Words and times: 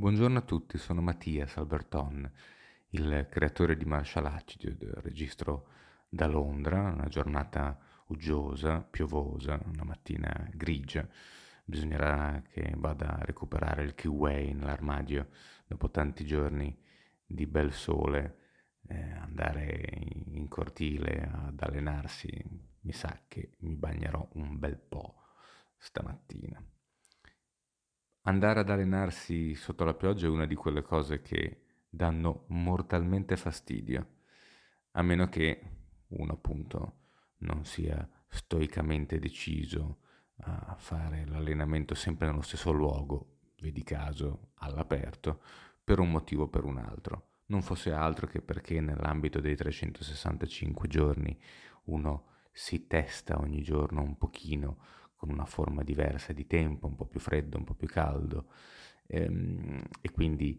Buongiorno 0.00 0.38
a 0.38 0.40
tutti, 0.40 0.78
sono 0.78 1.02
Mattias 1.02 1.58
Alberton, 1.58 2.32
il 2.92 3.26
creatore 3.28 3.76
di 3.76 3.84
Martial 3.84 4.24
Attitude, 4.24 4.92
registro 5.02 5.68
da 6.08 6.26
Londra, 6.26 6.90
una 6.90 7.06
giornata 7.08 7.78
uggiosa, 8.06 8.80
piovosa, 8.80 9.60
una 9.62 9.84
mattina 9.84 10.48
grigia. 10.54 11.06
Bisognerà 11.66 12.42
che 12.50 12.72
vada 12.78 13.18
a 13.18 13.24
recuperare 13.26 13.82
il 13.82 13.94
kiwi 13.94 14.54
nell'armadio 14.54 15.28
dopo 15.66 15.90
tanti 15.90 16.24
giorni 16.24 16.74
di 17.26 17.46
bel 17.46 17.70
sole, 17.70 18.38
eh, 18.88 18.98
andare 19.02 19.86
in 20.28 20.48
cortile 20.48 21.28
ad 21.30 21.60
allenarsi, 21.60 22.42
mi 22.80 22.92
sa 22.92 23.20
che 23.28 23.50
mi 23.58 23.76
bagnerò 23.76 24.26
un 24.32 24.58
bel 24.58 24.78
po' 24.78 25.16
stamattina. 25.76 26.58
Andare 28.24 28.60
ad 28.60 28.68
allenarsi 28.68 29.54
sotto 29.54 29.84
la 29.84 29.94
pioggia 29.94 30.26
è 30.26 30.30
una 30.30 30.44
di 30.44 30.54
quelle 30.54 30.82
cose 30.82 31.22
che 31.22 31.62
danno 31.88 32.44
mortalmente 32.48 33.34
fastidio, 33.36 34.06
a 34.92 35.02
meno 35.02 35.28
che 35.28 35.60
uno 36.08 36.32
appunto 36.32 36.98
non 37.38 37.64
sia 37.64 38.06
stoicamente 38.28 39.18
deciso 39.18 40.00
a 40.42 40.74
fare 40.76 41.24
l'allenamento 41.26 41.94
sempre 41.94 42.26
nello 42.26 42.42
stesso 42.42 42.72
luogo, 42.72 43.38
vedi 43.60 43.82
caso 43.82 44.52
all'aperto, 44.56 45.40
per 45.82 45.98
un 45.98 46.10
motivo 46.10 46.44
o 46.44 46.48
per 46.48 46.64
un 46.64 46.76
altro. 46.76 47.28
Non 47.46 47.62
fosse 47.62 47.90
altro 47.90 48.26
che 48.26 48.42
perché 48.42 48.80
nell'ambito 48.80 49.40
dei 49.40 49.56
365 49.56 50.88
giorni 50.88 51.38
uno 51.84 52.26
si 52.52 52.86
testa 52.86 53.38
ogni 53.38 53.62
giorno 53.62 54.02
un 54.02 54.16
pochino 54.16 54.78
con 55.20 55.28
una 55.28 55.44
forma 55.44 55.82
diversa 55.82 56.32
di 56.32 56.46
tempo, 56.46 56.86
un 56.86 56.96
po' 56.96 57.04
più 57.04 57.20
freddo, 57.20 57.58
un 57.58 57.64
po' 57.64 57.74
più 57.74 57.86
caldo, 57.86 58.46
ehm, 59.06 59.82
e 60.00 60.10
quindi 60.12 60.58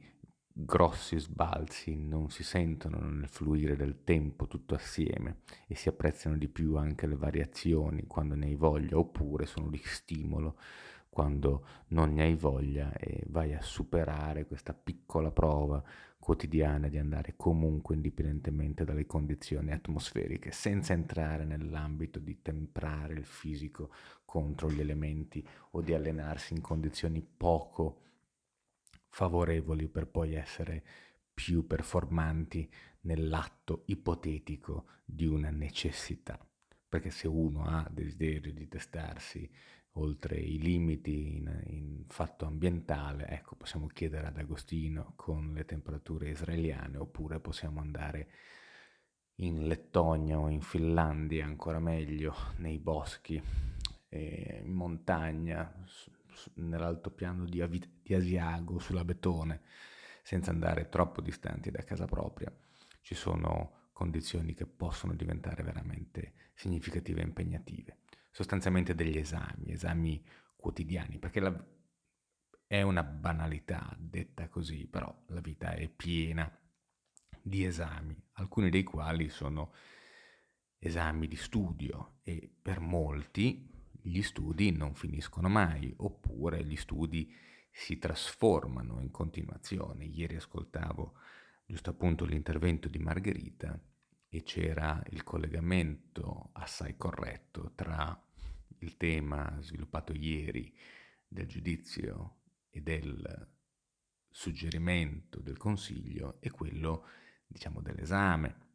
grossi 0.53 1.17
sbalzi 1.17 1.95
non 1.95 2.29
si 2.29 2.43
sentono 2.43 2.99
nel 2.99 3.27
fluire 3.27 3.75
del 3.75 4.03
tempo 4.03 4.45
tutto 4.45 4.75
assieme 4.75 5.37
e 5.65 5.73
si 5.73 5.89
apprezzano 5.89 6.37
di 6.37 6.47
più 6.47 6.75
anche 6.75 7.07
le 7.07 7.15
variazioni 7.15 8.05
quando 8.05 8.35
ne 8.35 8.47
hai 8.47 8.55
voglia 8.55 8.99
oppure 8.99 9.47
sono 9.47 9.67
di 9.67 9.81
stimolo 9.83 10.57
quando 11.11 11.65
non 11.87 12.13
ne 12.13 12.23
hai 12.23 12.35
voglia 12.35 12.93
e 12.93 13.25
vai 13.27 13.53
a 13.53 13.61
superare 13.61 14.45
questa 14.45 14.73
piccola 14.73 15.29
prova 15.29 15.83
quotidiana 16.17 16.87
di 16.87 16.97
andare 16.97 17.33
comunque 17.35 17.95
indipendentemente 17.95 18.85
dalle 18.85 19.05
condizioni 19.05 19.73
atmosferiche, 19.73 20.51
senza 20.51 20.93
entrare 20.93 21.43
nell'ambito 21.43 22.17
di 22.17 22.41
temprare 22.41 23.15
il 23.15 23.25
fisico 23.25 23.91
contro 24.23 24.71
gli 24.71 24.79
elementi 24.79 25.45
o 25.71 25.81
di 25.81 25.93
allenarsi 25.93 26.53
in 26.53 26.61
condizioni 26.61 27.21
poco 27.21 28.03
favorevoli 29.09 29.89
per 29.89 30.07
poi 30.07 30.35
essere 30.35 30.81
più 31.33 31.67
performanti 31.67 32.71
nell'atto 33.01 33.83
ipotetico 33.87 34.85
di 35.03 35.25
una 35.25 35.49
necessità. 35.49 36.39
Perché 36.87 37.09
se 37.09 37.27
uno 37.27 37.65
ha 37.65 37.85
desiderio 37.91 38.53
di 38.53 38.69
testarsi 38.69 39.49
oltre 39.93 40.37
i 40.37 40.57
limiti 40.59 41.35
in, 41.35 41.63
in, 41.65 42.03
fatto 42.07 42.45
ambientale, 42.45 43.27
ecco, 43.27 43.55
possiamo 43.55 43.87
chiedere 43.87 44.27
ad 44.27 44.37
Agostino 44.37 45.13
con 45.15 45.53
le 45.53 45.65
temperature 45.65 46.29
israeliane, 46.29 46.97
oppure 46.97 47.39
possiamo 47.39 47.81
andare 47.81 48.29
in 49.35 49.67
Lettonia 49.67 50.39
o 50.39 50.47
in 50.49 50.61
Finlandia, 50.61 51.45
ancora 51.45 51.79
meglio, 51.79 52.33
nei 52.57 52.77
boschi, 52.77 53.41
eh, 54.09 54.61
in 54.63 54.71
montagna, 54.71 55.83
su, 55.85 56.11
su, 56.31 56.51
nell'altopiano 56.55 57.45
di, 57.45 57.89
di 58.01 58.13
Asiago, 58.13 58.79
sulla 58.79 59.03
Betone, 59.03 59.61
senza 60.21 60.51
andare 60.51 60.87
troppo 60.89 61.21
distanti 61.21 61.71
da 61.71 61.83
casa 61.83 62.05
propria. 62.05 62.53
Ci 63.01 63.15
sono 63.15 63.89
condizioni 63.91 64.53
che 64.53 64.65
possono 64.65 65.13
diventare 65.13 65.63
veramente 65.63 66.33
significative 66.53 67.21
e 67.21 67.25
impegnative 67.25 68.00
sostanzialmente 68.31 68.95
degli 68.95 69.17
esami, 69.17 69.71
esami 69.71 70.23
quotidiani, 70.55 71.19
perché 71.19 71.39
la, 71.39 71.65
è 72.65 72.81
una 72.81 73.03
banalità 73.03 73.95
detta 73.99 74.47
così, 74.47 74.87
però 74.87 75.13
la 75.27 75.41
vita 75.41 75.73
è 75.73 75.87
piena 75.89 76.49
di 77.41 77.65
esami, 77.65 78.15
alcuni 78.33 78.69
dei 78.69 78.83
quali 78.83 79.29
sono 79.29 79.73
esami 80.77 81.27
di 81.27 81.35
studio 81.35 82.19
e 82.23 82.51
per 82.61 82.79
molti 82.79 83.69
gli 84.03 84.21
studi 84.21 84.71
non 84.71 84.95
finiscono 84.95 85.47
mai, 85.47 85.93
oppure 85.97 86.63
gli 86.65 86.75
studi 86.75 87.31
si 87.71 87.97
trasformano 87.97 88.99
in 88.99 89.11
continuazione. 89.11 90.05
Ieri 90.05 90.35
ascoltavo 90.35 91.13
giusto 91.65 91.91
appunto 91.91 92.25
l'intervento 92.25 92.87
di 92.89 92.97
Margherita 92.99 93.79
e 94.33 94.43
c'era 94.43 95.03
il 95.09 95.23
collegamento 95.23 96.51
assai 96.53 96.95
corretto 96.95 97.73
tra 97.75 98.17
il 98.79 98.95
tema 98.95 99.57
sviluppato 99.59 100.13
ieri 100.13 100.73
del 101.27 101.47
giudizio 101.47 102.37
e 102.69 102.79
del 102.79 103.49
suggerimento 104.29 105.41
del 105.41 105.57
consiglio 105.57 106.37
e 106.39 106.49
quello, 106.49 107.07
diciamo, 107.45 107.81
dell'esame. 107.81 108.69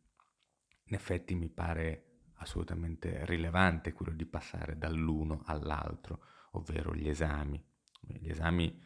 In 0.85 0.95
effetti 0.95 1.35
mi 1.35 1.49
pare 1.49 2.25
assolutamente 2.35 3.25
rilevante 3.25 3.95
quello 3.95 4.13
di 4.13 4.27
passare 4.27 4.77
dall'uno 4.77 5.41
all'altro, 5.47 6.21
ovvero 6.51 6.95
gli 6.95 7.09
esami. 7.09 7.59
Gli 8.03 8.29
esami, 8.29 8.79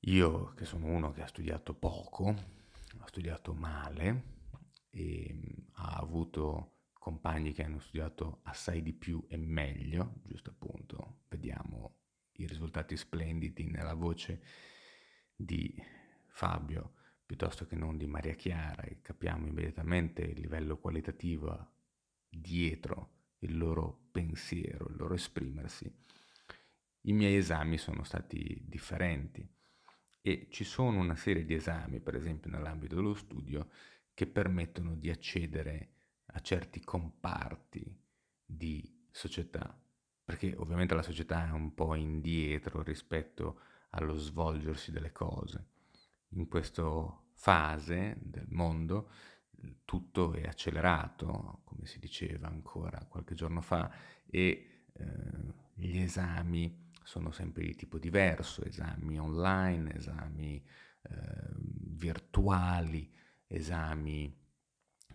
io 0.00 0.54
che 0.54 0.64
sono 0.64 0.86
uno 0.86 1.12
che 1.12 1.20
ha 1.20 1.26
studiato 1.26 1.74
poco, 1.74 2.28
ha 2.28 3.06
studiato 3.06 3.52
male, 3.52 4.35
ha 5.72 5.96
avuto 5.96 6.72
compagni 6.92 7.52
che 7.52 7.62
hanno 7.62 7.78
studiato 7.78 8.40
assai 8.42 8.82
di 8.82 8.92
più 8.92 9.24
e 9.28 9.36
meglio, 9.36 10.20
giusto 10.24 10.50
appunto, 10.50 11.20
vediamo 11.28 11.94
i 12.32 12.46
risultati 12.46 12.96
splendidi 12.96 13.64
nella 13.64 13.94
voce 13.94 14.42
di 15.34 15.74
Fabio 16.26 16.94
piuttosto 17.26 17.66
che 17.66 17.74
non 17.74 17.96
di 17.96 18.06
Maria 18.06 18.34
Chiara 18.34 18.82
e 18.82 19.00
capiamo 19.00 19.46
immediatamente 19.46 20.22
il 20.22 20.40
livello 20.40 20.78
qualitativo 20.78 21.72
dietro 22.28 23.14
il 23.40 23.58
loro 23.58 24.08
pensiero, 24.12 24.88
il 24.88 24.96
loro 24.96 25.14
esprimersi. 25.14 25.92
I 27.02 27.12
miei 27.12 27.36
esami 27.36 27.78
sono 27.78 28.04
stati 28.04 28.62
differenti 28.64 29.46
e 30.20 30.46
ci 30.50 30.64
sono 30.64 30.98
una 30.98 31.16
serie 31.16 31.44
di 31.44 31.54
esami, 31.54 32.00
per 32.00 32.14
esempio 32.14 32.50
nell'ambito 32.50 32.96
dello 32.96 33.14
studio, 33.14 33.68
che 34.16 34.26
permettono 34.26 34.94
di 34.94 35.10
accedere 35.10 35.90
a 36.28 36.40
certi 36.40 36.80
comparti 36.80 38.00
di 38.42 39.06
società, 39.10 39.78
perché 40.24 40.54
ovviamente 40.56 40.94
la 40.94 41.02
società 41.02 41.46
è 41.46 41.50
un 41.50 41.74
po' 41.74 41.94
indietro 41.94 42.82
rispetto 42.82 43.60
allo 43.90 44.14
svolgersi 44.14 44.90
delle 44.90 45.12
cose. 45.12 45.66
In 46.28 46.48
questa 46.48 46.82
fase 47.34 48.16
del 48.18 48.46
mondo 48.48 49.10
tutto 49.84 50.32
è 50.32 50.46
accelerato, 50.46 51.60
come 51.64 51.84
si 51.84 51.98
diceva 51.98 52.48
ancora 52.48 53.04
qualche 53.10 53.34
giorno 53.34 53.60
fa, 53.60 53.92
e 54.24 54.84
eh, 54.94 55.04
gli 55.74 55.98
esami 55.98 56.84
sono 57.02 57.32
sempre 57.32 57.64
di 57.64 57.74
tipo 57.74 57.98
diverso, 57.98 58.64
esami 58.64 59.20
online, 59.20 59.94
esami 59.94 60.64
eh, 61.02 61.50
virtuali, 61.58 63.12
esami 63.46 64.34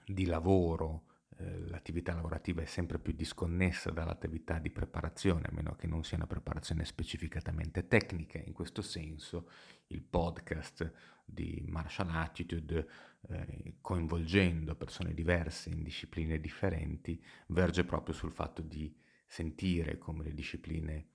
di 0.06 0.26
lavoro, 0.26 1.06
eh, 1.38 1.68
l'attività 1.68 2.14
lavorativa 2.14 2.62
è 2.62 2.66
sempre 2.66 3.00
più 3.00 3.14
disconnessa 3.14 3.92
dall'attività 3.92 4.60
di 4.60 4.70
preparazione, 4.70 5.48
a 5.48 5.54
meno 5.54 5.76
che 5.76 5.88
non 5.88 6.04
sia 6.04 6.18
una 6.18 6.28
preparazione 6.28 6.86
specificatamente 6.86 7.88
tecnica. 7.88 8.40
In 8.40 8.54
questo 8.54 8.82
senso 8.82 9.50
il 9.88 10.02
podcast 10.02 10.92
di 11.26 11.64
Martial 11.68 12.10
Attitude, 12.10 12.88
eh, 13.30 13.78
coinvolgendo 13.82 14.76
persone 14.76 15.14
diverse 15.14 15.70
in 15.70 15.84
discipline 15.84 16.40
differenti, 16.40 17.24
verge 17.48 17.86
proprio 17.86 18.14
sul 18.14 18.32
fatto 18.32 18.62
di 18.62 18.94
sentire 19.26 19.98
come 19.98 20.24
le 20.24 20.34
discipline, 20.34 21.08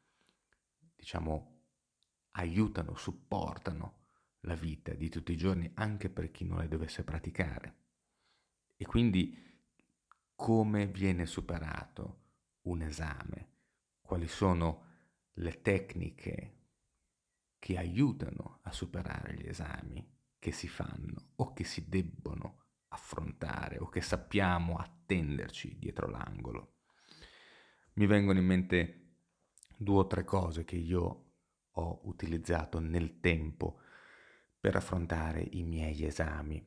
diciamo, 0.94 1.55
aiutano, 2.32 2.96
supportano 2.96 4.05
la 4.46 4.54
vita 4.54 4.94
di 4.94 5.08
tutti 5.08 5.32
i 5.32 5.37
giorni 5.37 5.70
anche 5.75 6.08
per 6.08 6.31
chi 6.31 6.44
non 6.44 6.58
le 6.58 6.69
dovesse 6.69 7.04
praticare. 7.04 7.75
E 8.76 8.84
quindi 8.87 9.44
come 10.34 10.87
viene 10.87 11.26
superato 11.26 12.25
un 12.62 12.82
esame, 12.82 13.48
quali 14.00 14.28
sono 14.28 14.84
le 15.34 15.62
tecniche 15.62 16.54
che 17.58 17.76
aiutano 17.76 18.60
a 18.62 18.72
superare 18.72 19.34
gli 19.34 19.46
esami 19.46 20.14
che 20.38 20.52
si 20.52 20.69
fanno 20.69 21.31
o 21.37 21.52
che 21.52 21.64
si 21.64 21.88
debbono 21.88 22.64
affrontare 22.88 23.78
o 23.78 23.88
che 23.88 24.00
sappiamo 24.00 24.76
attenderci 24.76 25.76
dietro 25.78 26.08
l'angolo. 26.08 26.75
Mi 27.94 28.06
vengono 28.06 28.38
in 28.38 28.44
mente 28.44 29.00
due 29.76 29.98
o 29.98 30.06
tre 30.06 30.25
cose 30.25 30.64
che 30.64 30.76
io 30.76 31.25
ho 31.70 32.00
utilizzato 32.04 32.78
nel 32.78 33.20
tempo 33.20 33.81
per 34.67 34.75
affrontare 34.75 35.47
i 35.53 35.63
miei 35.63 36.05
esami. 36.05 36.61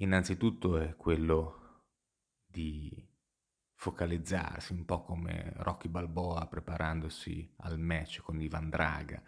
Innanzitutto 0.00 0.76
è 0.76 0.96
quello 0.96 1.86
di 2.44 2.92
focalizzarsi, 3.72 4.74
un 4.74 4.84
po' 4.84 5.02
come 5.04 5.50
Rocky 5.56 5.88
Balboa 5.88 6.46
preparandosi 6.46 7.54
al 7.60 7.78
match 7.78 8.20
con 8.20 8.38
Ivan 8.42 8.68
Draga, 8.68 9.22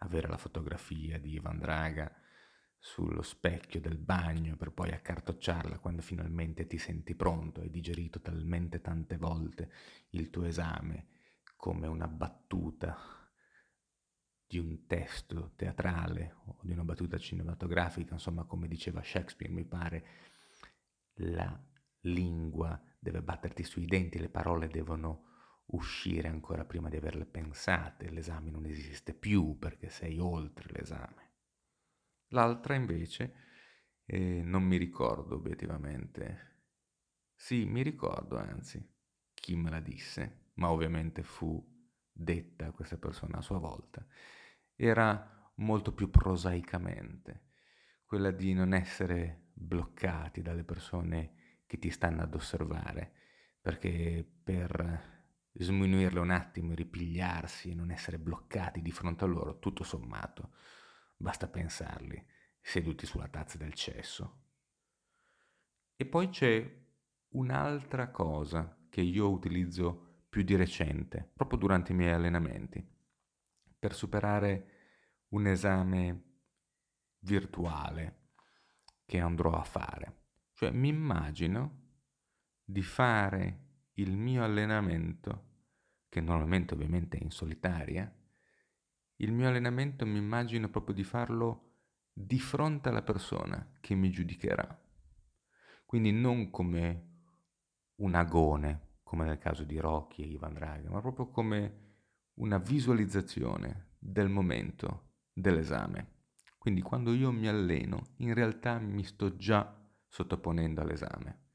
avere 0.00 0.28
la 0.28 0.36
fotografia 0.36 1.18
di 1.18 1.32
Ivan 1.32 1.58
Draga 1.58 2.14
sullo 2.76 3.22
specchio 3.22 3.80
del 3.80 3.96
bagno 3.96 4.56
per 4.56 4.72
poi 4.72 4.90
accartocciarla 4.90 5.78
quando 5.78 6.02
finalmente 6.02 6.66
ti 6.66 6.76
senti 6.76 7.14
pronto, 7.14 7.62
hai 7.62 7.70
digerito 7.70 8.20
talmente 8.20 8.82
tante 8.82 9.16
volte 9.16 9.72
il 10.10 10.28
tuo 10.28 10.44
esame 10.44 11.06
come 11.56 11.86
una 11.86 12.06
battuta 12.06 13.23
di 14.54 14.58
un 14.60 14.86
testo 14.86 15.52
teatrale 15.56 16.36
o 16.46 16.58
di 16.62 16.70
una 16.70 16.84
battuta 16.84 17.18
cinematografica, 17.18 18.14
insomma 18.14 18.44
come 18.44 18.68
diceva 18.68 19.02
Shakespeare, 19.02 19.52
mi 19.52 19.64
pare, 19.64 20.06
la 21.14 21.60
lingua 22.02 22.80
deve 23.00 23.20
batterti 23.20 23.64
sui 23.64 23.84
denti, 23.86 24.20
le 24.20 24.28
parole 24.28 24.68
devono 24.68 25.32
uscire 25.66 26.28
ancora 26.28 26.64
prima 26.64 26.88
di 26.88 26.96
averle 26.96 27.26
pensate, 27.26 28.10
l'esame 28.10 28.50
non 28.50 28.64
esiste 28.66 29.12
più 29.12 29.58
perché 29.58 29.88
sei 29.88 30.20
oltre 30.20 30.68
l'esame. 30.70 31.32
L'altra 32.28 32.74
invece 32.76 33.34
eh, 34.04 34.42
non 34.44 34.62
mi 34.62 34.76
ricordo 34.76 35.34
obiettivamente. 35.34 36.52
Sì, 37.34 37.64
mi 37.64 37.82
ricordo 37.82 38.38
anzi 38.38 38.88
chi 39.32 39.56
me 39.56 39.70
la 39.70 39.80
disse, 39.80 40.50
ma 40.54 40.70
ovviamente 40.70 41.24
fu 41.24 41.60
detta 42.12 42.70
questa 42.70 42.98
persona 42.98 43.38
a 43.38 43.42
sua 43.42 43.58
volta. 43.58 44.06
Era 44.76 45.52
molto 45.56 45.92
più 45.92 46.10
prosaicamente, 46.10 47.52
quella 48.04 48.30
di 48.30 48.52
non 48.54 48.74
essere 48.74 49.50
bloccati 49.52 50.42
dalle 50.42 50.64
persone 50.64 51.62
che 51.66 51.78
ti 51.78 51.90
stanno 51.90 52.22
ad 52.22 52.34
osservare, 52.34 53.12
perché 53.60 54.26
per 54.42 55.12
sminuirle 55.52 56.18
un 56.18 56.30
attimo 56.30 56.74
ripigliarsi 56.74 57.70
e 57.70 57.74
non 57.74 57.90
essere 57.90 58.18
bloccati 58.18 58.82
di 58.82 58.90
fronte 58.90 59.24
a 59.24 59.28
loro, 59.28 59.58
tutto 59.58 59.84
sommato, 59.84 60.54
basta 61.16 61.48
pensarli, 61.48 62.22
seduti 62.60 63.06
sulla 63.06 63.28
tazza 63.28 63.56
del 63.56 63.72
cesso. 63.74 64.42
E 65.96 66.06
poi 66.06 66.28
c'è 66.28 66.82
un'altra 67.28 68.10
cosa 68.10 68.76
che 68.88 69.00
io 69.00 69.30
utilizzo 69.30 70.24
più 70.28 70.42
di 70.42 70.56
recente, 70.56 71.30
proprio 71.34 71.58
durante 71.58 71.92
i 71.92 71.94
miei 71.94 72.12
allenamenti, 72.12 72.93
per 73.84 73.94
superare 73.94 74.68
un 75.32 75.46
esame 75.46 76.22
virtuale 77.18 78.30
che 79.04 79.20
andrò 79.20 79.52
a 79.52 79.62
fare. 79.62 80.22
Cioè 80.54 80.70
mi 80.70 80.88
immagino 80.88 81.82
di 82.64 82.80
fare 82.80 83.90
il 83.96 84.16
mio 84.16 84.42
allenamento, 84.42 85.66
che 86.08 86.22
normalmente 86.22 86.72
ovviamente 86.72 87.18
è 87.18 87.22
in 87.22 87.30
solitaria, 87.30 88.10
il 89.16 89.32
mio 89.32 89.48
allenamento 89.48 90.06
mi 90.06 90.16
immagino 90.16 90.70
proprio 90.70 90.94
di 90.94 91.04
farlo 91.04 91.80
di 92.10 92.40
fronte 92.40 92.88
alla 92.88 93.02
persona 93.02 93.70
che 93.80 93.94
mi 93.94 94.08
giudicherà. 94.08 94.80
Quindi 95.84 96.10
non 96.10 96.48
come 96.48 97.08
un 97.96 98.14
agone, 98.14 99.00
come 99.02 99.26
nel 99.26 99.36
caso 99.36 99.62
di 99.62 99.76
Rocky 99.76 100.22
e 100.22 100.28
Ivan 100.28 100.54
Draga, 100.54 100.88
ma 100.88 101.02
proprio 101.02 101.28
come 101.28 101.82
una 102.34 102.58
visualizzazione 102.58 103.92
del 103.98 104.28
momento 104.28 105.12
dell'esame. 105.32 106.12
Quindi 106.58 106.80
quando 106.80 107.12
io 107.12 107.30
mi 107.30 107.46
alleno, 107.46 108.14
in 108.18 108.34
realtà 108.34 108.78
mi 108.78 109.04
sto 109.04 109.36
già 109.36 109.80
sottoponendo 110.08 110.80
all'esame. 110.80 111.50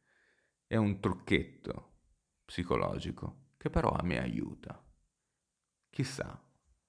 È 0.65 0.75
un 0.75 0.99
trucchetto 0.99 2.01
psicologico 2.45 3.53
che 3.57 3.69
però 3.69 3.89
a 3.91 4.03
me 4.03 4.19
aiuta. 4.19 4.81
Chissà 5.89 6.41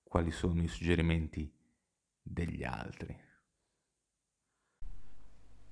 quali 0.02 0.30
sono 0.30 0.62
i 0.62 0.68
suggerimenti 0.68 1.52
degli 2.20 2.62
altri. 2.62 3.28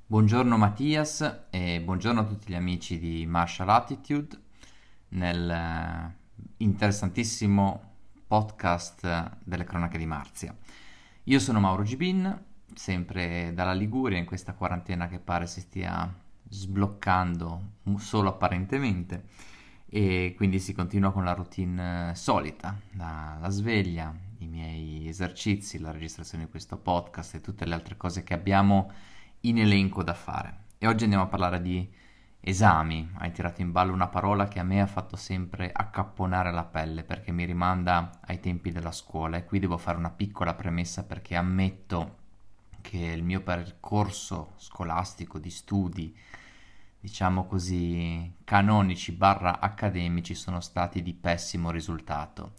Buongiorno 0.06 0.56
Mattias 0.56 1.48
e 1.50 1.82
buongiorno 1.82 2.20
a 2.20 2.24
tutti 2.24 2.50
gli 2.50 2.54
amici 2.54 2.98
di 2.98 3.26
Martial 3.26 3.68
Attitude 3.68 4.40
nel 5.08 5.50
eh, 5.50 6.16
interessantissimo 6.58 7.97
podcast 8.28 9.38
delle 9.42 9.64
cronache 9.64 9.98
di 9.98 10.06
Marzia. 10.06 10.54
Io 11.24 11.40
sono 11.40 11.58
Mauro 11.58 11.82
Gibin, 11.82 12.44
sempre 12.74 13.52
dalla 13.54 13.72
Liguria 13.72 14.18
in 14.18 14.26
questa 14.26 14.52
quarantena 14.52 15.08
che 15.08 15.18
pare 15.18 15.46
si 15.46 15.60
stia 15.60 16.14
sbloccando 16.48 17.62
solo 17.96 18.28
apparentemente 18.28 19.24
e 19.90 20.34
quindi 20.36 20.60
si 20.60 20.74
continua 20.74 21.10
con 21.10 21.24
la 21.24 21.32
routine 21.32 22.12
solita, 22.14 22.78
la, 22.92 23.46
sveglia, 23.48 24.14
i 24.38 24.46
miei 24.46 25.08
esercizi, 25.08 25.78
la 25.78 25.90
registrazione 25.90 26.44
di 26.44 26.50
questo 26.50 26.76
podcast 26.76 27.34
e 27.34 27.40
tutte 27.40 27.64
le 27.64 27.74
altre 27.74 27.96
cose 27.96 28.22
che 28.22 28.34
abbiamo 28.34 28.92
in 29.40 29.58
elenco 29.58 30.02
da 30.02 30.14
fare. 30.14 30.66
E 30.76 30.86
oggi 30.86 31.04
andiamo 31.04 31.24
a 31.24 31.28
parlare 31.28 31.62
di 31.62 31.90
esami. 32.40 33.10
Hai 33.18 33.32
tirato 33.32 33.60
in 33.60 33.72
ballo 33.72 33.92
una 33.92 34.08
parola 34.08 34.48
che 34.48 34.58
a 34.58 34.64
me 34.64 34.80
ha 34.80 34.86
fatto 34.86 35.16
sempre 35.16 35.70
accapponare 35.72 36.50
la 36.52 36.64
pelle 36.64 37.04
perché 37.04 37.32
mi 37.32 37.44
rimanda 37.44 38.20
ai 38.26 38.40
tempi 38.40 38.70
della 38.70 38.92
scuola 38.92 39.36
e 39.36 39.44
qui 39.44 39.58
devo 39.58 39.78
fare 39.78 39.98
una 39.98 40.10
piccola 40.10 40.54
premessa 40.54 41.04
perché 41.04 41.36
ammetto 41.36 42.16
che 42.80 42.98
il 42.98 43.22
mio 43.22 43.42
percorso 43.42 44.52
scolastico 44.56 45.38
di 45.38 45.50
studi 45.50 46.16
diciamo 47.00 47.46
così, 47.46 48.34
canonici 48.44 49.12
barra 49.12 49.60
accademici 49.60 50.34
sono 50.34 50.60
stati 50.60 51.02
di 51.02 51.14
pessimo 51.14 51.70
risultato 51.70 52.54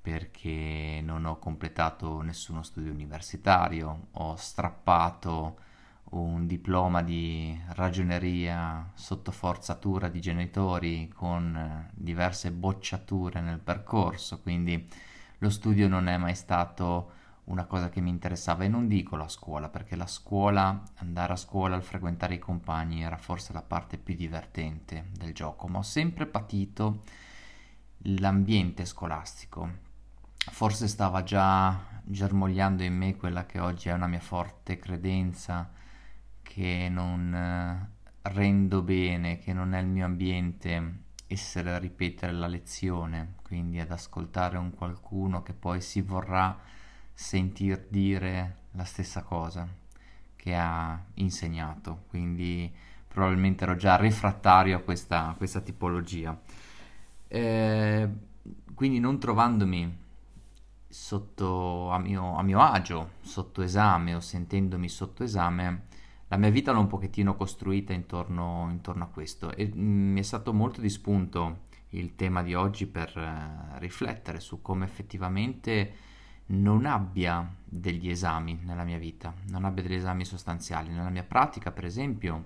perché 0.00 1.00
non 1.02 1.26
ho 1.26 1.38
completato 1.38 2.20
nessuno 2.22 2.62
studio 2.62 2.90
universitario, 2.90 4.08
ho 4.12 4.36
strappato 4.36 5.58
un 6.10 6.46
diploma 6.46 7.02
di 7.02 7.58
ragioneria 7.70 8.90
sotto 8.94 9.30
forzatura 9.30 10.08
di 10.08 10.20
genitori 10.20 11.08
con 11.08 11.90
diverse 11.92 12.50
bocciature 12.50 13.40
nel 13.40 13.58
percorso, 13.58 14.40
quindi 14.40 14.88
lo 15.38 15.50
studio 15.50 15.88
non 15.88 16.08
è 16.08 16.16
mai 16.16 16.34
stato 16.34 17.12
una 17.44 17.64
cosa 17.64 17.88
che 17.88 18.00
mi 18.00 18.10
interessava 18.10 18.64
e 18.64 18.68
non 18.68 18.88
dico 18.88 19.16
la 19.16 19.28
scuola 19.28 19.68
perché 19.68 19.96
la 19.96 20.06
scuola, 20.06 20.82
andare 20.96 21.32
a 21.32 21.36
scuola, 21.36 21.76
al 21.76 21.82
frequentare 21.82 22.34
i 22.34 22.38
compagni 22.38 23.02
era 23.02 23.16
forse 23.16 23.52
la 23.52 23.62
parte 23.62 23.96
più 23.98 24.14
divertente 24.14 25.06
del 25.12 25.32
gioco, 25.32 25.66
ma 25.66 25.78
ho 25.78 25.82
sempre 25.82 26.26
patito 26.26 27.02
l'ambiente 28.02 28.84
scolastico. 28.84 29.86
Forse 30.50 30.88
stava 30.88 31.22
già 31.22 31.78
germogliando 32.04 32.82
in 32.82 32.96
me 32.96 33.16
quella 33.16 33.44
che 33.46 33.60
oggi 33.60 33.88
è 33.88 33.92
una 33.92 34.06
mia 34.06 34.20
forte 34.20 34.78
credenza 34.78 35.70
che 36.58 36.88
non 36.90 37.32
eh, 37.32 37.88
rendo 38.30 38.82
bene, 38.82 39.38
che 39.38 39.52
non 39.52 39.74
è 39.74 39.78
il 39.78 39.86
mio 39.86 40.04
ambiente 40.04 41.02
essere 41.28 41.72
a 41.72 41.78
ripetere 41.78 42.32
la 42.32 42.48
lezione, 42.48 43.34
quindi 43.44 43.78
ad 43.78 43.92
ascoltare 43.92 44.58
un 44.58 44.74
qualcuno 44.74 45.44
che 45.44 45.52
poi 45.52 45.80
si 45.80 46.00
vorrà 46.00 46.58
sentir 47.14 47.86
dire 47.88 48.56
la 48.72 48.82
stessa 48.82 49.22
cosa 49.22 49.68
che 50.34 50.56
ha 50.56 51.00
insegnato, 51.14 52.06
quindi 52.08 52.72
probabilmente 53.06 53.62
ero 53.62 53.76
già 53.76 53.94
refrattario 53.94 54.78
a 54.78 54.80
questa, 54.80 55.28
a 55.28 55.34
questa 55.34 55.60
tipologia. 55.60 56.36
Eh, 57.28 58.08
quindi 58.74 58.98
non 58.98 59.20
trovandomi 59.20 59.96
sotto 60.88 61.90
a 61.90 61.98
mio, 61.98 62.36
a 62.36 62.42
mio 62.42 62.60
agio, 62.60 63.10
sotto 63.20 63.62
esame 63.62 64.14
o 64.14 64.20
sentendomi 64.20 64.88
sotto 64.88 65.22
esame, 65.22 65.86
la 66.28 66.36
mia 66.36 66.50
vita 66.50 66.72
l'ho 66.72 66.80
un 66.80 66.86
pochettino 66.86 67.34
costruita 67.34 67.92
intorno, 67.92 68.68
intorno 68.70 69.04
a 69.04 69.08
questo 69.08 69.54
e 69.54 69.70
mm, 69.74 70.12
mi 70.12 70.20
è 70.20 70.22
stato 70.22 70.52
molto 70.52 70.80
di 70.80 70.90
spunto 70.90 71.66
il 71.90 72.14
tema 72.14 72.42
di 72.42 72.54
oggi 72.54 72.86
per 72.86 73.16
eh, 73.16 73.78
riflettere 73.78 74.40
su 74.40 74.60
come 74.60 74.84
effettivamente 74.84 76.06
non 76.50 76.86
abbia 76.86 77.50
degli 77.64 78.08
esami 78.08 78.58
nella 78.62 78.84
mia 78.84 78.98
vita, 78.98 79.34
non 79.48 79.64
abbia 79.64 79.82
degli 79.82 79.94
esami 79.94 80.24
sostanziali. 80.24 80.90
Nella 80.90 81.10
mia 81.10 81.22
pratica, 81.22 81.72
per 81.72 81.84
esempio, 81.84 82.44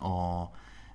ho 0.00 0.50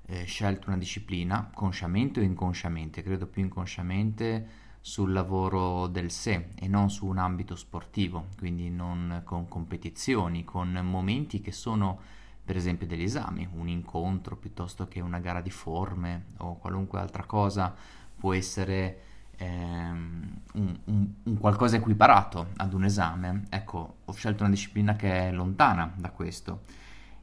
eh, 0.06 0.24
scelto 0.26 0.68
una 0.68 0.78
disciplina, 0.78 1.52
consciamente 1.54 2.20
o 2.20 2.24
inconsciamente, 2.24 3.04
credo 3.04 3.28
più 3.28 3.44
inconsciamente, 3.44 4.48
sul 4.86 5.14
lavoro 5.14 5.88
del 5.88 6.12
sé 6.12 6.50
e 6.56 6.68
non 6.68 6.90
su 6.90 7.06
un 7.06 7.18
ambito 7.18 7.56
sportivo, 7.56 8.26
quindi 8.38 8.70
non 8.70 9.22
con 9.24 9.48
competizioni, 9.48 10.44
con 10.44 10.78
momenti 10.84 11.40
che 11.40 11.54
sono 11.54 12.02
per 12.44 12.58
esempio 12.58 12.86
degli 12.86 13.04
esami, 13.04 13.48
un 13.54 13.70
incontro 13.70 14.36
piuttosto 14.36 14.90
che 14.90 15.00
una 15.00 15.20
gara 15.20 15.40
di 15.40 15.50
forme 15.50 16.26
o 16.40 16.58
qualunque 16.58 17.00
altra 17.00 17.24
cosa 17.24 17.74
può 18.18 18.34
essere 18.34 19.00
ehm, 19.38 20.42
un, 20.56 20.80
un, 20.84 21.14
un, 21.24 21.38
qualcosa 21.38 21.78
equiparato 21.78 22.50
ad 22.58 22.74
un 22.74 22.84
esame, 22.84 23.46
ecco, 23.48 24.00
ho 24.04 24.12
scelto 24.12 24.44
una 24.44 24.52
disciplina 24.52 24.98
che 24.98 25.30
è 25.30 25.32
lontana 25.32 25.94
da 25.96 26.10
questo. 26.10 26.64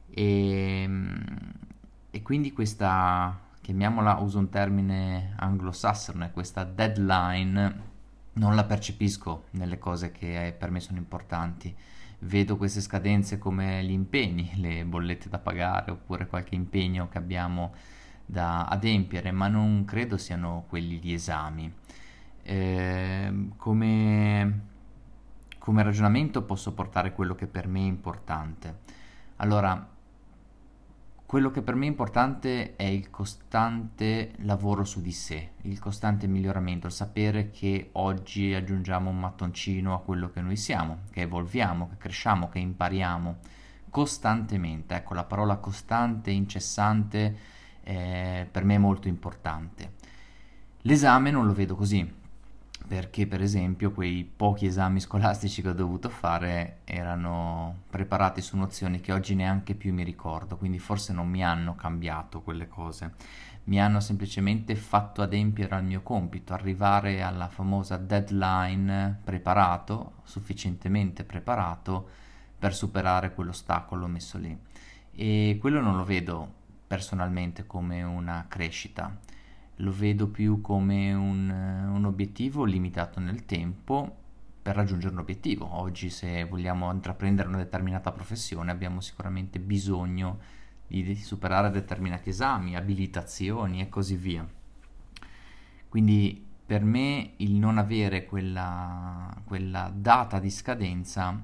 E, 0.09 0.89
e 2.09 2.21
quindi 2.23 2.51
questa, 2.53 3.39
chiamiamola, 3.61 4.15
uso 4.15 4.39
un 4.39 4.49
termine 4.49 5.33
anglosassone, 5.37 6.31
questa 6.31 6.63
deadline 6.63 7.89
non 8.33 8.55
la 8.55 8.63
percepisco 8.63 9.45
nelle 9.51 9.77
cose 9.77 10.11
che 10.11 10.55
per 10.57 10.71
me 10.71 10.79
sono 10.79 10.97
importanti. 10.97 11.73
Vedo 12.19 12.57
queste 12.57 12.81
scadenze 12.81 13.37
come 13.37 13.83
gli 13.83 13.91
impegni, 13.91 14.51
le 14.59 14.83
bollette 14.85 15.29
da 15.29 15.39
pagare 15.39 15.91
oppure 15.91 16.27
qualche 16.27 16.55
impegno 16.55 17.07
che 17.07 17.17
abbiamo 17.17 17.73
da 18.25 18.65
adempiere, 18.65 19.31
ma 19.31 19.47
non 19.47 19.85
credo 19.85 20.17
siano 20.17 20.65
quelli 20.67 20.97
gli 20.97 21.13
esami. 21.13 21.71
Eh, 22.43 23.47
come, 23.57 24.59
come 25.57 25.83
ragionamento 25.83 26.43
posso 26.43 26.73
portare 26.73 27.13
quello 27.13 27.35
che 27.35 27.47
per 27.47 27.67
me 27.67 27.79
è 27.79 27.83
importante. 27.83 28.79
Allora, 29.37 29.90
quello 31.31 31.49
che 31.49 31.61
per 31.61 31.75
me 31.75 31.85
è 31.85 31.87
importante 31.87 32.75
è 32.75 32.83
il 32.83 33.09
costante 33.09 34.33
lavoro 34.39 34.83
su 34.83 34.99
di 34.99 35.13
sé, 35.13 35.51
il 35.61 35.79
costante 35.79 36.27
miglioramento, 36.27 36.87
il 36.87 36.91
sapere 36.91 37.51
che 37.51 37.91
oggi 37.93 38.53
aggiungiamo 38.53 39.09
un 39.09 39.17
mattoncino 39.17 39.93
a 39.93 40.01
quello 40.01 40.29
che 40.29 40.41
noi 40.41 40.57
siamo, 40.57 41.03
che 41.09 41.21
evolviamo, 41.21 41.87
che 41.87 41.95
cresciamo, 41.95 42.49
che 42.49 42.59
impariamo 42.59 43.37
costantemente. 43.89 44.93
Ecco, 44.93 45.13
la 45.13 45.23
parola 45.23 45.55
costante, 45.55 46.31
incessante, 46.31 47.37
eh, 47.81 48.45
per 48.51 48.65
me 48.65 48.75
è 48.75 48.77
molto 48.79 49.07
importante. 49.07 49.93
L'esame 50.81 51.31
non 51.31 51.45
lo 51.45 51.53
vedo 51.53 51.77
così 51.77 52.19
perché 52.91 53.25
per 53.25 53.41
esempio 53.41 53.93
quei 53.93 54.25
pochi 54.25 54.65
esami 54.65 54.99
scolastici 54.99 55.61
che 55.61 55.69
ho 55.69 55.73
dovuto 55.73 56.09
fare 56.09 56.79
erano 56.83 57.83
preparati 57.89 58.41
su 58.41 58.57
nozioni 58.57 58.99
che 58.99 59.13
oggi 59.13 59.33
neanche 59.33 59.75
più 59.75 59.93
mi 59.93 60.03
ricordo, 60.03 60.57
quindi 60.57 60.77
forse 60.77 61.13
non 61.13 61.29
mi 61.29 61.41
hanno 61.41 61.73
cambiato 61.73 62.41
quelle 62.41 62.67
cose, 62.67 63.13
mi 63.63 63.79
hanno 63.79 64.01
semplicemente 64.01 64.75
fatto 64.75 65.21
adempiere 65.21 65.73
al 65.73 65.85
mio 65.85 66.01
compito, 66.01 66.51
arrivare 66.51 67.21
alla 67.21 67.47
famosa 67.47 67.95
deadline 67.95 69.21
preparato, 69.23 70.15
sufficientemente 70.23 71.23
preparato 71.23 72.09
per 72.59 72.75
superare 72.75 73.33
quell'ostacolo 73.33 74.05
messo 74.07 74.37
lì. 74.37 74.53
E 75.13 75.57
quello 75.61 75.79
non 75.79 75.95
lo 75.95 76.03
vedo 76.03 76.55
personalmente 76.87 77.65
come 77.65 78.03
una 78.03 78.47
crescita 78.49 79.17
lo 79.77 79.91
vedo 79.91 80.27
più 80.27 80.61
come 80.61 81.13
un, 81.13 81.49
un 81.49 82.05
obiettivo 82.05 82.63
limitato 82.63 83.19
nel 83.19 83.45
tempo 83.45 84.17
per 84.61 84.75
raggiungere 84.75 85.13
un 85.13 85.19
obiettivo. 85.19 85.67
Oggi 85.79 86.09
se 86.09 86.43
vogliamo 86.45 86.91
intraprendere 86.91 87.47
una 87.47 87.57
determinata 87.57 88.11
professione 88.11 88.71
abbiamo 88.71 89.01
sicuramente 89.01 89.59
bisogno 89.59 90.39
di 90.87 91.15
superare 91.15 91.71
determinati 91.71 92.29
esami, 92.29 92.75
abilitazioni 92.75 93.81
e 93.81 93.89
così 93.89 94.15
via. 94.15 94.47
Quindi 95.89 96.45
per 96.65 96.83
me 96.83 97.33
il 97.37 97.53
non 97.53 97.77
avere 97.77 98.25
quella, 98.25 99.33
quella 99.45 99.91
data 99.93 100.39
di 100.39 100.49
scadenza 100.49 101.43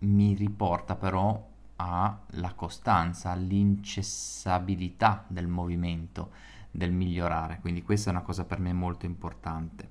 mi 0.00 0.34
riporta 0.34 0.96
però 0.96 1.50
alla 1.76 2.52
costanza, 2.54 3.30
all'incessabilità 3.30 5.24
del 5.28 5.48
movimento 5.48 6.30
del 6.74 6.90
migliorare, 6.90 7.58
quindi 7.60 7.82
questa 7.82 8.10
è 8.10 8.12
una 8.12 8.22
cosa 8.22 8.44
per 8.44 8.58
me 8.58 8.72
molto 8.72 9.06
importante. 9.06 9.90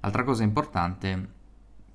L'altra 0.00 0.24
cosa 0.24 0.42
importante 0.42 1.34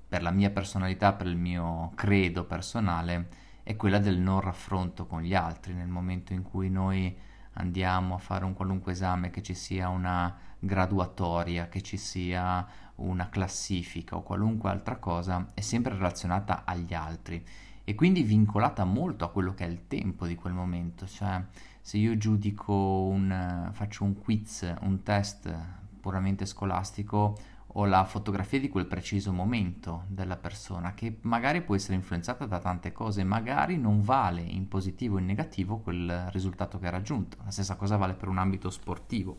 per 0.08 0.22
la 0.22 0.30
mia 0.30 0.48
personalità, 0.48 1.12
per 1.12 1.26
il 1.26 1.36
mio 1.36 1.92
credo 1.94 2.44
personale, 2.44 3.28
è 3.62 3.76
quella 3.76 3.98
del 3.98 4.18
non 4.18 4.40
raffronto 4.40 5.06
con 5.06 5.20
gli 5.20 5.34
altri 5.34 5.74
nel 5.74 5.88
momento 5.88 6.32
in 6.32 6.42
cui 6.42 6.70
noi 6.70 7.14
andiamo 7.54 8.14
a 8.14 8.18
fare 8.18 8.46
un 8.46 8.54
qualunque 8.54 8.92
esame, 8.92 9.28
che 9.28 9.42
ci 9.42 9.54
sia 9.54 9.88
una 9.88 10.34
graduatoria, 10.58 11.68
che 11.68 11.82
ci 11.82 11.98
sia 11.98 12.66
una 12.96 13.28
classifica 13.28 14.16
o 14.16 14.22
qualunque 14.22 14.70
altra 14.70 14.96
cosa, 14.96 15.48
è 15.52 15.60
sempre 15.60 15.92
relazionata 15.92 16.62
agli 16.64 16.94
altri 16.94 17.44
e 17.84 17.94
quindi 17.94 18.22
vincolata 18.22 18.84
molto 18.84 19.26
a 19.26 19.30
quello 19.30 19.52
che 19.52 19.66
è 19.66 19.68
il 19.68 19.86
tempo 19.88 20.26
di 20.26 20.36
quel 20.36 20.54
momento, 20.54 21.06
cioè 21.06 21.44
se 21.82 21.98
io 21.98 22.16
giudico 22.16 22.72
un, 22.72 23.70
faccio 23.72 24.04
un 24.04 24.14
quiz, 24.14 24.72
un 24.82 25.02
test 25.02 25.52
puramente 26.00 26.46
scolastico, 26.46 27.36
ho 27.74 27.84
la 27.86 28.04
fotografia 28.04 28.60
di 28.60 28.68
quel 28.68 28.86
preciso 28.86 29.32
momento 29.32 30.04
della 30.06 30.36
persona 30.36 30.94
che 30.94 31.18
magari 31.22 31.62
può 31.62 31.74
essere 31.74 31.94
influenzata 31.94 32.46
da 32.46 32.60
tante 32.60 32.92
cose, 32.92 33.24
magari 33.24 33.76
non 33.78 34.00
vale 34.00 34.42
in 34.42 34.68
positivo 34.68 35.16
o 35.16 35.18
in 35.18 35.24
negativo 35.24 35.78
quel 35.78 36.28
risultato 36.30 36.78
che 36.78 36.86
ha 36.86 36.90
raggiunto. 36.90 37.38
La 37.44 37.50
stessa 37.50 37.74
cosa 37.74 37.96
vale 37.96 38.14
per 38.14 38.28
un 38.28 38.38
ambito 38.38 38.70
sportivo. 38.70 39.38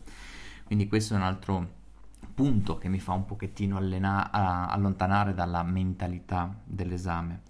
Quindi 0.64 0.86
questo 0.86 1.14
è 1.14 1.16
un 1.16 1.22
altro 1.22 1.82
punto 2.34 2.76
che 2.76 2.88
mi 2.88 3.00
fa 3.00 3.12
un 3.12 3.24
pochettino 3.24 3.78
allena- 3.78 4.30
allontanare 4.30 5.32
dalla 5.32 5.62
mentalità 5.62 6.54
dell'esame. 6.62 7.40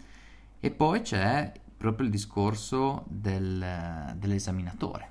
E 0.60 0.70
poi 0.70 1.00
c'è 1.00 1.52
proprio 1.84 2.06
il 2.06 2.12
discorso 2.12 3.04
del, 3.08 4.14
dell'esaminatore, 4.16 5.06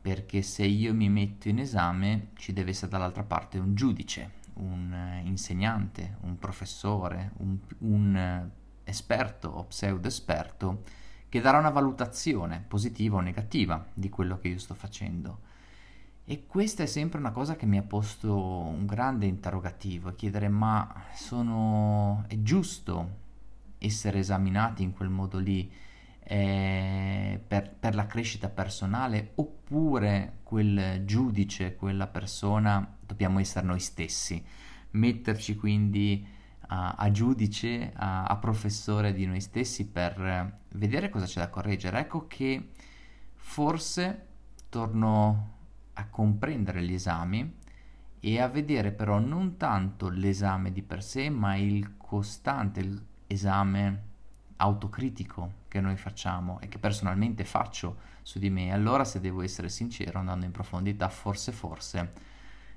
perché 0.00 0.42
se 0.42 0.64
io 0.64 0.92
mi 0.92 1.08
metto 1.08 1.48
in 1.48 1.60
esame 1.60 2.30
ci 2.34 2.52
deve 2.52 2.70
essere 2.70 2.90
dall'altra 2.90 3.22
parte 3.22 3.58
un 3.58 3.76
giudice, 3.76 4.42
un 4.54 5.20
insegnante, 5.22 6.16
un 6.22 6.36
professore, 6.36 7.30
un, 7.36 7.56
un 7.78 8.50
esperto 8.82 9.48
o 9.48 9.64
pseudo 9.66 10.08
esperto 10.08 10.82
che 11.28 11.40
darà 11.40 11.58
una 11.58 11.70
valutazione 11.70 12.64
positiva 12.66 13.18
o 13.18 13.20
negativa 13.20 13.86
di 13.94 14.08
quello 14.08 14.36
che 14.40 14.48
io 14.48 14.58
sto 14.58 14.74
facendo. 14.74 15.42
E 16.24 16.44
questa 16.48 16.82
è 16.82 16.86
sempre 16.86 17.20
una 17.20 17.30
cosa 17.30 17.54
che 17.54 17.66
mi 17.66 17.78
ha 17.78 17.82
posto 17.82 18.36
un 18.36 18.84
grande 18.84 19.26
interrogativo, 19.26 20.12
chiedere 20.16 20.48
ma 20.48 21.04
sono... 21.14 22.24
è 22.26 22.42
giusto 22.42 23.22
essere 23.84 24.20
esaminati 24.20 24.82
in 24.82 24.92
quel 24.92 25.08
modo 25.08 25.38
lì 25.38 25.70
eh, 26.26 27.40
per, 27.46 27.74
per, 27.78 27.94
la 27.94 28.06
crescita 28.06 28.48
personale 28.48 29.32
oppure 29.34 30.38
quel 30.42 31.04
giudice, 31.04 31.76
quella 31.76 32.06
persona, 32.06 32.96
dobbiamo 33.04 33.40
essere 33.40 33.66
noi 33.66 33.80
stessi, 33.80 34.42
metterci 34.92 35.56
quindi 35.56 36.26
a, 36.68 36.94
a 36.96 37.10
giudice, 37.10 37.92
a, 37.94 38.24
a, 38.24 38.36
professore 38.36 39.12
di 39.12 39.26
noi 39.26 39.40
stessi 39.40 39.86
per 39.86 40.60
vedere 40.72 41.10
cosa 41.10 41.26
c'è 41.26 41.40
da 41.40 41.50
correggere. 41.50 41.98
Ecco 42.00 42.26
che 42.26 42.70
forse 43.34 44.26
torno 44.70 45.52
a 45.92 46.06
comprendere 46.08 46.82
gli 46.82 46.94
esami 46.94 47.62
e 48.18 48.40
a 48.40 48.48
vedere 48.48 48.90
però 48.92 49.18
non 49.18 49.58
tanto 49.58 50.08
l'esame 50.08 50.72
di 50.72 50.82
per 50.82 51.02
sé, 51.02 51.28
ma 51.28 51.56
il 51.56 51.98
costante 51.98 52.80
esame 53.26 54.12
autocritico 54.56 55.62
che 55.68 55.80
noi 55.80 55.96
facciamo 55.96 56.60
e 56.60 56.68
che 56.68 56.78
personalmente 56.78 57.44
faccio 57.44 58.12
su 58.22 58.38
di 58.38 58.50
me. 58.50 58.72
Allora, 58.72 59.04
se 59.04 59.20
devo 59.20 59.42
essere 59.42 59.68
sincero, 59.68 60.18
andando 60.18 60.46
in 60.46 60.52
profondità, 60.52 61.08
forse, 61.08 61.52
forse 61.52 62.12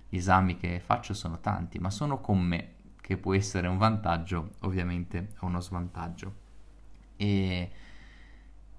gli 0.10 0.18
esami 0.18 0.58
che 0.58 0.80
faccio 0.80 1.14
sono 1.14 1.40
tanti, 1.40 1.80
ma 1.80 1.90
sono 1.90 2.20
con 2.20 2.40
me, 2.40 2.74
che 3.02 3.18
può 3.18 3.34
essere 3.34 3.68
un 3.68 3.78
vantaggio, 3.78 4.56
ovviamente, 4.60 5.34
o 5.40 5.46
uno 5.46 5.60
svantaggio. 5.60 6.46
E 7.16 7.72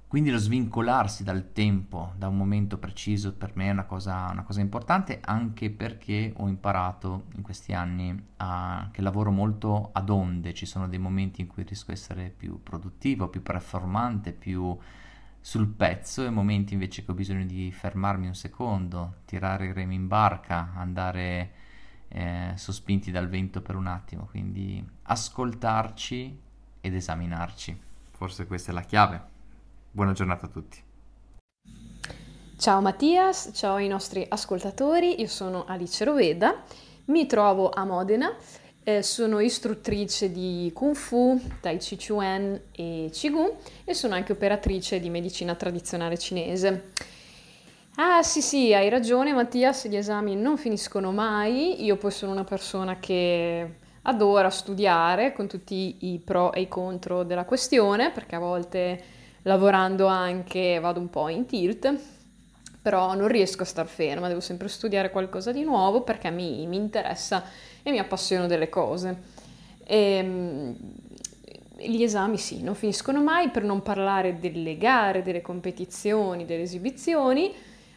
quindi 0.08 0.30
lo 0.30 0.38
svincolarsi 0.38 1.22
dal 1.22 1.52
tempo, 1.52 2.14
da 2.16 2.28
un 2.28 2.36
momento 2.38 2.78
preciso, 2.78 3.34
per 3.34 3.52
me 3.54 3.66
è 3.66 3.72
una 3.72 3.84
cosa, 3.84 4.30
una 4.32 4.42
cosa 4.42 4.62
importante, 4.62 5.20
anche 5.22 5.68
perché 5.68 6.32
ho 6.34 6.48
imparato 6.48 7.24
in 7.36 7.42
questi 7.42 7.74
anni 7.74 8.18
a, 8.38 8.88
che 8.90 9.02
lavoro 9.02 9.30
molto 9.30 9.90
ad 9.92 10.08
onde, 10.08 10.54
ci 10.54 10.64
sono 10.64 10.88
dei 10.88 10.98
momenti 10.98 11.42
in 11.42 11.46
cui 11.46 11.62
riesco 11.62 11.90
a 11.90 11.92
essere 11.92 12.32
più 12.34 12.62
produttivo, 12.62 13.28
più 13.28 13.42
performante, 13.42 14.32
più 14.32 14.74
sul 15.42 15.68
pezzo 15.68 16.24
e 16.24 16.30
momenti 16.30 16.72
invece 16.72 17.04
che 17.04 17.10
ho 17.10 17.14
bisogno 17.14 17.44
di 17.44 17.70
fermarmi 17.70 18.26
un 18.26 18.34
secondo, 18.34 19.16
tirare 19.26 19.66
i 19.66 19.72
remi 19.74 19.94
in 19.94 20.08
barca, 20.08 20.72
andare 20.74 21.52
eh, 22.08 22.52
sospinti 22.54 23.10
dal 23.10 23.28
vento 23.28 23.60
per 23.60 23.76
un 23.76 23.86
attimo, 23.86 24.24
quindi 24.24 24.82
ascoltarci 25.02 26.40
ed 26.80 26.94
esaminarci. 26.94 27.78
Forse 28.10 28.46
questa 28.46 28.70
è 28.70 28.74
la 28.74 28.80
chiave. 28.80 29.36
Buona 29.90 30.12
giornata 30.12 30.46
a 30.46 30.48
tutti. 30.48 30.82
Ciao 32.58 32.80
Mattias, 32.80 33.50
ciao 33.54 33.76
ai 33.76 33.88
nostri 33.88 34.24
ascoltatori, 34.28 35.20
io 35.20 35.28
sono 35.28 35.64
Alice 35.66 36.04
Roveda, 36.04 36.62
mi 37.06 37.26
trovo 37.26 37.70
a 37.70 37.84
Modena, 37.84 38.36
eh, 38.84 39.02
sono 39.02 39.40
istruttrice 39.40 40.30
di 40.30 40.70
Kung 40.74 40.94
Fu, 40.94 41.40
Tai 41.60 41.78
Chi 41.78 41.96
Chuan 41.96 42.60
e 42.72 43.08
Qigong 43.10 43.54
e 43.84 43.94
sono 43.94 44.14
anche 44.14 44.32
operatrice 44.32 45.00
di 45.00 45.08
medicina 45.08 45.54
tradizionale 45.54 46.18
cinese. 46.18 46.92
Ah 47.94 48.22
sì 48.22 48.42
sì, 48.42 48.74
hai 48.74 48.90
ragione 48.90 49.32
Mattias, 49.32 49.88
gli 49.88 49.96
esami 49.96 50.36
non 50.36 50.58
finiscono 50.58 51.12
mai, 51.12 51.82
io 51.82 51.96
poi 51.96 52.10
sono 52.10 52.32
una 52.32 52.44
persona 52.44 52.98
che 52.98 53.74
adora 54.02 54.50
studiare 54.50 55.32
con 55.32 55.48
tutti 55.48 56.12
i 56.12 56.18
pro 56.18 56.52
e 56.52 56.60
i 56.60 56.68
contro 56.68 57.22
della 57.22 57.44
questione, 57.44 58.10
perché 58.10 58.36
a 58.36 58.40
volte 58.40 59.16
lavorando 59.42 60.06
anche 60.06 60.78
vado 60.80 61.00
un 61.00 61.10
po' 61.10 61.28
in 61.28 61.46
tilt, 61.46 61.94
però 62.80 63.14
non 63.14 63.28
riesco 63.28 63.62
a 63.62 63.66
star 63.66 63.86
ferma, 63.86 64.28
devo 64.28 64.40
sempre 64.40 64.68
studiare 64.68 65.10
qualcosa 65.10 65.52
di 65.52 65.62
nuovo 65.62 66.02
perché 66.02 66.30
mi, 66.30 66.66
mi 66.66 66.76
interessa 66.76 67.44
e 67.82 67.90
mi 67.90 67.98
appassiono 67.98 68.46
delle 68.46 68.68
cose. 68.68 69.16
E, 69.84 69.96
ehm, 69.96 70.76
gli 71.80 72.02
esami 72.02 72.38
sì, 72.38 72.62
non 72.62 72.74
finiscono 72.74 73.22
mai 73.22 73.50
per 73.50 73.62
non 73.62 73.82
parlare 73.82 74.38
delle 74.40 74.76
gare, 74.76 75.22
delle 75.22 75.40
competizioni, 75.40 76.44
delle 76.44 76.62
esibizioni, 76.62 77.52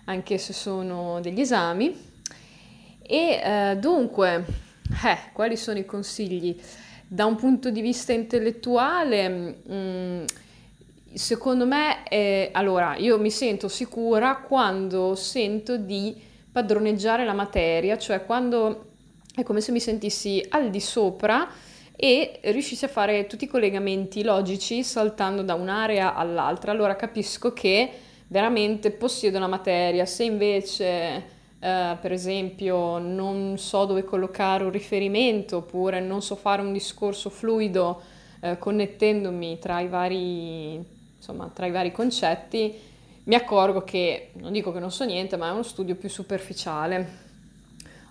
anche 0.06 0.38
se 0.38 0.54
sono 0.54 1.20
degli 1.20 1.40
esami. 1.40 2.10
E 3.02 3.42
eh, 3.44 3.78
dunque, 3.80 4.46
eh, 5.04 5.18
quali 5.34 5.58
sono 5.58 5.80
i 5.80 5.86
consigli? 5.86 6.60
Da 7.08 7.26
un 7.26 7.36
punto 7.36 7.72
di 7.72 7.82
vista 7.82 8.14
intellettuale, 8.14 9.28
mh, 9.28 9.56
mm, 9.74 10.24
secondo 11.14 11.66
me, 11.66 12.08
eh, 12.08 12.50
allora, 12.54 12.96
io 12.98 13.20
mi 13.20 13.32
sento 13.32 13.68
sicura 13.68 14.38
quando 14.38 15.16
sento 15.16 15.78
di 15.78 16.16
padroneggiare 16.52 17.26
la 17.26 17.34
materia, 17.34 17.98
cioè 17.98 18.26
quando 18.26 18.86
è 19.34 19.44
come 19.44 19.62
se 19.62 19.72
mi 19.72 19.80
sentissi 19.80 20.46
al 20.50 20.70
di 20.70 20.82
sopra 20.82 21.48
e 21.96 22.40
riuscissi 22.44 22.86
a 22.86 22.90
fare 22.90 23.28
tutti 23.28 23.46
i 23.46 23.48
collegamenti 23.48 24.24
logici 24.24 24.84
saltando 24.84 25.44
da 25.44 25.54
un'area 25.54 26.16
all'altra. 26.16 26.72
Allora 26.72 26.96
capisco 26.96 27.54
che 27.54 27.90
veramente 28.28 28.92
possiedo 28.92 29.40
la 29.40 29.48
materia. 29.48 30.06
Se 30.06 30.24
invece, 30.24 30.86
eh, 31.60 31.98
per 32.02 32.12
esempio, 32.12 32.98
non 32.98 33.58
so 33.58 33.86
dove 33.86 34.04
collocare 34.04 34.64
un 34.64 34.72
riferimento 34.72 35.58
oppure 35.58 36.00
non 36.00 36.22
so 36.22 36.36
fare 36.36 36.62
un 36.62 36.74
discorso 36.74 37.30
fluido 37.30 38.02
eh, 38.42 38.58
connettendomi 38.58 39.60
tra 39.60 39.80
i 39.80 39.88
vari 39.88 41.00
insomma, 41.22 41.52
tra 41.54 41.68
i 41.68 41.72
vari 41.72 41.92
concetti, 41.92 42.76
mi 43.26 43.36
accorgo 43.36 43.84
che, 43.84 44.32
non 44.34 44.52
dico 44.52 44.72
che 44.72 44.80
non 44.80 44.92
so 44.92 45.06
niente, 45.06 45.38
ma 45.38 45.50
è 45.50 45.52
uno 45.52 45.62
studio 45.62 45.94
più 45.94 46.10
superficiale. 46.10 47.30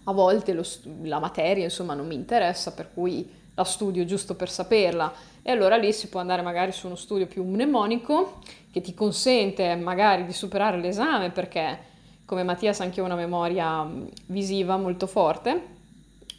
A 0.05 0.13
volte 0.13 0.53
lo, 0.53 0.65
la 1.03 1.19
materia, 1.19 1.65
insomma, 1.65 1.95
non 1.95 2.07
mi 2.07 2.15
interessa, 2.15 2.73
per 2.73 2.91
cui 2.95 3.29
la 3.55 3.65
studio 3.65 4.05
giusto 4.05 4.37
per 4.37 4.49
saperla. 4.49 5.13
E 5.43 5.51
allora 5.51 5.77
lì 5.77 5.93
si 5.93 6.07
può 6.09 6.21
andare 6.21 6.43
magari 6.43 6.71
su 6.71 6.87
uno 6.87 6.95
studio 6.95 7.27
più 7.27 7.43
mnemonico 7.43 8.39
che 8.71 8.81
ti 8.81 8.95
consente 8.95 9.75
magari 9.75 10.25
di 10.25 10.33
superare 10.33 10.79
l'esame 10.79 11.31
perché 11.31 11.79
come 12.25 12.45
Mattias 12.45 12.79
anche 12.81 13.01
ho 13.01 13.05
una 13.05 13.17
memoria 13.17 13.85
visiva 14.27 14.77
molto 14.77 15.09
forte 15.09 15.63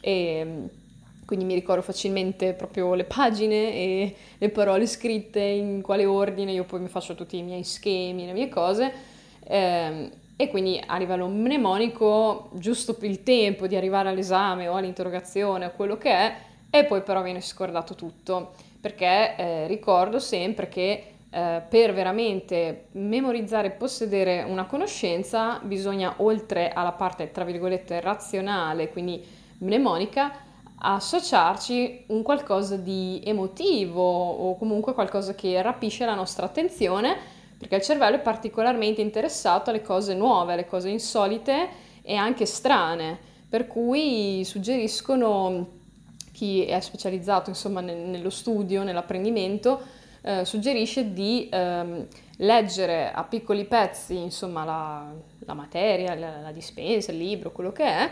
e 0.00 0.68
quindi 1.32 1.50
mi 1.50 1.58
ricordo 1.58 1.80
facilmente 1.80 2.52
proprio 2.52 2.92
le 2.92 3.04
pagine 3.04 3.72
e 3.72 4.16
le 4.36 4.50
parole 4.50 4.86
scritte, 4.86 5.40
in 5.40 5.80
quale 5.80 6.04
ordine, 6.04 6.52
io 6.52 6.64
poi 6.64 6.80
mi 6.80 6.88
faccio 6.88 7.14
tutti 7.14 7.38
i 7.38 7.42
miei 7.42 7.64
schemi, 7.64 8.26
le 8.26 8.34
mie 8.34 8.50
cose. 8.50 8.92
Ehm, 9.44 10.10
e 10.36 10.48
quindi 10.48 10.78
a 10.84 10.98
livello 10.98 11.28
mnemonico, 11.28 12.50
giusto 12.52 12.98
il 13.00 13.22
tempo 13.22 13.66
di 13.66 13.76
arrivare 13.76 14.10
all'esame 14.10 14.68
o 14.68 14.74
all'interrogazione 14.74 15.64
o 15.64 15.70
quello 15.70 15.96
che 15.96 16.10
è, 16.10 16.36
e 16.68 16.84
poi 16.84 17.00
però 17.00 17.22
viene 17.22 17.40
scordato 17.40 17.94
tutto, 17.94 18.52
perché 18.78 19.34
eh, 19.34 19.66
ricordo 19.68 20.18
sempre 20.18 20.68
che 20.68 21.04
eh, 21.30 21.62
per 21.66 21.94
veramente 21.94 22.88
memorizzare 22.90 23.68
e 23.68 23.70
possedere 23.70 24.42
una 24.42 24.66
conoscenza 24.66 25.58
bisogna, 25.62 26.12
oltre 26.18 26.72
alla 26.72 26.92
parte, 26.92 27.30
tra 27.30 27.44
virgolette, 27.44 28.02
razionale, 28.02 28.90
quindi 28.90 29.24
mnemonica, 29.60 30.50
associarci 30.84 32.04
un 32.08 32.22
qualcosa 32.22 32.76
di 32.76 33.20
emotivo 33.24 34.02
o 34.02 34.56
comunque 34.56 34.94
qualcosa 34.94 35.34
che 35.34 35.60
rapisce 35.62 36.04
la 36.04 36.14
nostra 36.14 36.46
attenzione 36.46 37.40
perché 37.62 37.76
il 37.76 37.82
cervello 37.82 38.16
è 38.16 38.20
particolarmente 38.20 39.00
interessato 39.00 39.70
alle 39.70 39.82
cose 39.82 40.14
nuove, 40.14 40.54
alle 40.54 40.66
cose 40.66 40.88
insolite 40.88 41.68
e 42.02 42.16
anche 42.16 42.44
strane, 42.44 43.16
per 43.48 43.68
cui 43.68 44.44
suggeriscono 44.44 45.68
chi 46.32 46.64
è 46.64 46.80
specializzato 46.80 47.50
insomma 47.50 47.80
nello 47.80 48.30
studio, 48.30 48.82
nell'apprendimento, 48.82 49.80
eh, 50.22 50.44
suggerisce 50.44 51.12
di 51.12 51.48
ehm, 51.52 52.06
leggere 52.38 53.12
a 53.12 53.22
piccoli 53.22 53.64
pezzi 53.64 54.16
insomma 54.16 54.64
la, 54.64 55.12
la 55.38 55.54
materia, 55.54 56.16
la, 56.16 56.40
la 56.40 56.50
dispensa, 56.50 57.12
il 57.12 57.18
libro, 57.18 57.52
quello 57.52 57.70
che 57.70 57.84
è, 57.84 58.10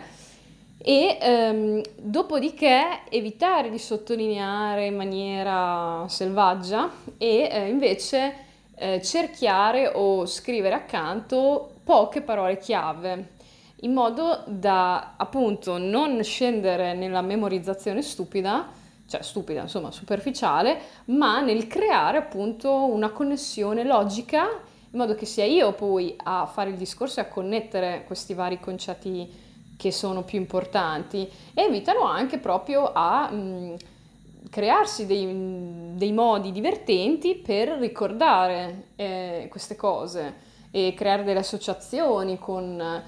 e 0.82 1.18
ehm, 1.20 1.82
dopodiché 1.96 3.00
evitare 3.10 3.70
di 3.70 3.78
sottolineare 3.78 4.86
in 4.86 4.96
maniera 4.96 6.06
selvaggia 6.08 6.90
e 7.18 7.48
eh, 7.50 7.68
invece 7.68 8.34
eh, 8.76 9.02
cerchiare 9.02 9.92
o 9.94 10.24
scrivere 10.24 10.74
accanto 10.74 11.72
poche 11.84 12.22
parole 12.22 12.56
chiave 12.56 13.38
in 13.82 13.92
modo 13.92 14.42
da 14.46 15.14
appunto 15.16 15.76
non 15.76 16.22
scendere 16.22 16.94
nella 16.94 17.22
memorizzazione 17.22 18.02
stupida, 18.02 18.68
cioè 19.06 19.22
stupida, 19.22 19.62
insomma, 19.62 19.90
superficiale, 19.90 20.80
ma 21.06 21.40
nel 21.40 21.66
creare 21.66 22.18
appunto 22.18 22.72
una 22.72 23.10
connessione 23.10 23.84
logica 23.84 24.48
in 24.92 24.98
modo 24.98 25.14
che 25.14 25.24
sia 25.24 25.44
io 25.44 25.72
poi 25.72 26.14
a 26.16 26.46
fare 26.46 26.70
il 26.70 26.76
discorso 26.76 27.20
e 27.20 27.22
a 27.22 27.28
connettere 27.28 28.04
questi 28.06 28.34
vari 28.34 28.58
concetti 28.58 29.48
che 29.80 29.92
sono 29.92 30.24
più 30.24 30.38
importanti 30.38 31.26
e 31.54 31.64
invitano 31.64 32.04
anche 32.04 32.36
proprio 32.36 32.92
a 32.92 33.30
mh, 33.30 33.76
crearsi 34.50 35.06
dei, 35.06 35.94
dei, 35.94 36.12
modi 36.12 36.52
divertenti 36.52 37.34
per 37.34 37.70
ricordare 37.78 38.88
eh, 38.96 39.46
queste 39.48 39.76
cose 39.76 40.48
e 40.70 40.92
creare 40.94 41.24
delle 41.24 41.38
associazioni 41.38 42.38
con, 42.38 43.02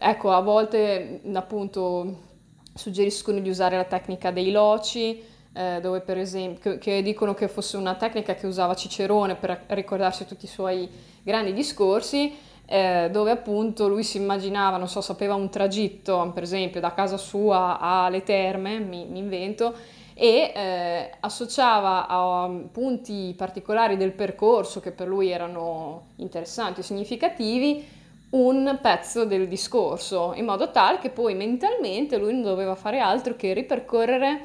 ecco, 0.00 0.32
a 0.32 0.40
volte 0.40 1.20
appunto 1.34 2.30
suggeriscono 2.74 3.38
di 3.38 3.48
usare 3.48 3.76
la 3.76 3.84
tecnica 3.84 4.32
dei 4.32 4.50
loci, 4.50 5.22
eh, 5.54 5.78
dove 5.80 6.00
per 6.00 6.18
esempio, 6.18 6.78
che 6.78 7.00
dicono 7.00 7.32
che 7.32 7.46
fosse 7.46 7.76
una 7.76 7.94
tecnica 7.94 8.34
che 8.34 8.48
usava 8.48 8.74
Cicerone 8.74 9.36
per 9.36 9.66
ricordarsi 9.68 10.26
tutti 10.26 10.46
i 10.46 10.48
suoi 10.48 10.88
grandi 11.22 11.52
discorsi, 11.52 12.50
eh, 12.66 13.08
dove 13.10 13.30
appunto 13.30 13.88
lui 13.88 14.04
si 14.04 14.16
immaginava, 14.16 14.76
non 14.76 14.88
so, 14.88 15.00
sapeva 15.00 15.34
un 15.34 15.50
tragitto, 15.50 16.30
per 16.34 16.42
esempio, 16.42 16.80
da 16.80 16.94
casa 16.94 17.16
sua 17.16 17.78
alle 17.78 18.22
terme, 18.22 18.78
mi, 18.78 19.04
mi 19.04 19.18
invento, 19.18 19.74
e 20.14 20.52
eh, 20.54 21.10
associava 21.20 22.06
a 22.08 22.50
punti 22.70 23.34
particolari 23.36 23.96
del 23.96 24.12
percorso 24.12 24.80
che 24.80 24.92
per 24.92 25.08
lui 25.08 25.30
erano 25.30 26.08
interessanti 26.16 26.80
o 26.80 26.82
significativi 26.82 28.00
un 28.30 28.78
pezzo 28.80 29.24
del 29.24 29.48
discorso, 29.48 30.32
in 30.34 30.44
modo 30.46 30.70
tale 30.70 30.98
che 30.98 31.10
poi 31.10 31.34
mentalmente 31.34 32.16
lui 32.16 32.32
non 32.32 32.42
doveva 32.42 32.74
fare 32.74 32.98
altro 32.98 33.36
che 33.36 33.52
ripercorrere 33.52 34.44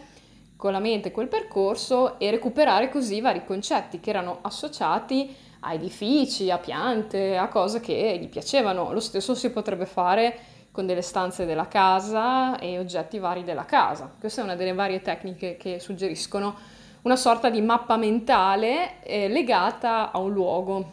con 0.57 0.71
la 0.71 0.79
mente 0.79 1.11
quel 1.11 1.27
percorso 1.27 2.19
e 2.19 2.31
recuperare 2.31 2.89
così 2.89 3.21
vari 3.21 3.45
concetti 3.45 3.99
che 3.99 4.09
erano 4.09 4.39
associati 4.41 5.33
a 5.61 5.73
edifici, 5.73 6.51
a 6.51 6.57
piante, 6.57 7.37
a 7.37 7.47
cose 7.47 7.79
che 7.79 8.17
gli 8.21 8.27
piacevano. 8.27 8.91
Lo 8.93 8.99
stesso 8.99 9.35
si 9.35 9.49
potrebbe 9.51 9.85
fare 9.85 10.39
con 10.71 10.85
delle 10.85 11.01
stanze 11.01 11.45
della 11.45 11.67
casa 11.67 12.59
e 12.59 12.77
oggetti 12.77 13.17
vari 13.17 13.43
della 13.43 13.65
casa. 13.65 14.13
Questa 14.19 14.41
è 14.41 14.43
una 14.43 14.55
delle 14.55 14.73
varie 14.73 15.01
tecniche 15.01 15.57
che 15.57 15.79
suggeriscono 15.79 16.55
una 17.01 17.15
sorta 17.15 17.49
di 17.49 17.61
mappa 17.61 17.97
mentale 17.97 19.01
eh, 19.01 19.27
legata 19.27 20.11
a 20.11 20.19
un 20.19 20.33
luogo. 20.33 20.91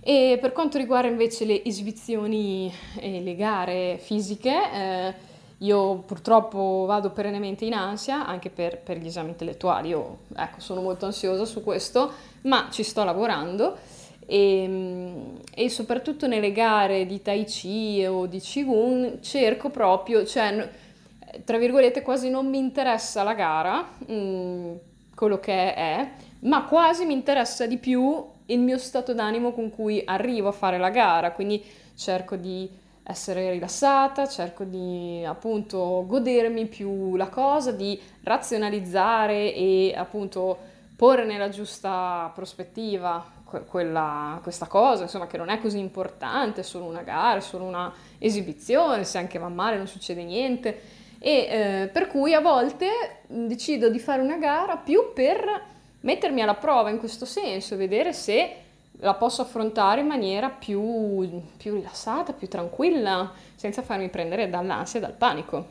E 0.00 0.36
per 0.38 0.52
quanto 0.52 0.76
riguarda 0.76 1.08
invece 1.08 1.46
le 1.46 1.64
esibizioni 1.64 2.70
e 2.98 3.22
le 3.22 3.34
gare 3.36 3.98
fisiche, 3.98 4.50
eh, 4.50 5.14
io 5.58 5.98
purtroppo 5.98 6.84
vado 6.86 7.10
perennemente 7.10 7.64
in 7.64 7.74
ansia 7.74 8.26
anche 8.26 8.50
per, 8.50 8.78
per 8.78 8.98
gli 8.98 9.06
esami 9.06 9.30
intellettuali, 9.30 9.88
io 9.88 10.18
ecco, 10.36 10.60
sono 10.60 10.80
molto 10.80 11.06
ansiosa 11.06 11.44
su 11.44 11.62
questo, 11.62 12.12
ma 12.42 12.68
ci 12.70 12.82
sto 12.82 13.04
lavorando. 13.04 13.76
E, 14.26 14.62
ehm, 14.62 15.38
e, 15.54 15.68
soprattutto 15.68 16.26
nelle 16.26 16.52
gare 16.52 17.06
di 17.06 17.22
Tai 17.22 17.44
Chi 17.44 18.04
o 18.06 18.26
di 18.26 18.40
Qigong 18.40 19.20
cerco 19.20 19.70
proprio, 19.70 20.24
cioè 20.24 20.68
tra 21.44 21.58
virgolette 21.58 22.02
quasi 22.02 22.30
non 22.30 22.48
mi 22.48 22.58
interessa 22.58 23.22
la 23.22 23.34
gara, 23.34 23.88
mh, 24.06 24.12
mm, 24.12 24.74
quello 25.14 25.38
che 25.38 25.74
è, 25.74 26.10
ma 26.40 26.64
quasi 26.64 27.04
mi 27.04 27.12
interessa 27.12 27.66
di 27.66 27.78
più 27.78 28.24
il 28.46 28.58
mio 28.60 28.78
stato 28.78 29.14
d'animo 29.14 29.52
con 29.52 29.70
cui 29.70 30.02
arrivo 30.04 30.48
a 30.48 30.52
fare 30.52 30.78
la 30.78 30.90
gara, 30.90 31.32
quindi 31.32 31.62
cerco 31.96 32.36
di 32.36 32.68
essere 33.06 33.50
rilassata, 33.50 34.26
cerco 34.26 34.64
di 34.64 35.22
appunto 35.26 36.04
godermi 36.06 36.66
più 36.66 37.16
la 37.16 37.28
cosa, 37.28 37.70
di 37.70 38.00
razionalizzare 38.22 39.52
e 39.54 39.94
appunto 39.94 40.58
porre 40.96 41.24
nella 41.24 41.50
giusta 41.50 42.30
prospettiva 42.34 43.32
quella, 43.68 44.40
questa 44.42 44.66
cosa, 44.66 45.04
insomma, 45.04 45.26
che 45.26 45.36
non 45.36 45.48
è 45.48 45.60
così 45.60 45.78
importante, 45.78 46.62
è 46.62 46.64
solo 46.64 46.86
una 46.86 47.02
gara, 47.02 47.38
è 47.38 47.42
solo 47.42 47.64
una 47.64 47.92
esibizione, 48.18 49.04
se 49.04 49.18
anche 49.18 49.38
va 49.38 49.48
male 49.48 49.76
non 49.76 49.86
succede 49.86 50.24
niente. 50.24 50.80
E 51.18 51.30
eh, 51.30 51.90
per 51.92 52.08
cui 52.08 52.34
a 52.34 52.40
volte 52.40 53.20
decido 53.26 53.88
di 53.88 53.98
fare 53.98 54.22
una 54.22 54.38
gara 54.38 54.76
più 54.76 55.12
per 55.14 55.62
mettermi 56.00 56.42
alla 56.42 56.54
prova 56.54 56.90
in 56.90 56.98
questo 56.98 57.24
senso, 57.24 57.76
vedere 57.76 58.12
se 58.12 58.56
la 58.98 59.14
posso 59.14 59.42
affrontare 59.42 60.00
in 60.00 60.06
maniera 60.06 60.48
più, 60.48 61.42
più 61.56 61.74
rilassata, 61.74 62.32
più 62.32 62.48
tranquilla, 62.48 63.32
senza 63.54 63.82
farmi 63.82 64.08
prendere 64.08 64.48
dall'ansia 64.48 64.98
e 64.98 65.02
dal 65.02 65.12
panico. 65.12 65.66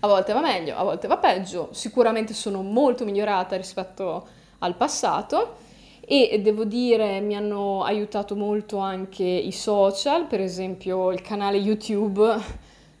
A 0.00 0.06
volte 0.06 0.32
va 0.32 0.40
meglio, 0.40 0.76
a 0.76 0.82
volte 0.82 1.06
va 1.06 1.16
peggio, 1.16 1.68
sicuramente 1.72 2.34
sono 2.34 2.62
molto 2.62 3.04
migliorata 3.04 3.56
rispetto 3.56 4.26
al 4.58 4.74
passato 4.74 5.56
e 6.00 6.40
devo 6.42 6.64
dire 6.64 7.20
mi 7.20 7.36
hanno 7.36 7.84
aiutato 7.84 8.34
molto 8.34 8.78
anche 8.78 9.22
i 9.22 9.52
social, 9.52 10.26
per 10.26 10.40
esempio 10.40 11.12
il 11.12 11.22
canale 11.22 11.56
YouTube 11.58 12.36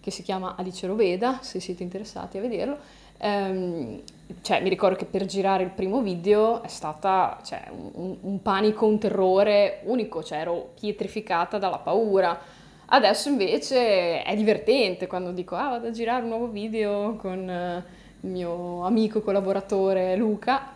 che 0.00 0.10
si 0.10 0.22
chiama 0.22 0.54
Alice 0.56 0.86
Roveda, 0.86 1.38
se 1.42 1.58
siete 1.58 1.82
interessati 1.82 2.38
a 2.38 2.40
vederlo. 2.40 2.78
Um, 3.22 4.02
cioè, 4.40 4.60
mi 4.60 4.68
ricordo 4.68 4.96
che 4.96 5.04
per 5.04 5.26
girare 5.26 5.62
il 5.62 5.70
primo 5.70 6.00
video 6.00 6.62
è 6.62 6.68
stata 6.68 7.38
cioè, 7.44 7.70
un, 7.70 8.16
un, 8.20 8.42
panico, 8.42 8.86
un 8.86 8.98
terrore 8.98 9.80
unico, 9.84 10.22
cioè 10.24 10.38
ero 10.38 10.72
pietrificata 10.78 11.58
dalla 11.58 11.78
paura. 11.78 12.38
Adesso 12.86 13.28
invece 13.28 14.22
è 14.22 14.34
divertente 14.34 15.06
quando 15.06 15.30
dico 15.30 15.54
ah 15.56 15.70
vado 15.70 15.86
a 15.86 15.90
girare 15.92 16.22
un 16.22 16.28
nuovo 16.28 16.48
video 16.48 17.16
con 17.16 17.38
uh, 17.48 18.26
il 18.26 18.32
mio 18.32 18.84
amico 18.84 19.22
collaboratore 19.22 20.16
Luca 20.16 20.72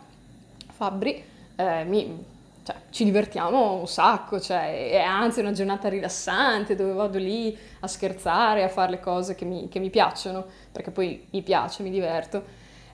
Fabbri, 0.72 1.22
eh, 1.56 1.84
mi, 1.84 2.24
cioè, 2.66 2.74
ci 2.90 3.04
divertiamo 3.04 3.74
un 3.74 3.86
sacco, 3.86 4.40
cioè, 4.40 4.90
è 4.90 4.98
anzi 4.98 5.38
una 5.38 5.52
giornata 5.52 5.88
rilassante 5.88 6.74
dove 6.74 6.94
vado 6.94 7.16
lì 7.16 7.56
a 7.78 7.86
scherzare, 7.86 8.64
a 8.64 8.68
fare 8.68 8.90
le 8.90 8.98
cose 8.98 9.36
che 9.36 9.44
mi, 9.44 9.68
che 9.68 9.78
mi 9.78 9.88
piacciono, 9.88 10.44
perché 10.72 10.90
poi 10.90 11.28
mi 11.30 11.42
piace, 11.42 11.84
mi 11.84 11.90
diverto. 11.90 12.42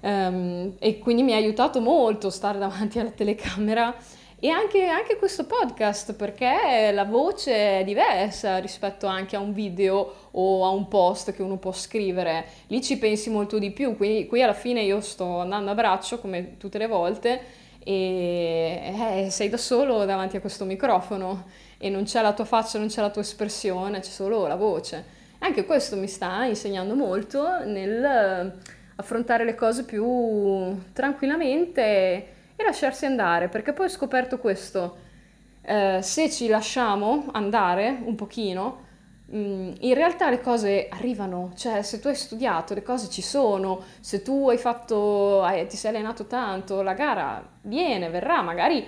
Um, 0.00 0.74
e 0.78 0.98
quindi 0.98 1.22
mi 1.22 1.32
ha 1.32 1.36
aiutato 1.36 1.80
molto 1.80 2.28
stare 2.28 2.58
davanti 2.58 2.98
alla 2.98 3.12
telecamera 3.12 3.94
e 4.38 4.48
anche, 4.50 4.84
anche, 4.88 5.16
questo 5.16 5.46
podcast 5.46 6.14
perché 6.14 6.90
la 6.92 7.04
voce 7.04 7.78
è 7.80 7.84
diversa 7.84 8.58
rispetto 8.58 9.06
anche 9.06 9.36
a 9.36 9.38
un 9.38 9.54
video 9.54 10.28
o 10.32 10.66
a 10.66 10.68
un 10.68 10.88
post 10.88 11.32
che 11.32 11.40
uno 11.40 11.56
può 11.56 11.72
scrivere, 11.72 12.44
lì 12.66 12.82
ci 12.82 12.98
pensi 12.98 13.30
molto 13.30 13.58
di 13.58 13.70
più, 13.70 13.96
quindi 13.96 14.26
qui 14.26 14.42
alla 14.42 14.52
fine 14.52 14.82
io 14.82 15.00
sto 15.00 15.38
andando 15.38 15.70
a 15.70 15.74
braccio 15.74 16.18
come 16.18 16.58
tutte 16.58 16.76
le 16.76 16.88
volte 16.88 17.61
e 17.84 19.24
eh, 19.24 19.30
sei 19.30 19.48
da 19.48 19.56
solo 19.56 20.04
davanti 20.04 20.36
a 20.36 20.40
questo 20.40 20.64
microfono 20.64 21.46
e 21.78 21.88
non 21.88 22.04
c'è 22.04 22.22
la 22.22 22.32
tua 22.32 22.44
faccia, 22.44 22.78
non 22.78 22.88
c'è 22.88 23.00
la 23.00 23.10
tua 23.10 23.22
espressione, 23.22 24.00
c'è 24.00 24.10
solo 24.10 24.46
la 24.46 24.56
voce. 24.56 25.20
Anche 25.38 25.64
questo 25.64 25.96
mi 25.96 26.06
sta 26.06 26.44
insegnando 26.44 26.94
molto 26.94 27.64
nel 27.64 28.60
affrontare 28.96 29.44
le 29.44 29.54
cose 29.54 29.84
più 29.84 30.78
tranquillamente 30.92 31.82
e 32.54 32.64
lasciarsi 32.64 33.06
andare, 33.06 33.48
perché 33.48 33.72
poi 33.72 33.86
ho 33.86 33.90
scoperto 33.90 34.38
questo, 34.38 34.96
eh, 35.62 35.98
se 36.02 36.30
ci 36.30 36.48
lasciamo 36.48 37.28
andare 37.32 37.98
un 38.04 38.14
pochino, 38.14 38.90
in 39.34 39.94
realtà 39.94 40.28
le 40.28 40.40
cose 40.40 40.88
arrivano, 40.90 41.52
cioè 41.56 41.82
se 41.82 42.00
tu 42.00 42.08
hai 42.08 42.14
studiato 42.14 42.74
le 42.74 42.82
cose 42.82 43.08
ci 43.08 43.22
sono, 43.22 43.80
se 44.00 44.20
tu 44.22 44.50
hai 44.50 44.58
fatto, 44.58 45.42
hai, 45.42 45.66
ti 45.66 45.76
sei 45.76 45.94
allenato 45.94 46.26
tanto, 46.26 46.82
la 46.82 46.92
gara 46.92 47.42
viene, 47.62 48.10
verrà, 48.10 48.42
magari 48.42 48.84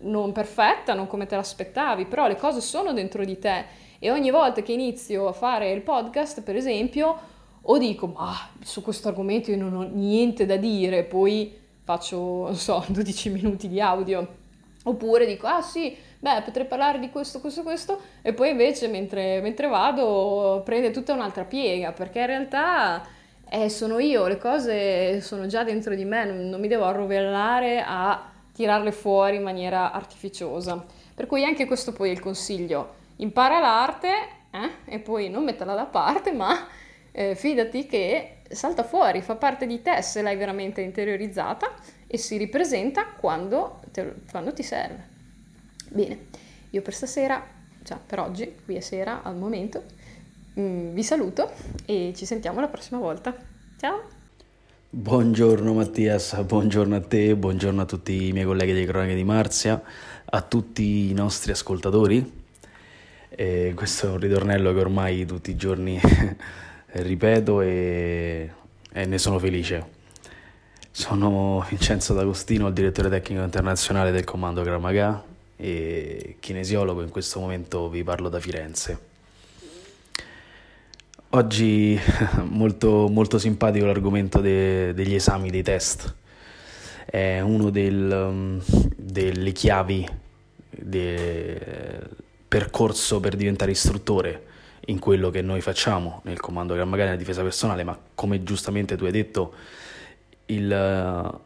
non 0.00 0.32
perfetta, 0.32 0.94
non 0.94 1.06
come 1.06 1.26
te 1.26 1.36
l'aspettavi, 1.36 2.06
però 2.06 2.26
le 2.26 2.36
cose 2.36 2.60
sono 2.60 2.92
dentro 2.92 3.24
di 3.24 3.38
te. 3.38 3.64
E 3.98 4.10
ogni 4.10 4.30
volta 4.30 4.62
che 4.62 4.72
inizio 4.72 5.28
a 5.28 5.32
fare 5.32 5.70
il 5.70 5.82
podcast, 5.82 6.42
per 6.42 6.56
esempio, 6.56 7.16
o 7.60 7.78
dico, 7.78 8.06
ma 8.06 8.32
su 8.62 8.82
questo 8.82 9.08
argomento 9.08 9.50
io 9.50 9.58
non 9.58 9.74
ho 9.74 9.82
niente 9.82 10.46
da 10.46 10.56
dire, 10.56 11.04
poi 11.04 11.54
faccio, 11.82 12.44
non 12.44 12.56
so, 12.56 12.82
12 12.88 13.28
minuti 13.28 13.68
di 13.68 13.80
audio, 13.80 14.40
oppure 14.84 15.26
dico, 15.26 15.46
ah 15.46 15.62
sì, 15.62 15.96
beh, 16.18 16.42
potrei 16.44 16.66
parlare 16.66 16.98
di 16.98 17.10
questo, 17.10 17.40
questo, 17.40 17.62
questo, 17.62 18.00
e 18.22 18.32
poi 18.32 18.50
invece 18.50 18.88
mentre, 18.88 19.40
mentre 19.40 19.68
vado 19.68 20.62
prende 20.64 20.90
tutta 20.90 21.12
un'altra 21.12 21.44
piega, 21.44 21.92
perché 21.92 22.20
in 22.20 22.26
realtà 22.26 23.06
eh, 23.48 23.68
sono 23.68 23.98
io, 23.98 24.26
le 24.26 24.38
cose 24.38 25.20
sono 25.20 25.46
già 25.46 25.62
dentro 25.64 25.94
di 25.94 26.04
me, 26.04 26.24
non, 26.24 26.48
non 26.48 26.60
mi 26.60 26.68
devo 26.68 26.84
arrovellare 26.84 27.84
a 27.86 28.30
tirarle 28.52 28.92
fuori 28.92 29.36
in 29.36 29.42
maniera 29.42 29.92
artificiosa. 29.92 30.84
Per 31.14 31.26
cui 31.26 31.44
anche 31.44 31.66
questo 31.66 31.92
poi 31.92 32.08
è 32.08 32.12
il 32.12 32.20
consiglio, 32.20 32.94
impara 33.16 33.60
l'arte 33.60 34.08
eh, 34.50 34.70
e 34.94 34.98
poi 34.98 35.28
non 35.28 35.44
metterla 35.44 35.74
da 35.74 35.84
parte, 35.84 36.32
ma 36.32 36.66
eh, 37.12 37.34
fidati 37.34 37.86
che 37.86 38.38
salta 38.48 38.82
fuori, 38.84 39.20
fa 39.22 39.36
parte 39.36 39.66
di 39.66 39.80
te 39.82 40.02
se 40.02 40.22
l'hai 40.22 40.36
veramente 40.36 40.80
interiorizzata 40.80 41.72
e 42.14 42.18
si 42.18 42.36
ripresenta 42.36 43.06
quando, 43.06 43.80
te, 43.90 44.16
quando 44.30 44.52
ti 44.52 44.62
serve. 44.62 45.08
Bene, 45.88 46.26
io 46.68 46.82
per 46.82 46.92
stasera, 46.92 47.42
cioè 47.82 47.96
per 48.04 48.20
oggi, 48.20 48.54
qui 48.66 48.74
è 48.74 48.80
sera 48.80 49.22
al 49.22 49.34
momento, 49.34 49.82
mh, 50.52 50.60
mm, 50.60 50.92
vi 50.92 51.02
saluto 51.02 51.50
e 51.86 52.12
ci 52.14 52.26
sentiamo 52.26 52.60
la 52.60 52.68
prossima 52.68 53.00
volta. 53.00 53.34
Ciao! 53.80 54.02
Buongiorno 54.90 55.72
Mattias, 55.72 56.38
buongiorno 56.42 56.96
a 56.96 57.00
te, 57.00 57.34
buongiorno 57.34 57.80
a 57.80 57.86
tutti 57.86 58.26
i 58.26 58.32
miei 58.32 58.44
colleghi 58.44 58.74
di 58.74 58.84
Cronache 58.84 59.14
di 59.14 59.24
Marzia, 59.24 59.82
a 60.22 60.42
tutti 60.42 61.08
i 61.08 61.14
nostri 61.14 61.52
ascoltatori. 61.52 62.40
E 63.30 63.72
questo 63.74 64.08
è 64.08 64.10
un 64.10 64.18
ritornello 64.18 64.74
che 64.74 64.80
ormai 64.80 65.24
tutti 65.24 65.50
i 65.50 65.56
giorni 65.56 65.98
ripeto 66.92 67.62
e, 67.62 68.50
e 68.92 69.06
ne 69.06 69.16
sono 69.16 69.38
felice. 69.38 70.00
Sono 70.94 71.64
Vincenzo 71.70 72.12
D'Agostino, 72.12 72.66
il 72.66 72.74
direttore 72.74 73.08
tecnico 73.08 73.42
internazionale 73.42 74.10
del 74.10 74.24
comando 74.24 74.62
Gramaga 74.62 75.24
e 75.56 76.36
kinesiologo, 76.38 77.00
in 77.00 77.08
questo 77.08 77.40
momento 77.40 77.88
vi 77.88 78.04
parlo 78.04 78.28
da 78.28 78.38
Firenze. 78.38 78.98
Oggi 81.30 81.98
molto, 82.44 83.08
molto 83.08 83.38
simpatico 83.38 83.86
l'argomento 83.86 84.40
de, 84.40 84.92
degli 84.92 85.14
esami, 85.14 85.50
dei 85.50 85.62
test. 85.62 86.14
È 87.06 87.40
uno 87.40 87.70
del, 87.70 88.62
delle 88.94 89.52
chiavi 89.52 90.06
del 90.68 92.06
percorso 92.46 93.18
per 93.18 93.34
diventare 93.34 93.70
istruttore 93.70 94.44
in 94.86 94.98
quello 94.98 95.30
che 95.30 95.40
noi 95.40 95.62
facciamo 95.62 96.20
nel 96.24 96.38
comando 96.38 96.74
Gran 96.74 96.90
Magari 96.90 97.08
nella 97.08 97.18
difesa 97.18 97.40
personale, 97.40 97.82
ma 97.82 97.98
come 98.14 98.42
giustamente 98.42 98.94
tu 98.94 99.06
hai 99.06 99.12
detto, 99.12 99.54
il 100.46 100.70
uh, 100.70 101.40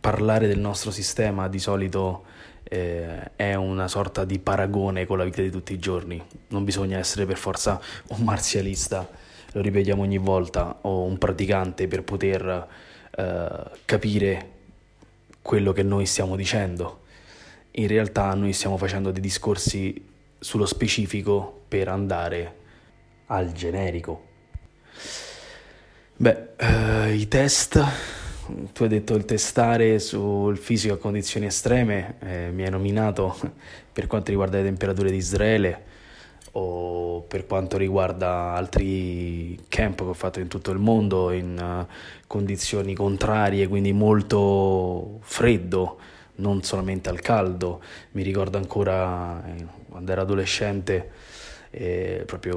parlare 0.00 0.46
del 0.46 0.58
nostro 0.58 0.90
sistema 0.90 1.48
di 1.48 1.58
solito 1.58 2.24
eh, 2.64 3.34
è 3.34 3.54
una 3.54 3.88
sorta 3.88 4.24
di 4.24 4.38
paragone 4.38 5.06
con 5.06 5.18
la 5.18 5.24
vita 5.24 5.42
di 5.42 5.50
tutti 5.50 5.72
i 5.72 5.78
giorni. 5.78 6.22
Non 6.48 6.64
bisogna 6.64 6.98
essere 6.98 7.26
per 7.26 7.36
forza 7.36 7.80
un 8.08 8.22
marzialista, 8.22 9.08
lo 9.52 9.60
ripetiamo 9.60 10.02
ogni 10.02 10.18
volta, 10.18 10.78
o 10.82 11.02
un 11.02 11.18
praticante 11.18 11.88
per 11.88 12.02
poter 12.02 12.68
uh, 13.16 13.70
capire 13.84 14.50
quello 15.40 15.72
che 15.72 15.82
noi 15.82 16.06
stiamo 16.06 16.36
dicendo. 16.36 17.04
In 17.72 17.86
realtà 17.86 18.34
noi 18.34 18.52
stiamo 18.52 18.76
facendo 18.76 19.10
dei 19.10 19.22
discorsi 19.22 20.06
sullo 20.38 20.66
specifico 20.66 21.62
per 21.68 21.88
andare 21.88 22.56
al 23.26 23.52
generico. 23.52 24.26
Beh, 26.20 26.48
eh, 26.56 27.14
i 27.14 27.28
test, 27.28 27.80
tu 28.72 28.82
hai 28.82 28.88
detto 28.88 29.14
il 29.14 29.24
testare 29.24 30.00
sul 30.00 30.58
fisico 30.58 30.94
a 30.94 30.98
condizioni 30.98 31.46
estreme, 31.46 32.16
eh, 32.18 32.50
mi 32.50 32.64
hai 32.64 32.70
nominato 32.70 33.38
per 33.92 34.08
quanto 34.08 34.30
riguarda 34.30 34.56
le 34.56 34.64
temperature 34.64 35.12
di 35.12 35.16
Israele 35.16 35.84
o 36.52 37.20
per 37.20 37.46
quanto 37.46 37.76
riguarda 37.76 38.54
altri 38.54 39.60
camp 39.68 39.98
che 39.98 40.08
ho 40.08 40.12
fatto 40.12 40.40
in 40.40 40.48
tutto 40.48 40.72
il 40.72 40.80
mondo 40.80 41.30
in 41.30 41.56
uh, 41.56 41.86
condizioni 42.26 42.94
contrarie, 42.94 43.68
quindi 43.68 43.92
molto 43.92 45.20
freddo, 45.20 45.98
non 46.36 46.64
solamente 46.64 47.10
al 47.10 47.20
caldo. 47.20 47.80
Mi 48.12 48.24
ricordo 48.24 48.56
ancora 48.56 49.40
eh, 49.46 49.66
quando 49.88 50.10
ero 50.10 50.22
adolescente, 50.22 51.10
eh, 51.70 52.24
proprio 52.26 52.56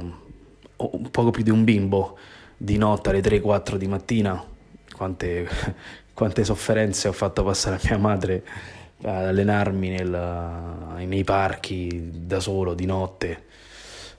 un 0.78 1.12
poco 1.12 1.30
più 1.30 1.43
di 1.43 1.52
un 1.52 1.63
bimbo, 1.63 2.17
di 2.63 2.78
notte 2.78 3.10
alle 3.10 3.21
3-4 3.21 3.76
di 3.76 3.88
mattina, 3.88 4.45
quante, 4.95 5.50
quante, 6.13 6.43
sofferenze 6.43 7.08
ho 7.08 7.12
fatto 7.12 7.43
passare 7.43 7.78
a 7.78 7.80
mia 7.84 7.97
madre 7.97 8.43
ad 9.02 9.26
allenarmi 9.26 9.89
nel, 9.89 11.06
nei 11.08 11.24
parchi 11.24 12.12
da 12.13 12.39
solo 12.39 12.76
di 12.76 12.86
notte. 12.86 13.45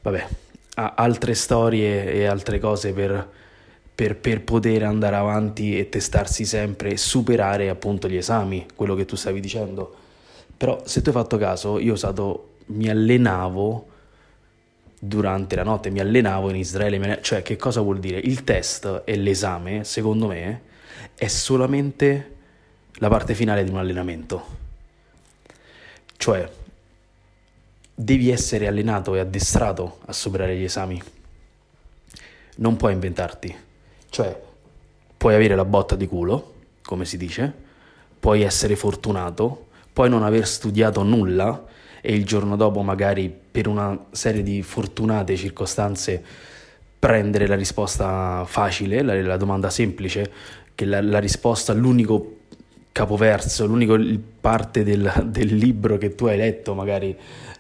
Vabbè, 0.03 0.27
altre 0.75 1.35
storie 1.35 2.13
e 2.13 2.27
altre 2.27 2.59
cose 2.59 2.93
per, 2.93 3.31
per, 3.95 4.17
per, 4.17 4.43
poter 4.43 4.83
andare 4.83 5.15
avanti 5.15 5.79
e 5.79 5.89
testarsi 5.89 6.45
sempre 6.45 6.91
e 6.91 6.97
superare 6.97 7.69
appunto 7.69 8.09
gli 8.09 8.17
esami, 8.17 8.67
quello 8.75 8.97
che 8.97 9.05
tu 9.05 9.15
stavi 9.15 9.39
dicendo 9.39 9.95
Però 10.57 10.83
se 10.85 11.01
tu 11.01 11.11
hai 11.11 11.15
fatto 11.15 11.37
caso, 11.37 11.79
io 11.79 11.93
usato, 11.93 12.55
mi 12.67 12.89
allenavo 12.89 13.87
durante 15.05 15.57
la 15.57 15.65
notte, 15.65 15.91
mi 15.91 15.99
allenavo 15.99 16.49
in 16.51 16.55
Israele, 16.55 17.19
cioè 17.23 17.43
che 17.43 17.57
cosa 17.57 17.81
vuol 17.81 17.99
dire? 17.99 18.21
Il 18.21 18.45
test 18.45 19.03
e 19.05 19.17
l'esame, 19.17 19.83
secondo 19.83 20.29
me, 20.29 20.63
è 21.17 21.27
solamente 21.27 22.37
la 22.99 23.09
parte 23.09 23.35
finale 23.35 23.65
di 23.65 23.71
un 23.71 23.79
allenamento. 23.79 24.47
Cioè, 26.17 26.49
devi 27.93 28.31
essere 28.31 28.69
allenato 28.69 29.17
e 29.17 29.19
addestrato 29.19 29.99
a 30.07 30.13
superare 30.13 30.57
gli 30.57 30.63
esami. 30.63 31.03
Non 32.59 32.77
puoi 32.77 32.93
inventarti. 32.93 33.57
Cioè, 34.09 34.41
puoi 35.17 35.35
avere 35.35 35.57
la 35.57 35.65
botta 35.65 35.97
di 35.97 36.07
culo, 36.07 36.55
come 36.85 37.07
si 37.07 37.17
dice, 37.17 37.53
puoi 38.21 38.43
essere 38.43 38.77
fortunato, 38.77 39.67
puoi 39.93 40.09
non 40.09 40.23
aver 40.23 40.47
studiato 40.47 41.03
nulla 41.03 41.71
e 42.05 42.15
il 42.15 42.27
giorno 42.27 42.57
dopo 42.57 42.83
magari 42.83 43.33
per 43.51 43.69
una 43.69 43.97
serie 44.11 44.43
di 44.43 44.61
fortunate 44.63 45.37
circostanze 45.37 46.23
prendere 46.99 47.47
la 47.47 47.55
risposta 47.55 48.45
facile, 48.45 49.03
la, 49.03 49.21
la 49.23 49.37
domanda 49.37 49.71
semplice, 49.71 50.31
che 50.75 50.85
la, 50.85 51.01
la 51.01 51.21
risposta, 51.21 51.73
l'unico 51.73 52.39
capoverso, 52.91 53.67
l'unica 53.67 53.97
parte 54.41 54.83
del, 54.83 55.11
del, 55.27 55.55
libro 55.55 55.97
che 55.97 56.15
tu 56.15 56.27
hai 56.27 56.37
letto 56.37 56.75
magari 56.75 57.17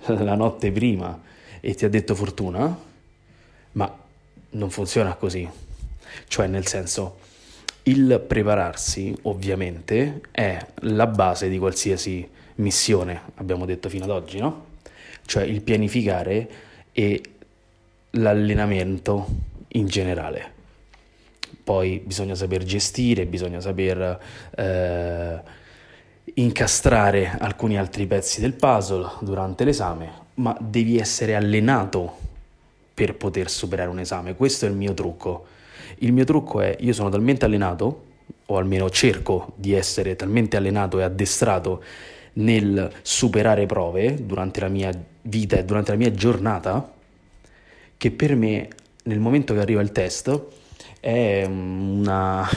la 0.06 0.34
notte 0.34 0.72
prima 0.72 1.20
e 1.60 1.74
ti 1.74 1.84
ha 1.84 1.88
detto 1.88 2.14
fortuna, 2.14 2.76
ma 3.72 3.98
non 4.50 4.70
funziona 4.70 5.14
così. 5.14 5.48
Cioè, 6.26 6.48
nel 6.48 6.66
senso, 6.66 7.18
il 7.84 8.22
prepararsi 8.26 9.16
ovviamente 9.22 10.20
è 10.30 10.58
la 10.80 11.06
base 11.06 11.48
di 11.48 11.58
qualsiasi 11.58 12.28
missione, 12.62 13.20
abbiamo 13.34 13.66
detto 13.66 13.88
fino 13.88 14.04
ad 14.04 14.10
oggi, 14.10 14.38
no? 14.38 14.66
Cioè 15.26 15.42
il 15.44 15.60
pianificare 15.60 16.50
e 16.92 17.22
l'allenamento 18.12 19.26
in 19.68 19.86
generale 19.86 20.60
poi 21.62 22.02
bisogna 22.04 22.34
saper 22.34 22.64
gestire, 22.64 23.24
bisogna 23.26 23.60
saper 23.60 24.18
eh, 24.56 25.40
incastrare 26.34 27.36
alcuni 27.38 27.78
altri 27.78 28.06
pezzi 28.06 28.40
del 28.40 28.54
puzzle 28.54 29.08
durante 29.20 29.64
l'esame, 29.64 30.10
ma 30.34 30.56
devi 30.60 30.98
essere 30.98 31.34
allenato 31.34 32.18
per 32.94 33.16
poter 33.16 33.48
superare 33.48 33.88
un 33.88 34.00
esame. 34.00 34.34
Questo 34.34 34.66
è 34.66 34.68
il 34.68 34.74
mio 34.74 34.92
trucco. 34.92 35.46
Il 35.98 36.12
mio 36.12 36.24
trucco 36.24 36.60
è 36.60 36.76
io 36.80 36.92
sono 36.92 37.08
talmente 37.10 37.44
allenato, 37.44 38.10
o 38.46 38.56
almeno 38.56 38.90
cerco 38.90 39.52
di 39.54 39.72
essere 39.72 40.16
talmente 40.16 40.56
allenato 40.56 40.98
e 40.98 41.04
addestrato 41.04 41.82
nel 42.34 42.90
superare 43.02 43.66
prove 43.66 44.24
durante 44.24 44.60
la 44.60 44.68
mia 44.68 44.90
vita 45.22 45.56
e 45.58 45.64
durante 45.64 45.90
la 45.90 45.96
mia 45.96 46.12
giornata, 46.12 46.92
che 47.96 48.10
per 48.10 48.34
me 48.34 48.68
nel 49.04 49.18
momento 49.20 49.54
che 49.54 49.60
arriva 49.60 49.80
il 49.80 49.92
test 49.92 50.40
è 51.00 51.44
una, 51.44 52.48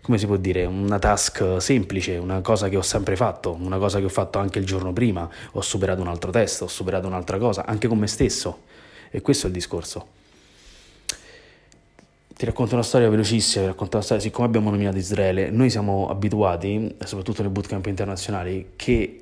come 0.00 0.18
si 0.18 0.26
può 0.26 0.36
dire, 0.36 0.64
una 0.64 0.98
task 0.98 1.56
semplice, 1.58 2.16
una 2.16 2.40
cosa 2.40 2.68
che 2.68 2.76
ho 2.76 2.82
sempre 2.82 3.16
fatto, 3.16 3.56
una 3.58 3.78
cosa 3.78 3.98
che 3.98 4.04
ho 4.04 4.10
fatto 4.10 4.38
anche 4.38 4.58
il 4.58 4.66
giorno 4.66 4.92
prima, 4.92 5.28
ho 5.52 5.60
superato 5.60 6.00
un 6.00 6.08
altro 6.08 6.30
test, 6.30 6.62
ho 6.62 6.68
superato 6.68 7.06
un'altra 7.06 7.38
cosa, 7.38 7.64
anche 7.66 7.88
con 7.88 7.98
me 7.98 8.06
stesso. 8.06 8.62
E 9.10 9.20
questo 9.20 9.46
è 9.46 9.48
il 9.48 9.54
discorso. 9.54 10.06
Ti 12.36 12.44
racconto 12.46 12.74
una 12.74 12.82
storia 12.82 13.08
velocissima, 13.08 13.66
racconto 13.66 13.94
una 13.96 14.04
storia, 14.04 14.22
siccome 14.22 14.46
abbiamo 14.48 14.70
nominato 14.70 14.96
Israele, 14.96 15.50
noi 15.50 15.70
siamo 15.70 16.08
abituati, 16.08 16.96
soprattutto 17.04 17.42
nei 17.42 17.50
bootcamp 17.50 17.86
internazionali, 17.86 18.72
che 18.74 19.20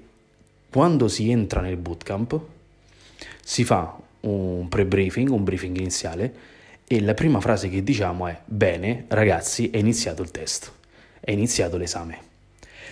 quando 0.70 1.08
si 1.08 1.30
entra 1.30 1.60
nel 1.60 1.76
bootcamp 1.76 2.40
si 3.44 3.64
fa 3.64 3.98
un 4.20 4.66
pre-briefing, 4.66 5.28
un 5.28 5.44
briefing 5.44 5.76
iniziale, 5.76 6.34
e 6.86 7.00
la 7.02 7.12
prima 7.12 7.38
frase 7.40 7.68
che 7.68 7.82
diciamo 7.82 8.28
è 8.28 8.40
bene 8.46 9.04
ragazzi 9.08 9.68
è 9.68 9.76
iniziato 9.76 10.22
il 10.22 10.30
test, 10.30 10.72
è 11.20 11.32
iniziato 11.32 11.76
l'esame. 11.76 12.18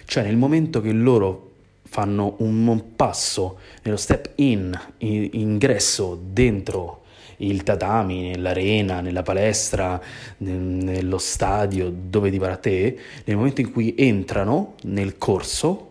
Cioè 0.04 0.22
nel 0.22 0.36
momento 0.36 0.82
che 0.82 0.92
loro 0.92 1.50
fanno 1.84 2.36
un 2.40 2.94
passo 2.94 3.58
nello 3.82 3.96
step 3.96 4.32
in, 4.36 4.78
in 4.98 5.30
ingresso 5.32 6.20
dentro 6.22 6.99
il 7.40 7.62
tatami, 7.62 8.30
nell'arena, 8.30 9.00
nella 9.00 9.22
palestra, 9.22 10.00
nello 10.38 11.18
stadio, 11.18 11.92
dove 11.94 12.30
ti 12.30 12.38
pare 12.38 12.58
te, 12.60 12.98
nel 13.24 13.36
momento 13.36 13.60
in 13.60 13.72
cui 13.72 13.94
entrano 13.96 14.74
nel 14.82 15.16
corso, 15.18 15.90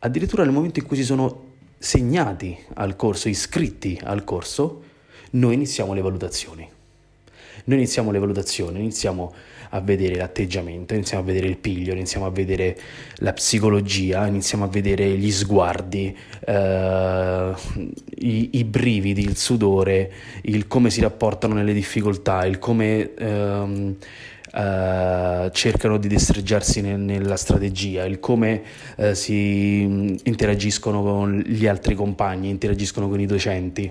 addirittura 0.00 0.44
nel 0.44 0.52
momento 0.52 0.78
in 0.80 0.86
cui 0.86 0.96
si 0.96 1.04
sono 1.04 1.50
segnati 1.78 2.56
al 2.74 2.96
corso, 2.96 3.28
iscritti 3.28 3.98
al 4.02 4.24
corso, 4.24 4.82
noi 5.30 5.54
iniziamo 5.54 5.94
le 5.94 6.00
valutazioni. 6.00 6.68
Noi 7.64 7.76
iniziamo 7.76 8.10
le 8.10 8.18
valutazioni, 8.18 8.78
iniziamo 8.80 9.32
a 9.74 9.80
vedere 9.80 10.16
l'atteggiamento, 10.16 10.94
iniziamo 10.94 11.22
a 11.22 11.26
vedere 11.26 11.46
il 11.46 11.56
piglio, 11.56 11.92
iniziamo 11.92 12.26
a 12.26 12.30
vedere 12.30 12.76
la 13.16 13.32
psicologia, 13.32 14.26
iniziamo 14.26 14.64
a 14.64 14.68
vedere 14.68 15.08
gli 15.16 15.30
sguardi, 15.30 16.14
eh, 16.44 17.52
i, 18.18 18.48
i, 18.52 18.64
brividi, 18.64 19.22
il 19.22 19.36
sudore, 19.36 20.12
il 20.42 20.66
come 20.66 20.90
si 20.90 21.00
rapportano 21.00 21.54
nelle 21.54 21.72
difficoltà, 21.72 22.44
il 22.44 22.58
come 22.58 23.14
ehm, 23.14 23.96
eh, 24.52 25.50
cercano 25.52 25.96
di 25.96 26.08
destreggiarsi 26.08 26.82
ne, 26.82 26.96
nella 26.96 27.36
strategia, 27.36 28.04
il 28.04 28.20
come 28.20 28.62
eh, 28.96 29.14
si 29.14 29.80
interagiscono 30.22 31.02
con 31.02 31.38
gli 31.46 31.66
altri 31.66 31.94
compagni, 31.94 32.50
interagiscono 32.50 33.08
con 33.08 33.20
i 33.20 33.26
docenti. 33.26 33.90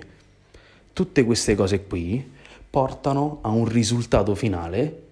Tutte 0.92 1.24
queste 1.24 1.56
cose 1.56 1.82
qui 1.82 2.30
portano 2.70 3.40
a 3.42 3.48
un 3.48 3.64
risultato 3.66 4.36
finale 4.36 5.10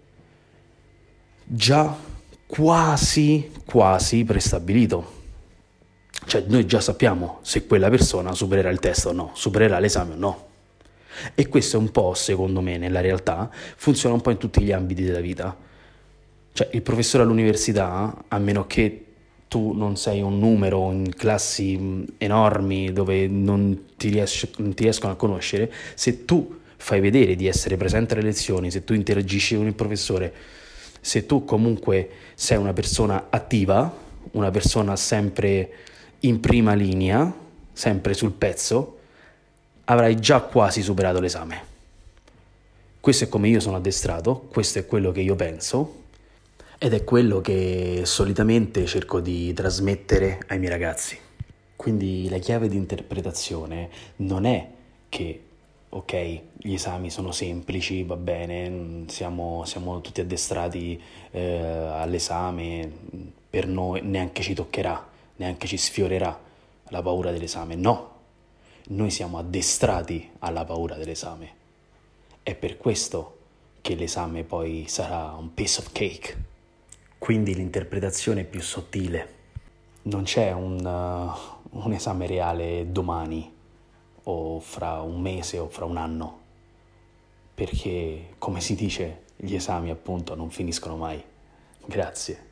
già 1.53 1.97
quasi, 2.47 3.51
quasi 3.65 4.25
prestabilito. 4.25 5.19
Cioè 6.25 6.45
noi 6.47 6.65
già 6.65 6.81
sappiamo 6.81 7.41
se 7.43 7.67
quella 7.67 7.91
persona 7.91 8.33
supererà 8.35 8.71
il 8.71 8.79
test 8.79 9.07
o 9.07 9.13
no, 9.13 9.31
supererà 9.35 9.81
l'esame 9.81 10.15
o 10.15 10.17
no. 10.17 10.49
E 11.35 11.49
questo 11.49 11.77
è 11.77 11.81
un 11.81 11.91
po', 11.91 12.15
secondo 12.15 12.61
me, 12.61 12.79
nella 12.79 13.01
realtà, 13.01 13.51
funziona 13.77 14.15
un 14.15 14.21
po' 14.21 14.31
in 14.31 14.37
tutti 14.37 14.63
gli 14.63 14.71
ambiti 14.71 15.03
della 15.03 15.21
vita. 15.21 15.57
Cioè 16.53 16.69
il 16.73 16.83
professore 16.83 17.25
all'università, 17.25 18.25
a 18.29 18.39
meno 18.39 18.67
che 18.67 19.07
tu 19.49 19.73
non 19.73 19.97
sei 19.97 20.21
un 20.21 20.39
numero 20.39 20.93
in 20.93 21.13
classi 21.17 22.07
enormi 22.19 22.93
dove 22.93 23.27
non 23.27 23.87
ti, 23.97 24.11
ries- 24.11 24.51
non 24.59 24.73
ti 24.75 24.85
riescono 24.85 25.13
a 25.13 25.17
conoscere, 25.17 25.73
se 25.95 26.25
tu 26.25 26.59
fai 26.77 27.01
vedere 27.01 27.35
di 27.35 27.49
essere 27.49 27.77
presente 27.77 28.15
alle 28.15 28.23
lezioni, 28.23 28.71
se 28.71 28.85
tu 28.85 28.95
interagisci 28.95 29.57
con 29.57 29.67
il 29.67 29.75
professore, 29.75 30.33
se 31.01 31.27
tu 31.27 31.45
comunque 31.45 32.11
sei 32.35 32.59
una 32.59 32.73
persona 32.73 33.27
attiva, 33.31 33.93
una 34.33 34.51
persona 34.51 34.97
sempre 34.97 35.71
in 36.21 36.41
prima 36.41 36.75
linea, 36.75 37.33
sempre 37.73 38.15
sul 38.15 38.33
pezzo, 38.33 38.99
avrai 39.85 40.19
già 40.21 40.41
quasi 40.41 40.83
superato 40.83 41.21
l'esame. 41.21 41.69
Questo 43.01 43.25
è 43.25 43.29
come 43.29 43.49
io 43.49 43.61
sono 43.61 43.77
addestrato, 43.77 44.47
questo 44.51 44.79
è 44.79 44.87
quello 44.87 45.11
che 45.11 45.21
io 45.21 45.35
penso 45.35 45.99
ed 46.79 46.93
è 46.93 47.05
quello 47.05 47.41
che 47.41 48.03
solitamente 48.05 48.87
cerco 48.87 49.21
di 49.21 49.53
trasmettere 49.53 50.41
ai 50.49 50.59
miei 50.59 50.71
ragazzi. 50.71 51.19
Quindi 51.77 52.29
la 52.29 52.39
chiave 52.39 52.69
di 52.69 52.77
interpretazione 52.77 53.89
non 54.17 54.45
è 54.45 54.69
che 55.09 55.43
ok, 55.93 56.41
gli 56.59 56.75
esami 56.75 57.11
sono 57.11 57.33
semplici, 57.33 58.05
va 58.05 58.17
bene, 58.17 59.05
siamo, 59.09 59.65
siamo 59.65 60.01
tutti 60.01 60.21
addestrati 60.21 61.01
eh, 61.33 61.59
all'esame, 61.59 62.91
per 63.51 63.67
noi 63.67 64.01
neanche 64.03 64.43
ci 64.43 64.55
toccherà, 64.55 65.09
neanche 65.37 65.67
ci 65.67 65.77
sfiorerà 65.77 66.39
la 66.89 67.03
paura 67.03 67.33
dell'esame. 67.33 67.75
No, 67.75 68.09
noi 68.89 69.11
siamo 69.11 69.39
addestrati 69.39 70.31
alla 70.41 70.65
paura 70.65 70.97
dell'esame. 70.97 71.59
È 72.43 72.55
per 72.55 72.77
questo 72.77 73.39
che 73.81 73.95
l'esame 73.95 74.45
poi 74.45 74.85
sarà 74.87 75.35
un 75.37 75.53
piece 75.55 75.81
of 75.81 75.93
cake. 75.93 76.49
Quindi 77.19 77.55
l'interpretazione 77.55 78.43
è 78.43 78.45
più 78.45 78.63
sottile. 78.63 79.39
Non 80.03 80.23
c'è 80.23 80.53
un, 80.53 80.85
uh, 80.85 81.79
un 81.79 81.93
esame 81.93 82.27
reale 82.27 82.91
domani 82.91 83.59
o 84.31 84.61
fra 84.61 85.01
un 85.01 85.21
mese 85.21 85.59
o 85.59 85.69
fra 85.69 85.85
un 85.85 85.97
anno, 85.97 86.39
perché 87.55 88.35
come 88.39 88.61
si 88.61 88.75
dice 88.75 89.25
gli 89.37 89.55
esami 89.55 89.91
appunto 89.91 90.35
non 90.35 90.51
finiscono 90.51 90.97
mai. 90.97 91.23
Grazie, 91.85 92.47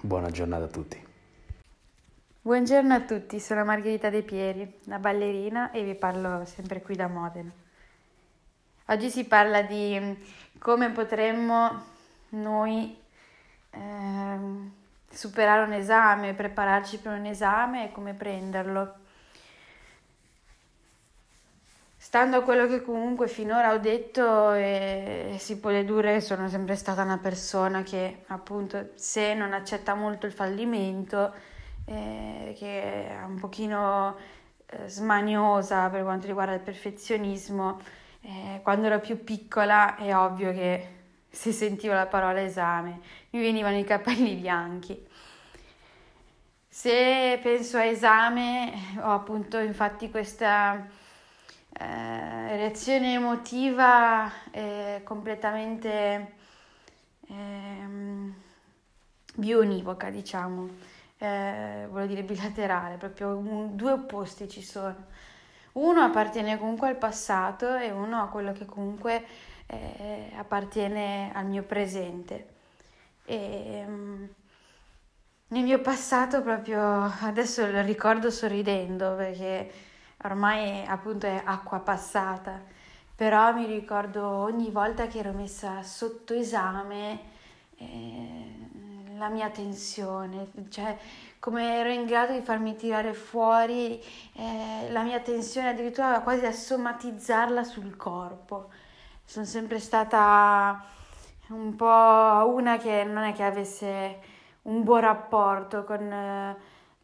buona 0.00 0.30
giornata 0.30 0.64
a 0.64 0.68
tutti. 0.68 1.02
Buongiorno 2.40 2.94
a 2.94 3.00
tutti, 3.00 3.40
sono 3.40 3.64
Margherita 3.64 4.10
De 4.10 4.22
Pieri, 4.22 4.80
la 4.84 4.98
ballerina 4.98 5.70
e 5.70 5.82
vi 5.82 5.94
parlo 5.94 6.44
sempre 6.44 6.82
qui 6.82 6.94
da 6.94 7.08
Modena. 7.08 7.50
Oggi 8.88 9.08
si 9.08 9.24
parla 9.24 9.62
di 9.62 10.16
come 10.58 10.90
potremmo 10.90 11.82
noi 12.30 12.94
eh, 13.70 14.38
superare 15.08 15.64
un 15.64 15.72
esame, 15.72 16.34
prepararci 16.34 16.98
per 16.98 17.18
un 17.18 17.24
esame 17.24 17.86
e 17.86 17.92
come 17.92 18.12
prenderlo. 18.12 19.02
Stando 22.14 22.36
a 22.36 22.42
quello 22.42 22.68
che 22.68 22.80
comunque 22.80 23.26
finora 23.26 23.72
ho 23.72 23.78
detto, 23.78 24.52
eh, 24.52 25.34
si 25.40 25.58
può 25.58 25.70
dedurre 25.70 26.12
che 26.12 26.20
sono 26.20 26.48
sempre 26.48 26.76
stata 26.76 27.02
una 27.02 27.18
persona 27.18 27.82
che 27.82 28.22
appunto 28.28 28.90
se 28.94 29.34
non 29.34 29.52
accetta 29.52 29.96
molto 29.96 30.24
il 30.26 30.30
fallimento, 30.30 31.34
eh, 31.86 32.54
che 32.56 33.08
è 33.08 33.20
un 33.24 33.40
pochino 33.40 34.16
eh, 34.66 34.88
smaniosa 34.88 35.88
per 35.88 36.04
quanto 36.04 36.28
riguarda 36.28 36.54
il 36.54 36.60
perfezionismo, 36.60 37.80
eh, 38.20 38.60
quando 38.62 38.86
ero 38.86 39.00
più 39.00 39.24
piccola 39.24 39.96
è 39.96 40.16
ovvio 40.16 40.52
che 40.52 40.88
se 41.28 41.50
sentivo 41.50 41.94
la 41.94 42.06
parola 42.06 42.40
esame 42.40 43.00
mi 43.30 43.40
venivano 43.40 43.76
i 43.76 43.82
capelli 43.82 44.36
bianchi. 44.36 45.04
Se 46.68 47.40
penso 47.42 47.76
a 47.76 47.84
esame 47.86 48.72
ho 49.00 49.10
appunto 49.10 49.58
infatti 49.58 50.10
questa 50.10 51.02
eh, 51.78 52.56
reazione 52.56 53.14
emotiva 53.14 54.30
eh, 54.50 55.00
completamente 55.04 56.34
eh, 57.28 57.86
bionivoca, 59.34 60.10
diciamo, 60.10 60.68
eh, 61.18 61.86
vuol 61.90 62.06
dire 62.06 62.22
bilaterale, 62.22 62.96
proprio 62.96 63.36
un, 63.36 63.74
due 63.76 63.92
opposti 63.92 64.48
ci 64.48 64.62
sono. 64.62 65.06
Uno 65.72 66.00
appartiene 66.02 66.58
comunque 66.58 66.88
al 66.88 66.96
passato 66.96 67.76
e 67.76 67.90
uno 67.90 68.22
a 68.22 68.28
quello 68.28 68.52
che 68.52 68.64
comunque 68.64 69.24
eh, 69.66 70.30
appartiene 70.36 71.32
al 71.34 71.46
mio 71.46 71.64
presente. 71.64 72.52
E, 73.24 73.84
um, 73.86 74.28
nel 75.48 75.62
mio 75.62 75.80
passato 75.80 76.42
proprio 76.42 77.02
adesso 77.20 77.68
lo 77.70 77.80
ricordo 77.82 78.30
sorridendo 78.30 79.14
perché 79.14 79.70
ormai 80.24 80.84
appunto 80.86 81.26
è 81.26 81.40
acqua 81.44 81.78
passata, 81.78 82.60
però 83.14 83.52
mi 83.52 83.66
ricordo 83.66 84.26
ogni 84.26 84.70
volta 84.70 85.06
che 85.06 85.18
ero 85.18 85.32
messa 85.32 85.82
sotto 85.82 86.34
esame 86.34 87.20
eh, 87.76 88.54
la 89.16 89.28
mia 89.28 89.50
tensione, 89.50 90.50
cioè 90.70 90.98
come 91.38 91.78
ero 91.78 91.90
in 91.90 92.06
grado 92.06 92.32
di 92.32 92.40
farmi 92.40 92.74
tirare 92.74 93.12
fuori 93.12 94.02
eh, 94.32 94.90
la 94.90 95.02
mia 95.02 95.20
tensione 95.20 95.68
addirittura 95.68 96.20
quasi 96.20 96.46
a 96.46 96.52
somatizzarla 96.52 97.62
sul 97.62 97.96
corpo. 97.96 98.70
Sono 99.24 99.44
sempre 99.44 99.78
stata 99.78 100.84
un 101.48 101.76
po' 101.76 102.50
una 102.54 102.78
che 102.78 103.04
non 103.04 103.24
è 103.24 103.32
che 103.34 103.42
avesse 103.42 104.18
un 104.62 104.82
buon 104.82 105.00
rapporto 105.00 105.84
con 105.84 106.00
eh, 106.10 106.56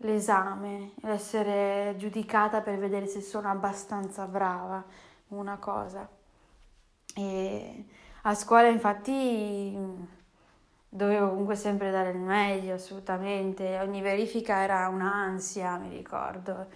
l'esame, 0.02 0.92
essere 1.02 1.94
giudicata 1.96 2.60
per 2.60 2.78
vedere 2.78 3.06
se 3.06 3.20
sono 3.20 3.48
abbastanza 3.48 4.26
brava, 4.26 4.84
una 5.28 5.56
cosa. 5.58 6.08
E 7.14 7.84
a 8.22 8.34
scuola 8.34 8.68
infatti 8.68 9.76
dovevo 10.88 11.28
comunque 11.30 11.56
sempre 11.56 11.90
dare 11.90 12.10
il 12.10 12.18
meglio, 12.18 12.74
assolutamente. 12.74 13.78
Ogni 13.78 14.00
verifica 14.00 14.62
era 14.62 14.88
un'ansia, 14.88 15.76
mi 15.76 15.88
ricordo, 15.88 16.68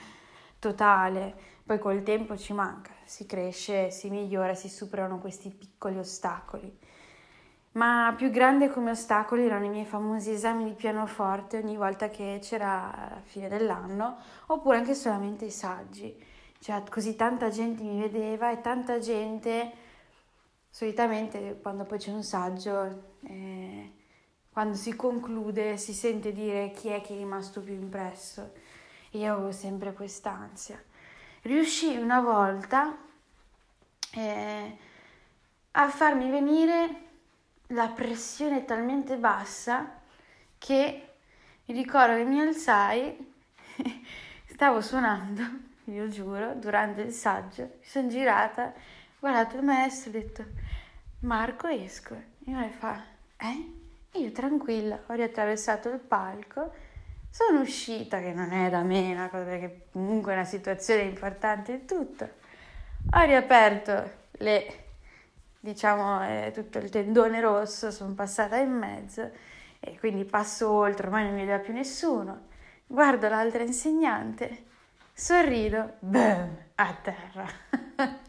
totale. 0.58 1.52
Poi 1.64 1.78
col 1.78 2.02
tempo 2.02 2.36
ci 2.36 2.52
manca, 2.52 2.92
si 3.04 3.26
cresce, 3.26 3.90
si 3.90 4.10
migliora, 4.10 4.54
si 4.54 4.68
superano 4.68 5.18
questi 5.18 5.50
piccoli 5.50 5.98
ostacoli. 5.98 6.78
Ma 7.74 8.14
più 8.16 8.30
grande 8.30 8.70
come 8.70 8.92
ostacoli 8.92 9.46
erano 9.46 9.64
i 9.64 9.68
miei 9.68 9.84
famosi 9.84 10.30
esami 10.30 10.64
di 10.64 10.74
pianoforte 10.74 11.58
ogni 11.58 11.76
volta 11.76 12.08
che 12.08 12.38
c'era 12.40 13.10
la 13.10 13.20
fine 13.24 13.48
dell'anno, 13.48 14.16
oppure 14.46 14.76
anche 14.76 14.94
solamente 14.94 15.46
i 15.46 15.50
saggi. 15.50 16.16
Cioè, 16.60 16.84
così 16.88 17.16
tanta 17.16 17.48
gente 17.48 17.82
mi 17.82 18.00
vedeva 18.00 18.52
e 18.52 18.60
tanta 18.60 19.00
gente, 19.00 19.72
solitamente 20.70 21.58
quando 21.60 21.84
poi 21.84 21.98
c'è 21.98 22.12
un 22.12 22.22
saggio, 22.22 23.16
eh, 23.24 23.92
quando 24.52 24.76
si 24.76 24.94
conclude 24.94 25.76
si 25.76 25.92
sente 25.92 26.32
dire 26.32 26.70
chi 26.70 26.90
è 26.90 27.00
che 27.00 27.14
è 27.14 27.16
rimasto 27.16 27.60
più 27.60 27.74
impresso. 27.74 28.52
E 29.10 29.18
io 29.18 29.32
avevo 29.32 29.50
sempre 29.50 29.92
quest'ansia. 29.94 30.80
Riuscii 31.42 31.96
una 31.96 32.20
volta 32.20 32.96
eh, 34.12 34.78
a 35.72 35.88
farmi 35.88 36.30
venire 36.30 37.02
la 37.68 37.88
pressione 37.88 38.64
talmente 38.64 39.16
bassa 39.16 40.00
che 40.58 41.08
mi 41.66 41.74
ricordo 41.74 42.16
che 42.16 42.24
mi 42.24 42.40
alzai, 42.40 43.32
stavo 44.46 44.80
suonando, 44.80 45.42
io 45.84 46.08
giuro, 46.08 46.54
durante 46.54 47.02
il 47.02 47.12
saggio, 47.12 47.62
mi 47.62 47.84
sono 47.86 48.08
girata, 48.08 48.66
ho 48.66 48.72
guardato 49.18 49.56
il 49.56 49.62
maestro 49.62 50.10
e 50.12 50.16
ho 50.16 50.20
detto 50.20 50.44
Marco 51.20 51.68
esco. 51.68 52.14
E 52.14 52.50
mi 52.50 52.70
fa, 52.70 53.02
eh? 53.38 53.72
Io 54.18 54.30
tranquilla 54.30 55.00
ho 55.06 55.14
riattraversato 55.14 55.88
il 55.88 55.98
palco, 55.98 56.72
sono 57.30 57.60
uscita, 57.60 58.20
che 58.20 58.32
non 58.32 58.52
è 58.52 58.70
da 58.70 58.82
me 58.82 59.28
cosa, 59.30 59.44
perché 59.44 59.86
comunque 59.90 60.32
è 60.32 60.36
una 60.36 60.44
situazione 60.44 61.02
importante 61.02 61.74
e 61.74 61.84
tutto. 61.84 62.28
Ho 63.12 63.22
riaperto 63.22 64.10
le, 64.32 64.83
diciamo, 65.64 66.22
eh, 66.22 66.50
tutto 66.52 66.76
il 66.76 66.90
tendone 66.90 67.40
rosso, 67.40 67.90
sono 67.90 68.12
passata 68.12 68.58
in 68.58 68.70
mezzo 68.70 69.30
e 69.80 69.98
quindi 69.98 70.26
passo 70.26 70.70
oltre, 70.70 71.06
ormai 71.06 71.24
non 71.24 71.32
mi 71.32 71.40
vedeva 71.40 71.58
più 71.58 71.72
nessuno. 71.72 72.48
Guardo 72.86 73.28
l'altra 73.30 73.62
insegnante, 73.62 74.64
sorrido, 75.14 75.94
boom, 76.00 76.54
a 76.74 76.96
terra. 77.00 77.46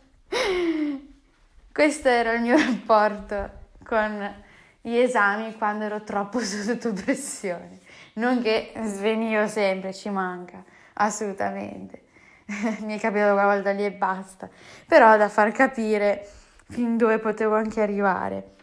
Questo 1.74 2.08
era 2.08 2.32
il 2.32 2.41
mio 2.41 2.56
rapporto 2.56 3.52
con 3.84 4.43
gli 4.80 4.95
esami 4.95 5.58
quando 5.58 5.84
ero 5.84 6.04
troppo 6.04 6.39
sotto 6.39 6.93
pressione. 6.93 7.82
Non 8.13 8.41
che 8.41 8.71
svenivo 8.82 9.45
sempre, 9.48 9.93
ci 9.93 10.10
manca, 10.10 10.63
assolutamente. 10.93 12.04
Mi 12.80 12.95
è 12.95 13.00
capitato 13.00 13.34
una 13.34 13.43
volta 13.43 13.71
lì 13.71 13.84
e 13.84 13.91
basta, 13.91 14.50
però 14.88 15.17
da 15.17 15.28
far 15.28 15.52
capire 15.52 16.43
fin 16.69 16.97
dove 16.97 17.19
potevo 17.19 17.56
anche 17.56 17.82
arrivare. 17.82 18.54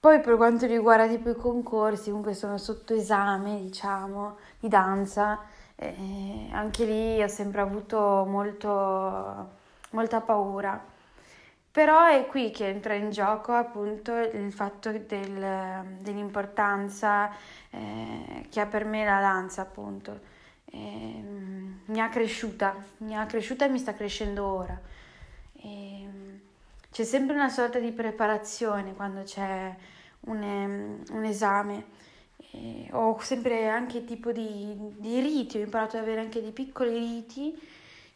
Poi 0.00 0.20
per 0.20 0.36
quanto 0.36 0.66
riguarda 0.66 1.08
tipo 1.08 1.30
i 1.30 1.34
concorsi, 1.34 2.10
comunque 2.10 2.34
sono 2.34 2.58
sotto 2.58 2.94
esame, 2.94 3.60
diciamo, 3.60 4.36
di 4.60 4.68
danza, 4.68 5.40
eh, 5.76 6.48
anche 6.52 6.84
lì 6.84 7.22
ho 7.22 7.28
sempre 7.28 7.62
avuto 7.62 8.24
molto, 8.26 9.50
molta 9.90 10.20
paura 10.20 10.92
però 11.74 12.06
è 12.06 12.26
qui 12.28 12.52
che 12.52 12.68
entra 12.68 12.94
in 12.94 13.10
gioco 13.10 13.52
appunto 13.52 14.14
il 14.16 14.52
fatto 14.52 14.92
del, 14.92 15.96
dell'importanza 15.98 17.28
eh, 17.70 18.46
che 18.48 18.60
ha 18.60 18.66
per 18.66 18.84
me 18.84 19.04
la 19.04 19.18
danza 19.18 19.62
appunto. 19.62 20.20
Eh, 20.66 21.24
mi 21.86 22.00
ha 22.00 22.08
cresciuta, 22.10 22.76
mi 22.98 23.16
ha 23.16 23.26
cresciuta 23.26 23.64
e 23.64 23.70
mi 23.70 23.78
sta 23.80 23.92
crescendo 23.92 24.44
ora. 24.44 24.80
E, 25.64 26.08
c'è 26.90 27.04
sempre 27.04 27.34
una 27.34 27.48
sorta 27.48 27.78
di 27.78 27.90
preparazione 27.90 28.94
quando 28.94 29.22
c'è 29.22 29.74
un, 30.20 31.02
un 31.10 31.24
esame. 31.24 31.86
E, 32.52 32.88
ho 32.92 33.18
sempre 33.20 33.68
anche 33.68 34.04
tipo 34.04 34.30
di, 34.30 34.76
di 34.98 35.20
riti, 35.20 35.58
ho 35.58 35.62
imparato 35.62 35.96
ad 35.96 36.02
avere 36.02 36.20
anche 36.20 36.40
dei 36.40 36.52
piccoli 36.52 36.96
riti 36.96 37.58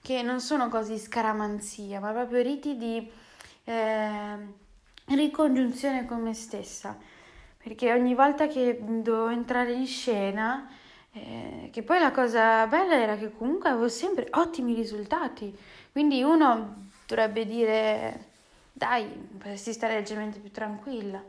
che 0.01 0.23
non 0.23 0.41
sono 0.41 0.69
così 0.69 0.97
scaramanzia, 0.99 2.01
ma 2.01 2.13
proprio 2.13 2.43
riti 2.43 2.77
di 2.77 3.11
eh, 3.65 4.37
ricongiunzione 5.07 6.07
con 6.07 6.23
me 6.23 6.35
stessa, 6.35 6.97
perché 7.63 7.93
ogni 7.93 8.15
volta 8.15 8.47
che 8.47 8.79
dovevo 8.81 9.29
entrare 9.29 9.73
in 9.73 9.87
scena, 9.87 10.71
eh, 11.13 11.69
che 11.73 11.83
poi 11.83 11.99
la 11.99 12.13
cosa 12.13 12.67
bella 12.67 12.95
era 12.95 13.17
che 13.17 13.31
comunque 13.33 13.69
avevo 13.71 13.89
sempre 13.89 14.29
ottimi 14.31 14.75
risultati, 14.75 15.55
quindi 15.93 16.23
uno 16.23 16.88
dovrebbe 17.09 17.47
dire 17.47 18.27
dai, 18.73 19.07
potresti 19.07 19.73
stare 19.73 19.95
leggermente 19.95 20.39
più 20.39 20.51
tranquilla. 20.51 21.23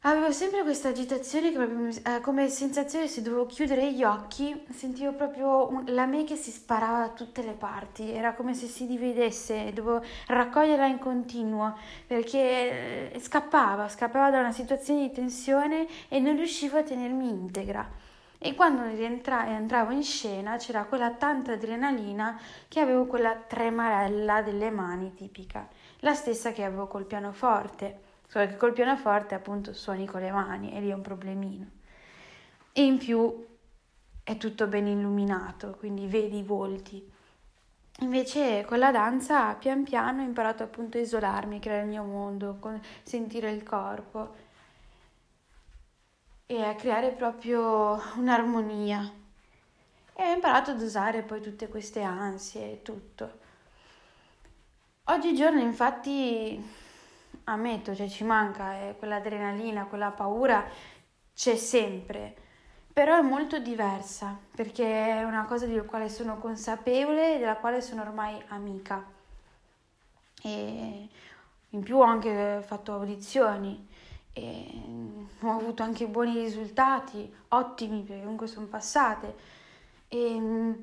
Avevo 0.00 0.30
sempre 0.30 0.62
questa 0.62 0.88
agitazione 0.88 1.50
che 1.50 2.00
eh, 2.14 2.20
come 2.20 2.48
sensazione 2.48 3.08
se 3.08 3.22
dovevo 3.22 3.46
chiudere 3.46 3.92
gli 3.92 4.04
occhi, 4.04 4.64
sentivo 4.72 5.12
proprio 5.12 5.68
un, 5.68 5.84
la 5.88 6.06
me 6.06 6.22
che 6.22 6.36
si 6.36 6.52
sparava 6.52 7.00
da 7.00 7.08
tutte 7.08 7.42
le 7.42 7.54
parti, 7.54 8.12
era 8.12 8.32
come 8.34 8.54
se 8.54 8.68
si 8.68 8.86
dividesse, 8.86 9.72
dovevo 9.72 10.04
raccoglierla 10.28 10.86
in 10.86 10.98
continuo 10.98 11.76
perché 12.06 13.10
eh, 13.12 13.20
scappava, 13.20 13.88
scappava 13.88 14.30
da 14.30 14.38
una 14.38 14.52
situazione 14.52 15.08
di 15.08 15.12
tensione 15.12 15.88
e 16.08 16.20
non 16.20 16.36
riuscivo 16.36 16.78
a 16.78 16.84
tenermi 16.84 17.28
integra. 17.28 18.05
E 18.38 18.54
quando 18.54 18.84
rientra- 18.84 19.48
entravo 19.48 19.92
in 19.92 20.02
scena 20.02 20.56
c'era 20.56 20.84
quella 20.84 21.12
tanta 21.12 21.52
adrenalina 21.52 22.38
che 22.68 22.80
avevo 22.80 23.06
quella 23.06 23.34
tremarella 23.34 24.42
delle 24.42 24.70
mani 24.70 25.14
tipica, 25.14 25.68
la 26.00 26.14
stessa 26.14 26.52
che 26.52 26.64
avevo 26.64 26.86
col 26.86 27.06
pianoforte 27.06 28.04
solo 28.26 28.46
che 28.46 28.56
col 28.56 28.72
pianoforte 28.72 29.34
appunto 29.34 29.72
suoni 29.72 30.06
con 30.06 30.20
le 30.20 30.30
mani 30.30 30.72
e 30.72 30.80
lì 30.80 30.90
è 30.90 30.94
un 30.94 31.00
problemino. 31.00 31.66
E 32.72 32.84
in 32.84 32.98
più 32.98 33.46
è 34.22 34.36
tutto 34.36 34.66
ben 34.66 34.86
illuminato, 34.86 35.76
quindi 35.78 36.06
vedi 36.06 36.38
i 36.38 36.42
volti. 36.42 37.12
Invece 38.00 38.64
con 38.66 38.78
la 38.78 38.90
danza 38.90 39.54
pian 39.54 39.84
piano 39.84 40.20
ho 40.20 40.24
imparato 40.24 40.62
appunto 40.62 40.98
a 40.98 41.00
isolarmi, 41.00 41.60
creare 41.60 41.82
il 41.82 41.88
mio 41.88 42.02
mondo, 42.02 42.58
sentire 43.02 43.50
il 43.50 43.62
corpo 43.62 44.44
e 46.46 46.62
a 46.62 46.74
creare 46.76 47.10
proprio 47.10 48.00
un'armonia. 48.16 49.12
E 50.14 50.22
ho 50.22 50.32
imparato 50.32 50.70
ad 50.70 50.80
usare 50.80 51.22
poi 51.22 51.40
tutte 51.40 51.68
queste 51.68 52.02
ansie 52.02 52.72
e 52.72 52.82
tutto. 52.82 53.44
Oggigiorno 55.04 55.60
infatti 55.60 56.64
ammetto, 57.44 57.94
cioè 57.94 58.08
ci 58.08 58.24
manca 58.24 58.80
eh, 58.80 58.96
quell'adrenalina, 58.96 59.86
quella 59.86 60.10
paura, 60.10 60.64
c'è 61.34 61.56
sempre, 61.56 62.34
però 62.92 63.18
è 63.18 63.22
molto 63.22 63.58
diversa 63.58 64.38
perché 64.54 65.18
è 65.18 65.22
una 65.24 65.44
cosa 65.44 65.66
di 65.66 65.78
quale 65.84 66.08
sono 66.08 66.38
consapevole 66.38 67.34
e 67.34 67.38
della 67.38 67.56
quale 67.56 67.82
sono 67.82 68.02
ormai 68.02 68.40
amica. 68.48 69.04
E 70.42 71.08
in 71.70 71.82
più 71.82 71.98
ho 71.98 72.02
anche 72.02 72.62
fatto 72.64 72.92
audizioni 72.94 73.86
e 74.36 74.68
ho 75.40 75.50
avuto 75.50 75.82
anche 75.82 76.06
buoni 76.06 76.38
risultati, 76.38 77.34
ottimi 77.48 78.02
perché 78.02 78.20
comunque 78.20 78.46
sono 78.46 78.66
passate. 78.66 79.34
E 80.08 80.74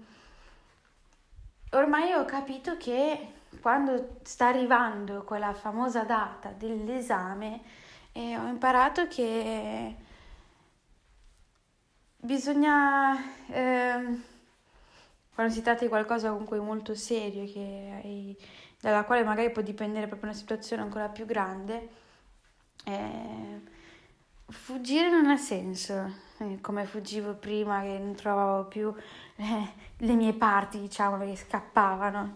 ormai 1.70 2.14
ho 2.14 2.26
capito 2.26 2.78
che 2.78 3.34
quando 3.62 4.18
sta 4.24 4.48
arrivando 4.48 5.24
quella 5.24 5.54
famosa 5.54 6.04
data 6.04 6.50
dell'esame, 6.50 7.62
eh, 8.14 8.36
ho 8.38 8.48
imparato 8.48 9.08
che 9.08 9.96
bisogna, 12.18 13.16
eh, 13.50 14.20
quando 15.36 15.54
si 15.54 15.62
tratta 15.62 15.84
di 15.84 15.90
qualcosa 15.90 16.30
comunque 16.32 16.60
molto 16.60 16.96
serio, 16.96 17.44
hai, 17.44 18.36
dalla 18.82 19.04
quale 19.04 19.24
magari 19.24 19.52
può 19.52 19.62
dipendere 19.62 20.08
proprio 20.08 20.30
una 20.32 20.40
situazione 20.40 20.82
ancora 20.82 21.08
più 21.10 21.26
grande, 21.28 22.02
eh, 22.84 23.62
fuggire 24.48 25.10
non 25.10 25.30
ha 25.30 25.38
senso, 25.38 26.14
eh, 26.38 26.60
come 26.62 26.86
fuggivo 26.86 27.34
prima 27.34 27.82
che 27.82 27.98
non 27.98 28.16
trovavo 28.16 28.66
più 28.66 28.94
eh, 29.36 29.68
le 29.98 30.14
mie 30.14 30.34
parti, 30.34 30.80
diciamo, 30.80 31.18
che 31.20 31.36
scappavano 31.36 32.36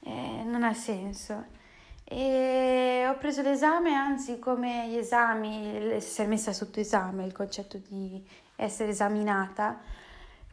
eh, 0.00 0.42
non 0.44 0.62
ha 0.64 0.74
senso. 0.74 1.56
E 2.04 3.04
ho 3.06 3.18
preso 3.18 3.42
l'esame, 3.42 3.92
anzi 3.94 4.38
come 4.38 4.88
gli 4.88 4.96
esami, 4.96 5.92
essere 5.92 6.28
messa 6.28 6.52
sotto 6.52 6.80
esame, 6.80 7.24
il 7.24 7.32
concetto 7.32 7.76
di 7.76 8.26
essere 8.56 8.90
esaminata, 8.90 9.78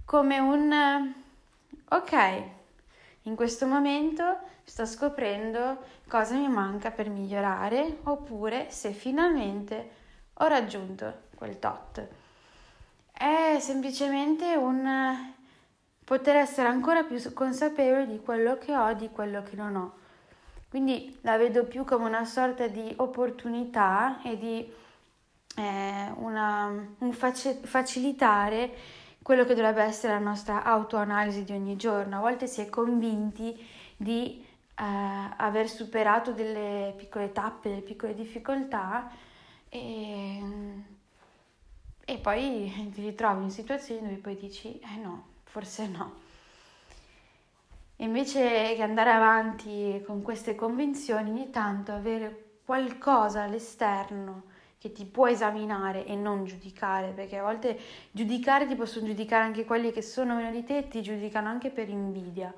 come 0.03 0.39
un 0.39 1.13
ok, 1.87 2.43
in 3.23 3.35
questo 3.35 3.65
momento 3.67 4.39
sto 4.63 4.85
scoprendo 4.85 5.79
cosa 6.07 6.35
mi 6.35 6.47
manca 6.47 6.91
per 6.91 7.09
migliorare 7.09 7.99
oppure 8.03 8.67
se 8.69 8.91
finalmente 8.91 9.89
ho 10.33 10.47
raggiunto 10.47 11.23
quel 11.35 11.59
tot. 11.59 12.07
È 13.11 13.57
semplicemente 13.59 14.55
un 14.55 15.33
poter 16.03 16.35
essere 16.35 16.67
ancora 16.67 17.03
più 17.03 17.33
consapevole 17.33 18.07
di 18.07 18.19
quello 18.19 18.57
che 18.57 18.75
ho, 18.75 18.93
di 18.93 19.09
quello 19.09 19.41
che 19.43 19.55
non 19.55 19.75
ho. 19.75 19.93
Quindi 20.69 21.17
la 21.21 21.37
vedo 21.37 21.63
più 21.63 21.83
come 21.85 22.05
una 22.05 22.25
sorta 22.25 22.67
di 22.67 22.93
opportunità 22.97 24.21
e 24.21 24.37
di 24.37 24.71
eh, 25.55 26.11
una, 26.17 26.69
un 26.97 27.11
face, 27.13 27.61
facilitare 27.63 28.73
quello 29.21 29.45
che 29.45 29.55
dovrebbe 29.55 29.81
essere 29.81 30.13
la 30.13 30.19
nostra 30.19 30.63
autoanalisi 30.63 31.43
di 31.43 31.53
ogni 31.53 31.75
giorno. 31.77 32.17
A 32.17 32.19
volte 32.19 32.45
si 32.45 32.61
è 32.61 32.69
convinti 32.69 33.57
di 33.95 34.44
eh, 34.77 35.33
aver 35.37 35.69
superato 35.69 36.31
delle 36.31 36.93
piccole 36.97 37.31
tappe, 37.31 37.69
delle 37.69 37.81
piccole 37.81 38.13
difficoltà 38.13 39.09
e, 39.69 40.41
e 42.05 42.17
poi 42.17 42.91
ti 42.93 43.01
ritrovi 43.01 43.43
in 43.43 43.51
situazioni 43.51 44.01
dove 44.01 44.15
poi 44.15 44.35
dici, 44.35 44.79
eh 44.79 44.97
no, 45.01 45.27
forse 45.43 45.87
no. 45.87 46.23
Invece 47.99 48.75
che 48.75 48.81
andare 48.81 49.11
avanti 49.11 50.03
con 50.05 50.21
queste 50.21 50.53
convinzioni, 50.53 51.29
ogni 51.29 51.49
tanto 51.49 51.93
avere 51.93 52.59
qualcosa 52.65 53.43
all'esterno 53.43 54.53
che 54.77 54.91
ti 54.91 55.05
può 55.05 55.27
esaminare 55.27 56.05
e 56.05 56.15
non 56.15 56.43
giudicare, 56.43 57.11
perché 57.11 57.37
a 57.37 57.43
volte 57.43 57.79
giudicare 58.11 58.67
ti 58.67 58.75
possono 58.75 59.07
giudicare 59.07 59.43
anche 59.43 59.65
quelli 59.65 59.91
che 59.91 60.01
sono 60.01 60.35
meno 60.35 60.51
di 60.51 60.63
te 60.63 60.87
ti 60.89 61.01
giudicano 61.01 61.47
anche 61.47 61.69
per 61.69 61.87
invidia, 61.89 62.53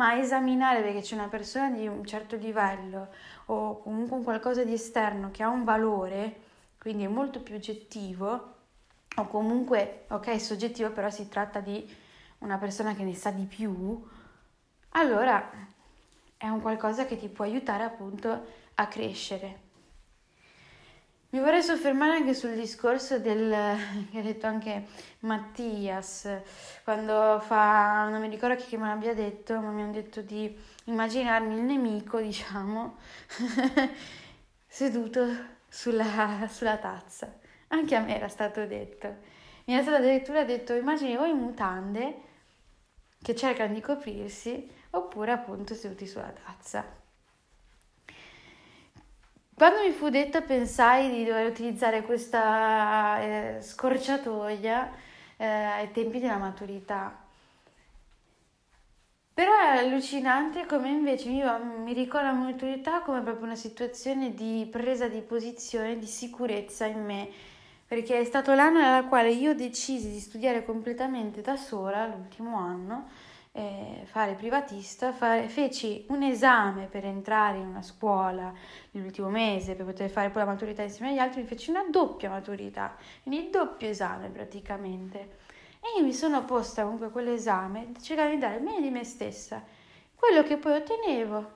ma 0.00 0.18
esaminare 0.18 0.80
perché 0.80 1.02
c'è 1.02 1.14
una 1.14 1.28
persona 1.28 1.68
di 1.68 1.86
un 1.86 2.06
certo 2.06 2.36
livello 2.36 3.08
o 3.46 3.80
comunque 3.80 4.22
qualcosa 4.22 4.64
di 4.64 4.72
esterno 4.72 5.30
che 5.30 5.42
ha 5.42 5.50
un 5.50 5.62
valore, 5.62 6.40
quindi 6.78 7.04
è 7.04 7.06
molto 7.06 7.42
più 7.42 7.56
oggettivo, 7.56 8.54
o 9.14 9.26
comunque, 9.26 10.06
ok, 10.08 10.40
soggettivo, 10.40 10.90
però 10.90 11.10
si 11.10 11.28
tratta 11.28 11.60
di 11.60 11.86
una 12.38 12.56
persona 12.56 12.94
che 12.94 13.02
ne 13.02 13.14
sa 13.14 13.30
di 13.30 13.44
più, 13.44 14.02
allora 14.92 15.50
è 16.38 16.48
un 16.48 16.62
qualcosa 16.62 17.04
che 17.04 17.18
ti 17.18 17.28
può 17.28 17.44
aiutare 17.44 17.82
appunto 17.82 18.46
a 18.76 18.86
crescere. 18.86 19.68
Mi 21.32 21.38
vorrei 21.38 21.62
soffermare 21.62 22.14
anche 22.16 22.34
sul 22.34 22.54
discorso 22.56 23.20
del 23.20 23.76
che 24.10 24.18
ha 24.18 24.22
detto 24.22 24.48
anche 24.48 24.86
Mattias, 25.20 26.28
quando 26.82 27.38
fa, 27.38 28.08
non 28.08 28.20
mi 28.20 28.28
ricordo 28.28 28.56
chi 28.56 28.76
me 28.76 28.88
l'abbia 28.88 29.14
detto, 29.14 29.60
ma 29.60 29.70
mi 29.70 29.82
hanno 29.82 29.92
detto 29.92 30.22
di 30.22 30.52
immaginarmi 30.86 31.54
il 31.54 31.60
nemico, 31.60 32.18
diciamo, 32.18 32.96
seduto 34.66 35.24
sulla, 35.68 36.48
sulla 36.50 36.78
tazza. 36.78 37.32
Anche 37.68 37.94
a 37.94 38.00
me 38.00 38.16
era 38.16 38.28
stato 38.28 38.66
detto. 38.66 39.18
Mi 39.66 39.74
è 39.74 39.82
stato 39.82 39.98
addirittura 39.98 40.42
detto, 40.42 40.72
immagini 40.74 41.14
voi 41.14 41.30
in 41.30 41.38
mutande 41.38 42.22
che 43.22 43.36
cercano 43.36 43.72
di 43.72 43.80
coprirsi 43.80 44.68
oppure 44.90 45.30
appunto 45.30 45.74
seduti 45.74 46.08
sulla 46.08 46.32
tazza. 46.44 46.99
Quando 49.60 49.82
mi 49.82 49.92
fu 49.92 50.08
detto 50.08 50.40
pensai 50.40 51.10
di 51.10 51.22
dover 51.22 51.46
utilizzare 51.46 52.00
questa 52.00 53.20
eh, 53.20 53.58
scorciatoia 53.60 54.90
eh, 55.36 55.44
ai 55.44 55.92
tempi 55.92 56.18
della 56.18 56.38
maturità. 56.38 57.14
Però 59.34 59.52
è 59.52 59.76
allucinante 59.76 60.64
come 60.64 60.88
invece 60.88 61.28
mi, 61.28 61.42
mi 61.84 61.92
ricorda 61.92 62.32
la 62.32 62.38
maturità 62.38 63.00
come 63.02 63.20
proprio 63.20 63.44
una 63.44 63.54
situazione 63.54 64.32
di 64.32 64.66
presa 64.70 65.08
di 65.08 65.20
posizione, 65.20 65.98
di 65.98 66.06
sicurezza 66.06 66.86
in 66.86 67.04
me, 67.04 67.28
perché 67.86 68.18
è 68.18 68.24
stato 68.24 68.54
l'anno 68.54 68.80
nella 68.80 69.04
quale 69.04 69.28
io 69.30 69.54
decisi 69.54 70.10
di 70.10 70.20
studiare 70.20 70.64
completamente 70.64 71.42
da 71.42 71.56
sola, 71.56 72.06
l'ultimo 72.06 72.56
anno, 72.56 73.10
eh, 73.52 74.02
fare 74.04 74.34
privatista, 74.34 75.12
fare, 75.12 75.48
feci 75.48 76.06
un 76.08 76.22
esame 76.22 76.86
per 76.86 77.04
entrare 77.04 77.58
in 77.58 77.66
una 77.66 77.82
scuola 77.82 78.52
l'ultimo 78.92 79.28
mese 79.28 79.74
per 79.74 79.86
poter 79.86 80.08
fare 80.10 80.30
poi 80.30 80.42
la 80.44 80.50
maturità 80.50 80.82
insieme 80.82 81.12
agli 81.12 81.18
altri, 81.18 81.42
mi 81.42 81.46
feci 81.46 81.70
una 81.70 81.84
doppia 81.90 82.30
maturità, 82.30 82.96
quindi 83.22 83.44
il 83.44 83.50
doppio 83.50 83.88
esame 83.88 84.28
praticamente. 84.28 85.38
E 85.80 85.98
io 85.98 86.04
mi 86.04 86.12
sono 86.12 86.44
posta 86.44 86.82
comunque 86.82 87.10
quell'esame 87.10 87.92
cercando 88.00 88.34
di 88.34 88.38
dare 88.40 88.56
il 88.56 88.62
meglio 88.62 88.80
di 88.80 88.90
me 88.90 89.04
stessa, 89.04 89.62
quello 90.14 90.42
che 90.42 90.56
poi 90.58 90.74
ottenevo, 90.74 91.52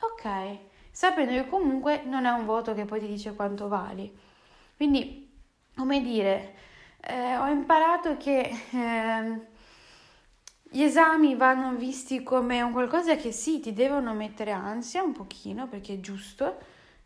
ok, 0.00 0.58
sapendo 0.90 1.32
che 1.32 1.48
comunque 1.48 2.02
non 2.04 2.24
è 2.24 2.30
un 2.30 2.44
voto 2.44 2.72
che 2.74 2.84
poi 2.84 3.00
ti 3.00 3.06
dice 3.06 3.34
quanto 3.34 3.68
vali. 3.68 4.16
Quindi 4.76 5.28
come 5.78 6.00
dire, 6.02 6.54
eh, 7.00 7.36
ho 7.36 7.46
imparato 7.46 8.16
che 8.16 8.50
eh, 8.70 9.40
gli 10.70 10.82
esami 10.82 11.34
vanno 11.34 11.74
visti 11.76 12.22
come 12.22 12.60
un 12.60 12.72
qualcosa 12.72 13.16
che 13.16 13.32
sì, 13.32 13.58
ti 13.58 13.72
devono 13.72 14.12
mettere 14.12 14.50
ansia 14.50 15.02
un 15.02 15.12
pochino, 15.12 15.66
perché 15.66 15.94
è 15.94 16.00
giusto, 16.00 16.58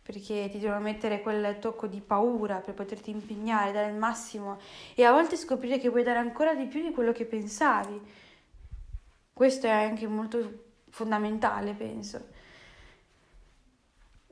perché 0.03 0.49
ti 0.51 0.59
devono 0.59 0.81
mettere 0.81 1.23
quel 1.23 1.59
tocco 1.61 1.87
di 1.87 2.01
paura 2.01 2.57
per 2.57 2.75
poterti 2.75 3.11
impegnare, 3.11 3.71
dare 3.71 3.91
il 3.91 3.97
massimo 3.97 4.59
e 4.95 5.05
a 5.05 5.13
volte 5.13 5.37
scoprire 5.37 5.79
che 5.79 5.91
puoi 5.91 6.03
dare 6.03 6.19
ancora 6.19 6.55
di 6.55 6.67
più 6.67 6.83
di 6.83 6.91
quello 6.91 7.13
che 7.13 7.25
pensavi. 7.25 8.01
Questo 9.33 9.67
è 9.67 9.71
anche 9.71 10.09
molto 10.09 10.65
fondamentale, 10.91 11.73
penso. 11.75 12.29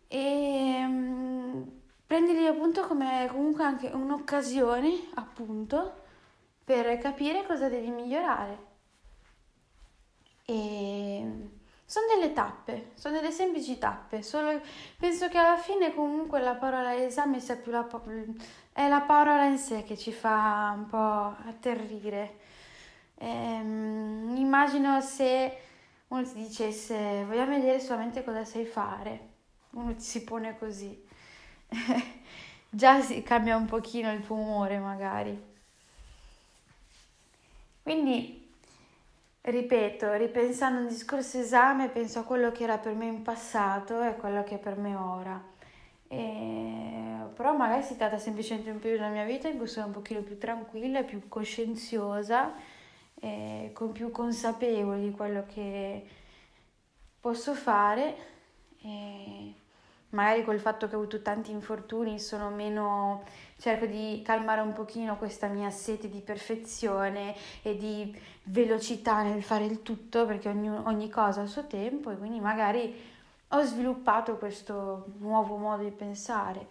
E 0.08 0.84
prendili 2.04 2.46
appunto 2.46 2.84
come 2.88 3.28
comunque 3.30 3.62
anche 3.62 3.86
un'occasione 3.86 5.10
appunto 5.14 6.02
per 6.64 6.98
capire 6.98 7.46
cosa 7.46 7.68
devi 7.68 7.90
migliorare 7.90 8.69
e 10.50 11.48
sono 11.84 12.06
delle 12.12 12.32
tappe, 12.32 12.90
sono 12.94 13.16
delle 13.16 13.30
semplici 13.30 13.78
tappe, 13.78 14.22
solo 14.22 14.60
penso 14.98 15.28
che 15.28 15.38
alla 15.38 15.56
fine 15.56 15.94
comunque 15.94 16.40
la 16.40 16.54
parola 16.54 16.96
esame 16.96 17.40
sia 17.40 17.56
più 17.56 17.70
la, 17.70 17.86
è 18.72 18.88
la 18.88 19.00
parola 19.00 19.44
in 19.44 19.58
sé 19.58 19.84
che 19.84 19.96
ci 19.96 20.12
fa 20.12 20.72
un 20.76 20.86
po' 20.86 21.36
atterrire. 21.48 22.38
Ehm, 23.18 24.34
immagino 24.36 25.00
se 25.00 25.56
uno 26.08 26.22
ti 26.24 26.34
dicesse 26.34 27.24
vogliamo 27.24 27.50
vedere 27.56 27.78
solamente 27.78 28.24
cosa 28.24 28.44
sai 28.44 28.64
fare, 28.64 29.28
uno 29.70 29.94
ti 29.94 30.02
si 30.02 30.24
pone 30.24 30.58
così, 30.58 31.00
già 32.70 33.00
si 33.00 33.22
cambia 33.22 33.56
un 33.56 33.66
pochino 33.66 34.12
il 34.12 34.24
tuo 34.24 34.36
umore 34.36 34.78
magari. 34.78 35.48
Quindi 37.82 38.39
Ripeto, 39.42 40.12
ripensando 40.14 40.80
al 40.80 40.88
discorso 40.88 41.38
esame, 41.38 41.88
penso 41.88 42.18
a 42.18 42.24
quello 42.24 42.52
che 42.52 42.64
era 42.64 42.76
per 42.78 42.94
me 42.94 43.06
in 43.06 43.22
passato 43.22 44.02
e 44.02 44.08
a 44.08 44.14
quello 44.14 44.44
che 44.44 44.56
è 44.56 44.58
per 44.58 44.76
me 44.76 44.94
ora. 44.94 45.42
E... 46.08 47.28
Però 47.34 47.56
magari 47.56 47.82
si 47.82 47.96
tratta 47.96 48.18
semplicemente 48.18 48.68
di 48.68 48.74
un 48.76 48.82
periodo 48.82 49.04
della 49.04 49.14
mia 49.14 49.24
vita 49.24 49.48
in 49.48 49.56
cui 49.56 49.66
sono 49.66 49.86
un 49.86 49.92
pochino 49.92 50.20
più 50.20 50.36
tranquilla, 50.36 51.04
più 51.04 51.26
coscienziosa, 51.28 52.52
con 53.72 53.92
più 53.92 54.10
consapevole 54.10 55.00
di 55.00 55.10
quello 55.10 55.46
che 55.46 56.06
posso 57.18 57.54
fare. 57.54 58.16
E 58.82 59.54
magari 60.10 60.44
col 60.44 60.58
fatto 60.58 60.88
che 60.88 60.94
ho 60.94 60.98
avuto 60.98 61.22
tanti 61.22 61.50
infortuni 61.50 62.18
sono 62.18 62.50
meno 62.50 63.24
cerco 63.58 63.86
di 63.86 64.22
calmare 64.24 64.60
un 64.60 64.72
pochino 64.72 65.16
questa 65.16 65.46
mia 65.46 65.70
sete 65.70 66.08
di 66.08 66.20
perfezione 66.20 67.34
e 67.62 67.76
di 67.76 68.18
velocità 68.44 69.22
nel 69.22 69.42
fare 69.42 69.64
il 69.64 69.82
tutto 69.82 70.26
perché 70.26 70.48
ogni, 70.48 70.68
ogni 70.68 71.08
cosa 71.08 71.40
ha 71.40 71.44
il 71.44 71.48
suo 71.48 71.66
tempo 71.66 72.10
e 72.10 72.16
quindi 72.16 72.40
magari 72.40 73.08
ho 73.48 73.62
sviluppato 73.62 74.36
questo 74.36 75.06
nuovo 75.18 75.56
modo 75.56 75.82
di 75.82 75.90
pensare. 75.90 76.66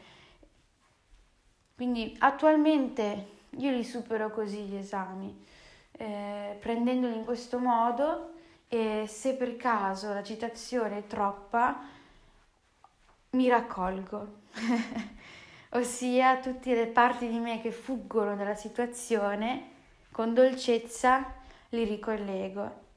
Quindi 1.76 2.16
attualmente 2.20 3.38
io 3.58 3.72
li 3.72 3.84
supero 3.84 4.30
così 4.32 4.64
gli 4.64 4.76
esami 4.76 5.46
eh, 5.94 6.58
prendendoli 6.60 7.16
in 7.16 7.26
questo 7.26 7.60
modo 7.60 8.34
e 8.68 9.06
se 9.08 9.36
per 9.36 9.58
caso 9.58 10.14
la 10.14 10.24
citazione 10.24 11.00
è 11.00 11.08
troppa 11.08 11.98
mi 13.32 13.48
raccolgo, 13.48 14.42
ossia 15.72 16.40
tutte 16.40 16.74
le 16.74 16.88
parti 16.88 17.28
di 17.28 17.38
me 17.38 17.62
che 17.62 17.72
fuggono 17.72 18.36
dalla 18.36 18.56
situazione, 18.56 19.72
con 20.12 20.34
dolcezza 20.34 21.34
li 21.70 21.84
ricollego. 21.84 22.88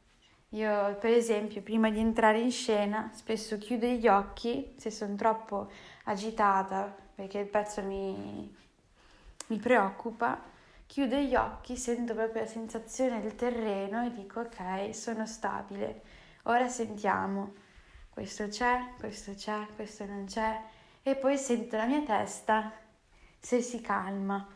Io, 0.50 0.96
per 0.96 1.12
esempio, 1.12 1.62
prima 1.62 1.90
di 1.90 1.98
entrare 1.98 2.38
in 2.38 2.50
scena, 2.50 3.10
spesso 3.14 3.58
chiudo 3.58 3.86
gli 3.86 4.06
occhi 4.06 4.74
se 4.76 4.90
sono 4.90 5.14
troppo 5.16 5.70
agitata 6.04 6.94
perché 7.14 7.38
il 7.38 7.46
pezzo 7.46 7.82
mi, 7.82 8.54
mi 9.46 9.56
preoccupa. 9.58 10.50
Chiudo 10.86 11.16
gli 11.16 11.34
occhi, 11.34 11.76
sento 11.76 12.14
proprio 12.14 12.42
la 12.42 12.48
sensazione 12.48 13.22
del 13.22 13.34
terreno 13.34 14.04
e 14.04 14.12
dico 14.12 14.40
ok, 14.40 14.94
sono 14.94 15.26
stabile. 15.26 16.02
Ora 16.44 16.68
sentiamo 16.68 17.52
questo 18.12 18.46
c'è, 18.48 18.90
questo 18.98 19.32
c'è, 19.34 19.66
questo 19.74 20.04
non 20.04 20.26
c'è 20.26 20.60
e 21.02 21.16
poi 21.16 21.38
sento 21.38 21.76
la 21.76 21.86
mia 21.86 22.02
testa 22.02 22.70
se 23.40 23.62
si 23.62 23.80
calma. 23.80 24.46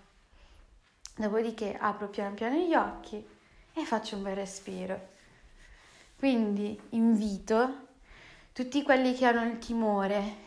Dopodiché 1.16 1.74
apro 1.78 2.08
piano 2.08 2.34
piano 2.34 2.56
gli 2.56 2.74
occhi 2.74 3.26
e 3.72 3.84
faccio 3.84 4.16
un 4.16 4.24
bel 4.24 4.34
respiro. 4.34 5.08
Quindi 6.18 6.78
invito 6.90 7.86
tutti 8.52 8.82
quelli 8.82 9.14
che 9.14 9.24
hanno 9.24 9.50
il 9.50 9.58
timore 9.58 10.44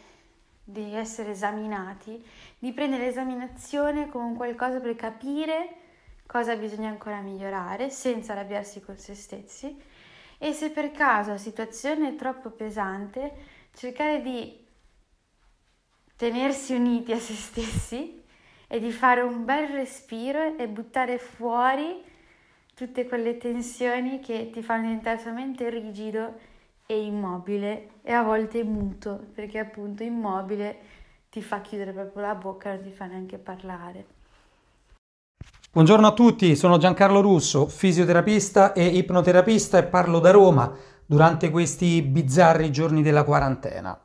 di 0.64 0.94
essere 0.94 1.32
esaminati, 1.32 2.24
di 2.60 2.72
prendere 2.72 3.06
l'esaminazione 3.06 4.08
come 4.10 4.36
qualcosa 4.36 4.80
per 4.80 4.96
capire 4.96 5.76
cosa 6.28 6.56
bisogna 6.56 6.90
ancora 6.90 7.22
migliorare 7.22 7.90
senza 7.90 8.34
arrabbiarsi 8.34 8.82
con 8.82 8.98
se 8.98 9.16
stessi 9.16 9.76
e 10.40 10.54
se 10.54 10.72
per 10.72 10.92
caso 10.92 11.32
la 11.32 11.38
situazione 11.38 12.10
è 12.10 12.16
troppo 12.16 12.50
pesante, 12.50 13.32
cercare 13.74 14.22
di 14.22 14.66
tenersi 16.16 16.74
uniti 16.74 17.12
a 17.12 17.20
se 17.20 17.34
stessi 17.34 18.24
e 18.68 18.80
di 18.80 18.92
fare 18.92 19.22
un 19.22 19.46
bel 19.46 19.68
respiro 19.68 20.58
e 20.58 20.68
buttare 20.68 21.18
fuori 21.18 22.04
tutte 22.74 23.06
quelle 23.06 23.38
tensioni 23.38 24.20
che 24.22 24.50
ti 24.52 24.64
fanno 24.64 24.84
diventare 24.84 25.20
solamente 25.20 25.70
rigido 25.70 26.40
e 26.86 27.04
immobile 27.04 27.90
e 28.02 28.14
a 28.14 28.24
volte 28.24 28.64
muto, 28.64 29.28
perché 29.34 29.60
appunto 29.60 30.04
immobile 30.04 30.80
ti 31.30 31.42
fa 31.42 31.60
chiudere 31.62 31.92
proprio 31.92 32.22
la 32.24 32.36
bocca, 32.36 32.74
non 32.74 32.82
ti 32.82 32.92
fa 32.92 33.06
neanche 33.06 33.38
parlare. 33.38 34.19
Buongiorno 35.72 36.08
a 36.08 36.14
tutti, 36.14 36.56
sono 36.56 36.80
Giancarlo 36.80 37.22
Russo, 37.22 37.68
fisioterapista 37.68 38.74
e 38.74 38.88
ipnoterapista 38.88 39.78
e 39.78 39.84
parlo 39.84 40.18
da 40.18 40.32
Roma 40.32 40.76
durante 41.06 41.52
questi 41.52 42.02
bizzarri 42.02 42.72
giorni 42.72 43.04
della 43.04 43.24
quarantena. 43.24 43.96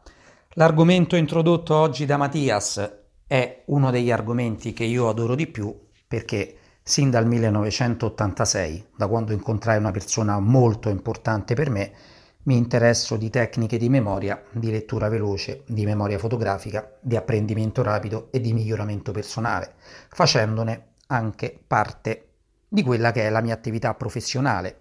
L'argomento 0.57 1.17
introdotto 1.17 1.75
oggi 1.75 2.05
da 2.05 2.19
Mattias 2.19 2.99
è 3.27 3.63
uno 3.69 3.91
degli 3.91 4.11
argomenti 4.11 4.75
che 4.75 4.85
io 4.85 5.09
adoro 5.09 5.35
di 5.35 5.47
più 5.47 5.75
perché 6.07 6.55
sin 6.83 7.09
dal 7.09 7.27
1986, 7.27 8.89
da 8.95 9.09
quando 9.09 9.33
incontrai 9.33 9.79
una 9.79 9.91
persona 9.91 10.39
molto 10.41 10.91
importante 10.91 11.55
per 11.55 11.71
me, 11.71 11.93
mi 12.43 12.59
interesso 12.59 13.17
di 13.17 13.31
tecniche 13.31 13.79
di 13.79 13.89
memoria, 13.89 14.43
di 14.51 14.71
lettura 14.71 15.09
veloce, 15.09 15.63
di 15.67 15.87
memoria 15.87 16.19
fotografica, 16.19 16.99
di 17.01 17.17
apprendimento 17.17 17.83
rapido 17.83 18.29
e 18.33 18.43
di 18.43 18.53
miglioramento 18.53 19.13
personale, 19.13 19.77
facendone 20.11 20.93
anche 21.09 21.63
parte 21.67 22.29
di 22.69 22.83
quella 22.83 23.13
che 23.13 23.23
è 23.27 23.31
la 23.31 23.41
mia 23.41 23.55
attività 23.55 23.95
professionale. 23.95 24.81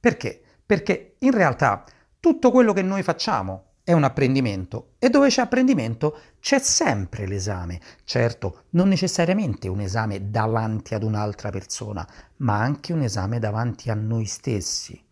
Perché? 0.00 0.40
Perché 0.64 1.16
in 1.20 1.32
realtà 1.32 1.84
tutto 2.20 2.50
quello 2.50 2.72
che 2.72 2.82
noi 2.82 3.02
facciamo 3.02 3.64
è 3.84 3.92
un 3.92 4.04
apprendimento 4.04 4.94
e 4.98 5.08
dove 5.08 5.28
c'è 5.28 5.42
apprendimento 5.42 6.18
c'è 6.40 6.58
sempre 6.58 7.26
l'esame. 7.26 7.80
Certo, 8.04 8.64
non 8.70 8.88
necessariamente 8.88 9.66
un 9.68 9.80
esame 9.80 10.30
davanti 10.30 10.94
ad 10.94 11.02
un'altra 11.02 11.50
persona, 11.50 12.06
ma 12.38 12.60
anche 12.60 12.92
un 12.92 13.02
esame 13.02 13.38
davanti 13.38 13.88
a 13.88 13.94
noi 13.94 14.26
stessi. 14.26 15.02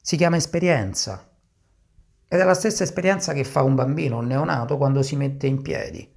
Si 0.00 0.16
chiama 0.16 0.36
esperienza 0.36 1.30
ed 2.28 2.40
è 2.40 2.44
la 2.44 2.54
stessa 2.54 2.82
esperienza 2.82 3.32
che 3.32 3.44
fa 3.44 3.62
un 3.62 3.76
bambino, 3.76 4.18
un 4.18 4.26
neonato, 4.26 4.76
quando 4.76 5.02
si 5.02 5.14
mette 5.14 5.46
in 5.46 5.62
piedi. 5.62 6.12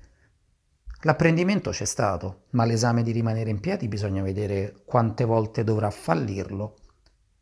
L'apprendimento 1.04 1.70
c'è 1.72 1.86
stato, 1.86 2.44
ma 2.52 2.66
l'esame 2.66 3.04
di 3.04 3.12
rimanere 3.12 3.50
in 3.50 3.62
piedi 3.62 3.88
bisogna 3.88 4.22
vedere 4.22 4.82
quante 4.84 5.24
volte 5.24 5.64
dovrà 5.64 5.90
fallirlo 5.90 6.76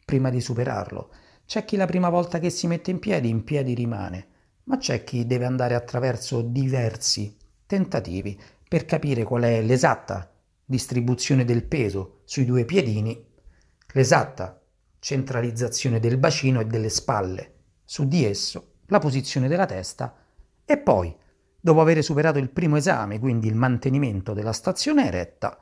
prima 0.05 0.30
di 0.30 0.39
superarlo. 0.39 1.10
C'è 1.43 1.66
chi 1.66 1.76
la 1.76 1.88
prima 1.88 2.10
volta 2.10 2.38
che 2.38 2.51
si 2.51 2.68
mette 2.68 2.91
in 2.91 2.99
piedi, 2.99 3.30
in 3.30 3.43
piedi 3.43 3.74
rimane, 3.74 4.28
ma 4.66 4.78
c'è 4.78 5.03
chi 5.03 5.26
deve 5.26 5.45
andare 5.45 5.74
attraverso 5.74 6.41
diversi 6.41 7.36
tentativi 7.66 8.39
per 8.68 8.86
capire 8.86 9.24
qual 9.24 9.43
è 9.43 9.62
l'esatta 9.64 10.32
distribuzione 10.64 11.43
del 11.43 11.64
peso 11.64 12.20
sui 12.26 12.45
due 12.45 12.64
piedini, 12.64 13.26
l'esatta 13.93 14.62
centralizzazione 14.99 15.99
del 15.99 16.18
bacino 16.18 16.60
e 16.60 16.66
delle 16.66 16.89
spalle 16.89 17.53
su 17.84 18.08
di 18.08 18.24
esso, 18.24 18.74
la 18.88 18.99
posizione 18.99 19.47
della 19.47 19.66
testa 19.66 20.16
e 20.64 20.78
poi 20.78 21.16
Dopo 21.68 21.82
aver 21.82 22.01
superato 22.01 22.39
il 22.39 22.49
primo 22.49 22.78
esame, 22.78 23.20
quindi 23.20 23.49
il 23.49 23.55
mantenimento 23.55 24.32
della 24.32 24.53
stazione 24.53 25.07
eretta, 25.07 25.57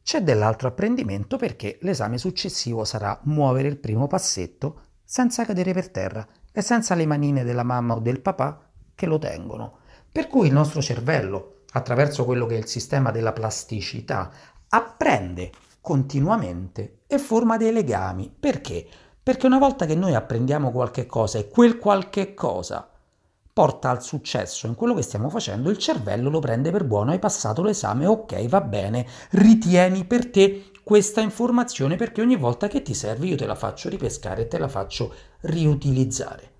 c'è 0.00 0.22
dell'altro 0.22 0.68
apprendimento 0.68 1.38
perché 1.38 1.76
l'esame 1.80 2.18
successivo 2.18 2.84
sarà 2.84 3.18
muovere 3.24 3.66
il 3.66 3.78
primo 3.78 4.06
passetto 4.06 4.82
senza 5.02 5.44
cadere 5.44 5.72
per 5.72 5.90
terra 5.90 6.24
e 6.52 6.62
senza 6.62 6.94
le 6.94 7.04
manine 7.04 7.42
della 7.42 7.64
mamma 7.64 7.96
o 7.96 7.98
del 7.98 8.20
papà 8.20 8.70
che 8.94 9.06
lo 9.06 9.18
tengono. 9.18 9.78
Per 10.12 10.28
cui 10.28 10.46
il 10.46 10.52
nostro 10.52 10.80
cervello, 10.80 11.62
attraverso 11.72 12.24
quello 12.24 12.46
che 12.46 12.54
è 12.54 12.58
il 12.58 12.68
sistema 12.68 13.10
della 13.10 13.32
plasticità, 13.32 14.30
apprende 14.68 15.50
continuamente 15.80 17.00
e 17.08 17.18
forma 17.18 17.56
dei 17.56 17.72
legami. 17.72 18.32
Perché? 18.38 18.86
Perché 19.20 19.46
una 19.46 19.58
volta 19.58 19.84
che 19.84 19.96
noi 19.96 20.14
apprendiamo 20.14 20.70
qualche 20.70 21.06
cosa 21.06 21.40
e 21.40 21.48
quel 21.48 21.78
qualche 21.78 22.34
cosa 22.34 22.88
porta 23.54 23.88
al 23.88 24.02
successo 24.02 24.66
in 24.66 24.74
quello 24.74 24.94
che 24.94 25.02
stiamo 25.02 25.30
facendo, 25.30 25.70
il 25.70 25.78
cervello 25.78 26.28
lo 26.28 26.40
prende 26.40 26.72
per 26.72 26.82
buono, 26.82 27.12
hai 27.12 27.20
passato 27.20 27.62
l'esame, 27.62 28.04
ok, 28.04 28.48
va 28.48 28.60
bene, 28.60 29.06
ritieni 29.30 30.04
per 30.04 30.28
te 30.28 30.72
questa 30.82 31.20
informazione 31.20 31.94
perché 31.94 32.20
ogni 32.20 32.34
volta 32.34 32.66
che 32.66 32.82
ti 32.82 32.94
serve 32.94 33.26
io 33.28 33.36
te 33.36 33.46
la 33.46 33.54
faccio 33.54 33.88
ripescare 33.88 34.42
e 34.42 34.48
te 34.48 34.58
la 34.58 34.66
faccio 34.66 35.14
riutilizzare. 35.42 36.50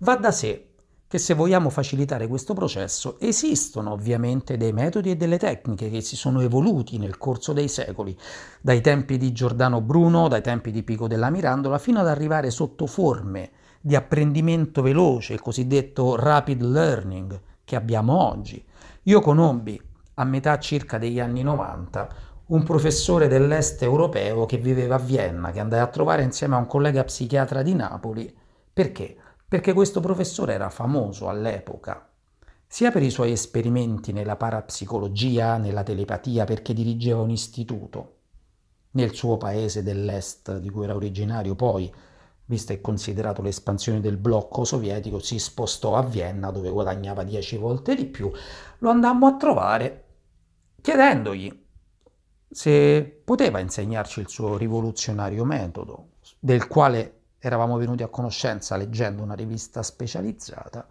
Va 0.00 0.16
da 0.16 0.30
sé 0.30 0.72
che 1.08 1.16
se 1.16 1.32
vogliamo 1.32 1.70
facilitare 1.70 2.26
questo 2.26 2.52
processo 2.52 3.18
esistono 3.18 3.92
ovviamente 3.92 4.58
dei 4.58 4.74
metodi 4.74 5.12
e 5.12 5.16
delle 5.16 5.38
tecniche 5.38 5.88
che 5.88 6.02
si 6.02 6.16
sono 6.16 6.42
evoluti 6.42 6.98
nel 6.98 7.16
corso 7.16 7.54
dei 7.54 7.68
secoli, 7.68 8.14
dai 8.60 8.82
tempi 8.82 9.16
di 9.16 9.32
Giordano 9.32 9.80
Bruno, 9.80 10.28
dai 10.28 10.42
tempi 10.42 10.70
di 10.70 10.82
Pico 10.82 11.08
della 11.08 11.30
Mirandola, 11.30 11.78
fino 11.78 11.98
ad 11.98 12.08
arrivare 12.08 12.50
sotto 12.50 12.86
forme 12.86 13.50
di 13.86 13.94
apprendimento 13.94 14.82
veloce, 14.82 15.32
il 15.32 15.40
cosiddetto 15.40 16.16
rapid 16.16 16.60
learning 16.60 17.40
che 17.62 17.76
abbiamo 17.76 18.20
oggi. 18.20 18.60
Io 19.04 19.20
conobbi 19.20 19.80
a 20.14 20.24
metà 20.24 20.58
circa 20.58 20.98
degli 20.98 21.20
anni 21.20 21.44
90 21.44 22.08
un 22.46 22.64
professore 22.64 23.28
dell'est 23.28 23.80
europeo 23.82 24.44
che 24.44 24.56
viveva 24.56 24.96
a 24.96 24.98
Vienna, 24.98 25.52
che 25.52 25.60
andai 25.60 25.78
a 25.78 25.86
trovare 25.86 26.24
insieme 26.24 26.56
a 26.56 26.58
un 26.58 26.66
collega 26.66 27.04
psichiatra 27.04 27.62
di 27.62 27.76
Napoli. 27.76 28.36
Perché? 28.72 29.16
Perché 29.46 29.72
questo 29.72 30.00
professore 30.00 30.54
era 30.54 30.68
famoso 30.68 31.28
all'epoca, 31.28 32.10
sia 32.66 32.90
per 32.90 33.04
i 33.04 33.10
suoi 33.10 33.30
esperimenti 33.30 34.10
nella 34.10 34.34
parapsicologia, 34.34 35.58
nella 35.58 35.84
telepatia, 35.84 36.42
perché 36.42 36.74
dirigeva 36.74 37.20
un 37.20 37.30
istituto 37.30 38.14
nel 38.96 39.14
suo 39.14 39.36
paese 39.36 39.84
dell'est 39.84 40.58
di 40.58 40.70
cui 40.70 40.82
era 40.82 40.96
originario, 40.96 41.54
poi 41.54 41.88
visto 42.46 42.72
e 42.72 42.80
considerato 42.80 43.42
l'espansione 43.42 44.00
del 44.00 44.16
blocco 44.16 44.64
sovietico, 44.64 45.18
si 45.18 45.38
spostò 45.38 45.96
a 45.96 46.02
Vienna 46.02 46.50
dove 46.50 46.70
guadagnava 46.70 47.24
dieci 47.24 47.56
volte 47.56 47.94
di 47.94 48.06
più. 48.06 48.30
Lo 48.78 48.90
andammo 48.90 49.26
a 49.26 49.36
trovare 49.36 50.04
chiedendogli 50.80 51.64
se 52.48 53.20
poteva 53.24 53.58
insegnarci 53.58 54.20
il 54.20 54.28
suo 54.28 54.56
rivoluzionario 54.56 55.44
metodo, 55.44 56.10
del 56.38 56.68
quale 56.68 57.12
eravamo 57.38 57.76
venuti 57.76 58.02
a 58.02 58.08
conoscenza 58.08 58.76
leggendo 58.76 59.22
una 59.22 59.34
rivista 59.34 59.82
specializzata, 59.82 60.86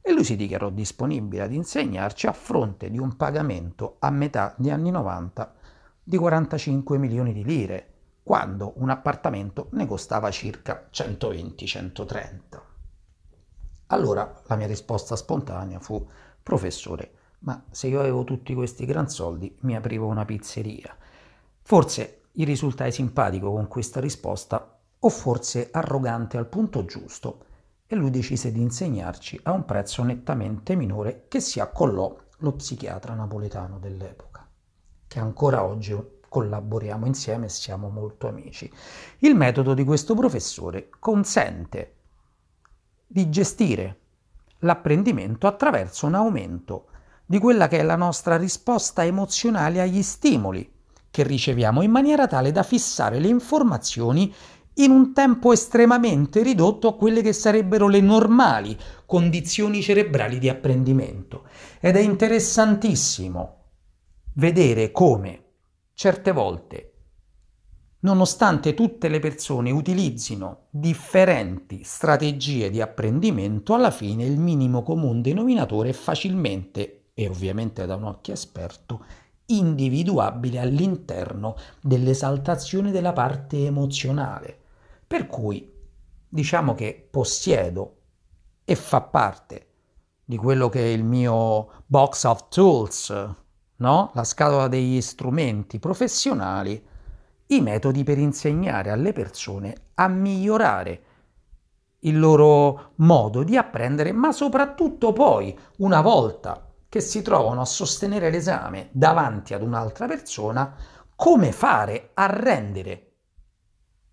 e 0.00 0.12
lui 0.12 0.24
si 0.24 0.36
dichiarò 0.36 0.70
disponibile 0.70 1.42
ad 1.42 1.52
insegnarci 1.52 2.26
a 2.26 2.32
fronte 2.32 2.90
di 2.90 2.98
un 2.98 3.16
pagamento 3.16 3.96
a 3.98 4.10
metà 4.10 4.54
degli 4.56 4.70
anni 4.70 4.90
90 4.90 5.54
di 6.02 6.16
45 6.16 6.98
milioni 6.98 7.32
di 7.32 7.44
lire, 7.44 7.91
quando 8.22 8.74
un 8.76 8.90
appartamento 8.90 9.68
ne 9.72 9.86
costava 9.86 10.30
circa 10.30 10.88
120-130. 10.92 12.40
Allora 13.86 14.42
la 14.46 14.56
mia 14.56 14.66
risposta 14.66 15.16
spontanea 15.16 15.80
fu, 15.80 16.08
professore, 16.42 17.12
ma 17.40 17.64
se 17.70 17.88
io 17.88 18.00
avevo 18.00 18.24
tutti 18.24 18.54
questi 18.54 18.86
gran 18.86 19.08
soldi 19.08 19.54
mi 19.60 19.76
aprivo 19.76 20.06
una 20.06 20.24
pizzeria. 20.24 20.96
Forse 21.62 22.22
gli 22.32 22.44
risultai 22.44 22.92
simpatico 22.92 23.50
con 23.52 23.68
questa 23.68 24.00
risposta 24.00 24.78
o 24.98 25.08
forse 25.08 25.68
arrogante 25.70 26.38
al 26.38 26.46
punto 26.46 26.84
giusto 26.84 27.44
e 27.86 27.96
lui 27.96 28.10
decise 28.10 28.52
di 28.52 28.60
insegnarci 28.60 29.40
a 29.42 29.52
un 29.52 29.64
prezzo 29.64 30.02
nettamente 30.02 30.74
minore 30.76 31.26
che 31.28 31.40
si 31.40 31.60
accollò 31.60 32.16
lo 32.38 32.52
psichiatra 32.52 33.14
napoletano 33.14 33.78
dell'epoca, 33.78 34.48
che 35.06 35.18
ancora 35.18 35.64
oggi 35.64 35.92
collaboriamo 36.32 37.04
insieme 37.04 37.44
e 37.44 37.50
siamo 37.50 37.90
molto 37.90 38.26
amici. 38.26 38.72
Il 39.18 39.34
metodo 39.34 39.74
di 39.74 39.84
questo 39.84 40.14
professore 40.14 40.88
consente 40.98 41.96
di 43.06 43.28
gestire 43.28 43.98
l'apprendimento 44.60 45.46
attraverso 45.46 46.06
un 46.06 46.14
aumento 46.14 46.86
di 47.26 47.38
quella 47.38 47.68
che 47.68 47.80
è 47.80 47.82
la 47.82 47.96
nostra 47.96 48.38
risposta 48.38 49.04
emozionale 49.04 49.82
agli 49.82 50.02
stimoli 50.02 50.72
che 51.10 51.22
riceviamo 51.22 51.82
in 51.82 51.90
maniera 51.90 52.26
tale 52.26 52.50
da 52.50 52.62
fissare 52.62 53.18
le 53.18 53.28
informazioni 53.28 54.34
in 54.76 54.90
un 54.90 55.12
tempo 55.12 55.52
estremamente 55.52 56.42
ridotto 56.42 56.88
a 56.88 56.96
quelle 56.96 57.20
che 57.20 57.34
sarebbero 57.34 57.88
le 57.88 58.00
normali 58.00 58.74
condizioni 59.04 59.82
cerebrali 59.82 60.38
di 60.38 60.48
apprendimento. 60.48 61.44
Ed 61.78 61.96
è 61.96 62.00
interessantissimo 62.00 63.56
vedere 64.36 64.90
come 64.90 65.41
certe 65.94 66.32
volte, 66.32 66.92
nonostante 68.00 68.74
tutte 68.74 69.08
le 69.08 69.18
persone 69.18 69.70
utilizzino 69.70 70.66
differenti 70.70 71.82
strategie 71.84 72.70
di 72.70 72.80
apprendimento, 72.80 73.74
alla 73.74 73.90
fine 73.90 74.24
il 74.24 74.38
minimo 74.38 74.82
comune 74.82 75.20
denominatore 75.20 75.90
è 75.90 75.92
facilmente, 75.92 77.04
e 77.14 77.28
ovviamente 77.28 77.86
da 77.86 77.96
un 77.96 78.04
occhio 78.04 78.32
esperto, 78.32 79.04
individuabile 79.46 80.58
all'interno 80.58 81.56
dell'esaltazione 81.80 82.90
della 82.90 83.12
parte 83.12 83.66
emozionale. 83.66 84.58
Per 85.06 85.26
cui 85.26 85.70
diciamo 86.28 86.74
che 86.74 87.06
possiedo 87.10 87.96
e 88.64 88.74
fa 88.74 89.02
parte 89.02 89.66
di 90.24 90.36
quello 90.36 90.68
che 90.68 90.80
è 90.80 90.88
il 90.88 91.04
mio 91.04 91.82
box 91.86 92.24
of 92.24 92.48
tools 92.48 93.34
no? 93.82 94.10
la 94.14 94.24
scatola 94.24 94.68
degli 94.68 95.00
strumenti 95.02 95.78
professionali, 95.78 96.82
i 97.48 97.60
metodi 97.60 98.04
per 98.04 98.16
insegnare 98.16 98.90
alle 98.90 99.12
persone 99.12 99.74
a 99.94 100.08
migliorare 100.08 101.02
il 102.04 102.18
loro 102.18 102.92
modo 102.96 103.42
di 103.42 103.56
apprendere, 103.56 104.12
ma 104.12 104.32
soprattutto 104.32 105.12
poi, 105.12 105.56
una 105.78 106.00
volta 106.00 106.72
che 106.88 107.00
si 107.00 107.22
trovano 107.22 107.60
a 107.60 107.66
sostenere 107.66 108.30
l'esame 108.30 108.88
davanti 108.92 109.54
ad 109.54 109.62
un'altra 109.62 110.06
persona, 110.06 110.74
come 111.14 111.52
fare 111.52 112.10
a 112.14 112.26
rendere 112.26 113.12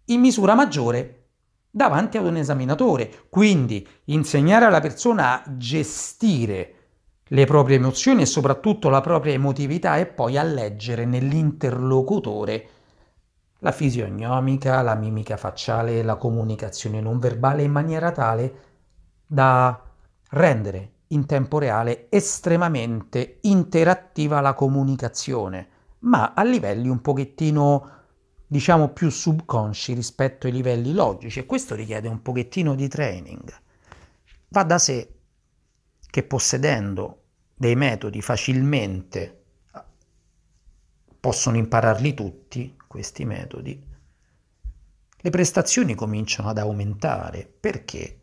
in 0.06 0.20
misura 0.20 0.56
maggiore 0.56 1.16
davanti 1.70 2.18
ad 2.18 2.26
un 2.26 2.38
esaminatore. 2.38 3.28
Quindi 3.30 3.88
insegnare 4.06 4.66
alla 4.66 4.80
persona 4.80 5.44
a 5.44 5.58
gestire 5.58 6.79
le 7.32 7.46
proprie 7.46 7.76
emozioni 7.78 8.24
e 8.24 8.26
soprattutto 8.26 8.90
la 8.90 9.02
propria 9.02 9.34
emotività 9.34 9.98
e 9.98 10.06
poi 10.06 10.38
a 10.38 10.44
leggere 10.44 11.06
nell'interlocutore 11.06 12.70
la 13.60 13.72
fisionomica, 13.72 14.82
la 14.82 14.96
mimica 14.96 15.38
facciale, 15.38 16.02
la 16.02 16.16
comunicazione 16.16 17.02
non 17.02 17.20
verbale 17.20 17.64
in 17.64 17.72
maniera 17.72 18.12
tale 18.12 18.54
da 19.28 19.80
rendere 20.32 20.92
in 21.08 21.26
tempo 21.26 21.60
reale 21.60 22.08
estremamente 22.10 23.40
interattiva 23.42 24.42
la 24.42 24.54
comunicazione, 24.54 25.68
ma 26.00 26.34
a 26.34 26.44
livelli 26.44 26.88
un 26.88 27.02
pochettino 27.02 27.98
diciamo 28.48 28.90
più 28.90 29.10
subconsci 29.10 29.94
rispetto 29.94 30.48
ai 30.48 30.54
livelli 30.54 30.94
logici 30.94 31.40
e 31.40 31.46
questo 31.46 31.76
richiede 31.76 32.08
un 32.08 32.22
pochettino 32.22 32.76
di 32.76 32.88
training. 32.88 33.54
Va 34.50 34.64
da 34.64 34.80
sé 34.80 35.19
che 36.10 36.24
possedendo 36.24 37.24
dei 37.54 37.76
metodi 37.76 38.22
facilmente 38.22 39.44
possono 41.20 41.58
impararli 41.58 42.14
tutti, 42.14 42.76
questi 42.88 43.26
metodi, 43.26 43.88
le 45.22 45.30
prestazioni 45.30 45.96
cominciano 45.96 46.50
ad 46.50 46.58
aumentare. 46.58 47.52
Perché? 47.60 48.20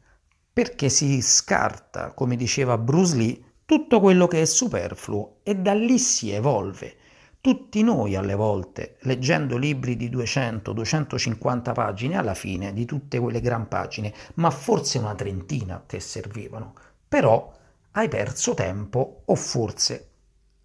Perché 0.53 0.89
si 0.89 1.21
scarta, 1.21 2.13
come 2.13 2.37
diceva 2.37 2.79
Bruce 2.79 3.17
Lee, 3.17 3.41
tutto 3.67 4.01
quello 4.01 4.27
che 4.27 4.41
è 4.41 4.45
superfluo 4.47 5.41
e 5.43 5.57
da 5.57 5.75
lì 5.75 5.99
si 5.99 6.31
evolve. 6.31 6.97
Tutti 7.41 7.83
noi 7.83 8.17
alle 8.17 8.35
volte, 8.35 8.97
leggendo 9.03 9.57
libri 9.57 9.97
di 9.97 10.11
200-250 10.11 11.75
pagine, 11.75 12.17
alla 12.17 12.35
fine 12.35 12.73
di 12.73 12.87
tutte 12.87 13.21
quelle 13.21 13.41
gran 13.41 13.69
pagine, 13.69 14.13
ma 14.35 14.51
forse 14.51 14.99
una 14.99 15.15
trentina 15.15 15.83
te 15.87 16.01
servivano, 16.01 16.75
però 17.07 17.53
hai 17.97 18.09
perso 18.09 18.53
tempo 18.53 19.23
o 19.25 19.35
forse 19.35 20.09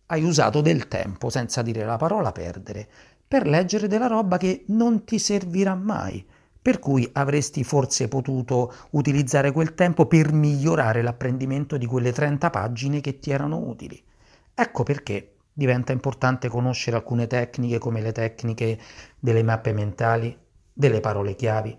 hai 0.08 0.24
usato 0.24 0.60
del 0.60 0.90
tempo, 0.90 1.30
senza 1.30 1.62
dire 1.62 1.86
la 1.86 1.96
parola 1.96 2.34
perdere, 2.34 2.86
per 3.26 3.48
leggere 3.48 3.88
della 3.88 4.08
roba 4.08 4.38
che 4.38 4.66
non 4.68 5.06
ti 5.06 5.18
servirà 5.18 5.74
mai, 5.74 6.26
per 6.62 6.80
cui 6.80 7.10
avresti 7.14 7.64
forse 7.64 8.10
potuto 8.10 8.74
utilizzare 8.92 9.54
quel 9.54 9.74
tempo 9.74 10.08
per 10.08 10.34
migliorare 10.34 11.02
l'apprendimento 11.02 11.78
di 11.78 11.86
quelle 11.86 12.12
30 12.12 12.50
pagine 12.50 13.00
che 13.00 13.20
ti 13.20 13.32
erano 13.32 13.60
utili. 13.60 14.04
Ecco 14.54 14.84
perché 14.84 15.36
diventa 15.54 15.94
importante 15.94 16.50
conoscere 16.50 16.98
alcune 16.98 17.28
tecniche 17.28 17.78
come 17.78 18.02
le 18.02 18.12
tecniche 18.12 18.78
delle 19.18 19.44
mappe 19.44 19.72
mentali, 19.72 20.38
delle 20.74 21.00
parole 21.00 21.36
chiavi 21.36 21.78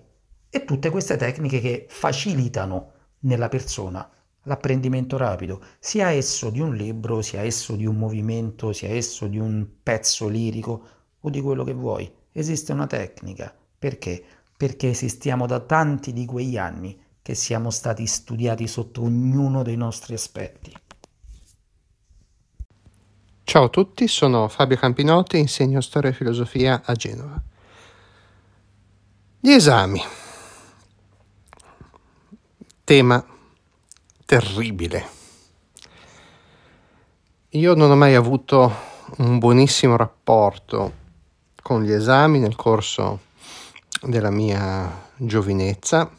e 0.48 0.64
tutte 0.64 0.88
queste 0.88 1.16
tecniche 1.16 1.60
che 1.60 1.84
facilitano 1.90 2.92
nella 3.20 3.48
persona 3.48 4.08
l'apprendimento 4.44 5.16
rapido, 5.16 5.60
sia 5.78 6.10
esso 6.10 6.50
di 6.50 6.60
un 6.60 6.74
libro, 6.74 7.22
sia 7.22 7.42
esso 7.42 7.76
di 7.76 7.86
un 7.86 7.96
movimento, 7.96 8.72
sia 8.72 8.90
esso 8.90 9.26
di 9.26 9.38
un 9.38 9.66
pezzo 9.82 10.28
lirico 10.28 10.86
o 11.20 11.30
di 11.30 11.40
quello 11.40 11.64
che 11.64 11.74
vuoi. 11.74 12.10
Esiste 12.32 12.72
una 12.72 12.86
tecnica. 12.86 13.54
Perché? 13.78 14.22
Perché 14.56 14.90
esistiamo 14.90 15.46
da 15.46 15.60
tanti 15.60 16.12
di 16.12 16.24
quegli 16.24 16.56
anni 16.56 17.00
che 17.20 17.34
siamo 17.34 17.70
stati 17.70 18.06
studiati 18.06 18.66
sotto 18.66 19.02
ognuno 19.02 19.62
dei 19.62 19.76
nostri 19.76 20.14
aspetti. 20.14 20.72
Ciao 23.44 23.64
a 23.64 23.68
tutti, 23.68 24.08
sono 24.08 24.48
Fabio 24.48 24.76
Campinotti 24.76 25.38
insegno 25.38 25.80
storia 25.80 26.10
e 26.10 26.14
filosofia 26.14 26.82
a 26.84 26.94
Genova. 26.94 27.40
Gli 29.38 29.50
esami. 29.50 30.00
Tema 32.84 33.31
terribile. 34.32 35.06
Io 37.50 37.74
non 37.74 37.90
ho 37.90 37.96
mai 37.96 38.14
avuto 38.14 38.74
un 39.18 39.38
buonissimo 39.38 39.94
rapporto 39.94 40.92
con 41.60 41.82
gli 41.82 41.92
esami 41.92 42.38
nel 42.38 42.56
corso 42.56 43.20
della 44.00 44.30
mia 44.30 45.10
giovinezza 45.16 46.10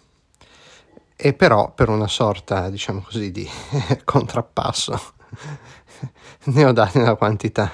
e 1.16 1.34
però 1.34 1.74
per 1.74 1.89
una 1.89 2.07
sorta, 2.07 2.70
diciamo 2.70 3.01
così, 3.01 3.32
di 3.32 3.49
contrappasso 4.05 5.01
ne 6.53 6.66
ho 6.66 6.72
dati 6.72 6.99
una 6.99 7.16
quantità 7.16 7.72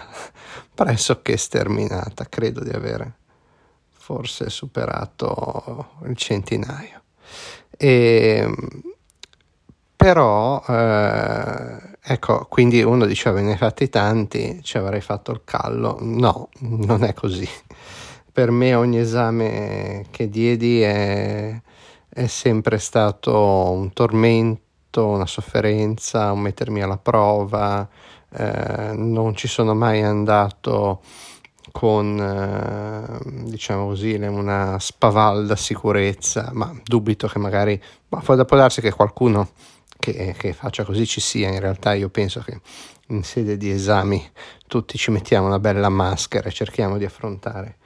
pressoché 0.73 1.35
sterminata, 1.35 2.29
credo 2.29 2.63
di 2.63 2.69
avere 2.69 3.17
forse 3.89 4.49
superato 4.49 5.95
il 6.05 6.15
centinaio. 6.15 7.01
E, 7.75 8.49
però, 9.99 10.63
eh, 10.65 11.97
ecco, 12.01 12.45
quindi 12.47 12.81
uno 12.81 13.05
diceva, 13.05 13.41
ne 13.41 13.51
hai 13.51 13.57
fatti 13.57 13.89
tanti, 13.89 14.61
ci 14.63 14.77
avrei 14.77 15.01
fatto 15.01 15.31
il 15.33 15.41
callo. 15.43 15.97
No, 15.99 16.47
non 16.59 17.03
è 17.03 17.13
così. 17.13 17.45
Per 18.31 18.49
me 18.49 18.75
ogni 18.75 18.97
esame 18.97 20.05
che 20.09 20.29
diedi 20.29 20.79
è, 20.79 21.61
è 22.07 22.27
sempre 22.27 22.77
stato 22.77 23.71
un 23.71 23.91
tormento, 23.91 25.05
una 25.05 25.25
sofferenza, 25.25 26.31
un 26.31 26.39
mettermi 26.39 26.81
alla 26.81 26.97
prova, 26.97 27.85
eh, 28.29 28.93
non 28.95 29.35
ci 29.35 29.49
sono 29.49 29.73
mai 29.75 30.01
andato 30.01 31.01
con 31.73 32.17
eh, 32.17 33.19
diciamo 33.49 33.87
così 33.87 34.13
una 34.13 34.77
spavalda 34.79 35.55
sicurezza 35.55 36.49
ma 36.53 36.73
dubito 36.83 37.27
che 37.27 37.37
magari 37.37 37.79
ma 38.07 38.19
può, 38.21 38.43
può 38.43 38.57
darsi 38.57 38.81
che 38.81 38.91
qualcuno 38.91 39.49
che, 39.99 40.33
che, 40.37 40.53
faccia 40.53 40.83
così 40.83 41.05
ci 41.05 41.19
sia 41.19 41.49
in 41.49 41.59
realtà 41.59 41.93
io 41.93 42.09
penso 42.09 42.39
che 42.41 42.59
in 43.07 43.23
sede 43.23 43.57
di 43.57 43.69
esami 43.69 44.23
tutti 44.67 44.97
ci 44.97 45.11
mettiamo 45.11 45.47
una 45.47 45.59
bella 45.59 45.89
maschera 45.89 46.47
e 46.47 46.51
cerchiamo 46.51 46.97
di 46.97 47.05
affrontare 47.05 47.77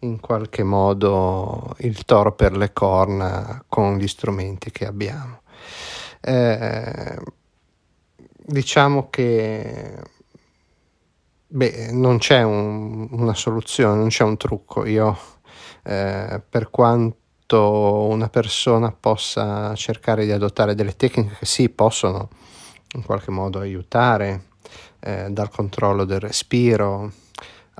in 0.00 0.20
qualche 0.20 0.62
modo 0.62 1.74
il 1.78 2.04
toro 2.04 2.34
per 2.34 2.56
le 2.56 2.72
corna 2.72 3.62
con 3.68 3.98
gli 3.98 4.08
strumenti 4.08 4.70
che 4.70 4.86
abbiamo 4.86 5.40
eh, 6.20 7.18
diciamo 8.46 9.08
che 9.10 9.96
beh, 11.48 11.90
non 11.92 12.18
c'è 12.18 12.42
un, 12.42 13.08
una 13.10 13.34
soluzione, 13.34 13.96
non 13.96 14.08
c'è 14.08 14.24
un 14.24 14.36
trucco. 14.36 14.86
Io, 14.86 15.16
eh, 15.84 16.40
per 16.48 16.70
quanto 16.70 17.17
una 17.56 18.28
persona 18.28 18.92
possa 18.92 19.74
cercare 19.74 20.24
di 20.24 20.32
adottare 20.32 20.74
delle 20.74 20.96
tecniche 20.96 21.36
che 21.38 21.46
sì, 21.46 21.68
possono 21.70 22.28
in 22.94 23.04
qualche 23.04 23.30
modo 23.30 23.60
aiutare 23.60 24.44
eh, 25.00 25.28
dal 25.30 25.48
controllo 25.48 26.04
del 26.04 26.20
respiro 26.20 27.10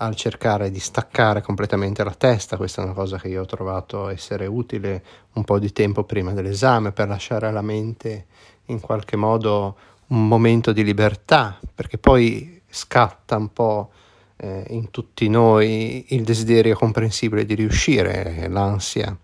al 0.00 0.14
cercare 0.14 0.70
di 0.70 0.78
staccare 0.78 1.42
completamente 1.42 2.04
la 2.04 2.14
testa, 2.14 2.56
questa 2.56 2.82
è 2.82 2.84
una 2.84 2.94
cosa 2.94 3.18
che 3.18 3.28
io 3.28 3.42
ho 3.42 3.46
trovato 3.46 4.08
essere 4.08 4.46
utile 4.46 5.02
un 5.32 5.44
po' 5.44 5.58
di 5.58 5.72
tempo 5.72 6.04
prima 6.04 6.32
dell'esame 6.32 6.92
per 6.92 7.08
lasciare 7.08 7.48
alla 7.48 7.62
mente 7.62 8.26
in 8.66 8.80
qualche 8.80 9.16
modo 9.16 9.76
un 10.08 10.28
momento 10.28 10.72
di 10.72 10.84
libertà, 10.84 11.58
perché 11.74 11.98
poi 11.98 12.62
scatta 12.68 13.36
un 13.36 13.52
po' 13.52 13.90
eh, 14.36 14.64
in 14.68 14.90
tutti 14.90 15.28
noi 15.28 16.06
il 16.10 16.22
desiderio 16.22 16.76
comprensibile 16.76 17.44
di 17.44 17.54
riuscire, 17.54 18.46
l'ansia, 18.48 19.16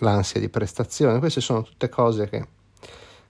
l'ansia 0.00 0.40
di 0.40 0.48
prestazione. 0.48 1.18
Queste 1.18 1.40
sono 1.40 1.62
tutte 1.62 1.88
cose 1.88 2.28
che, 2.28 2.46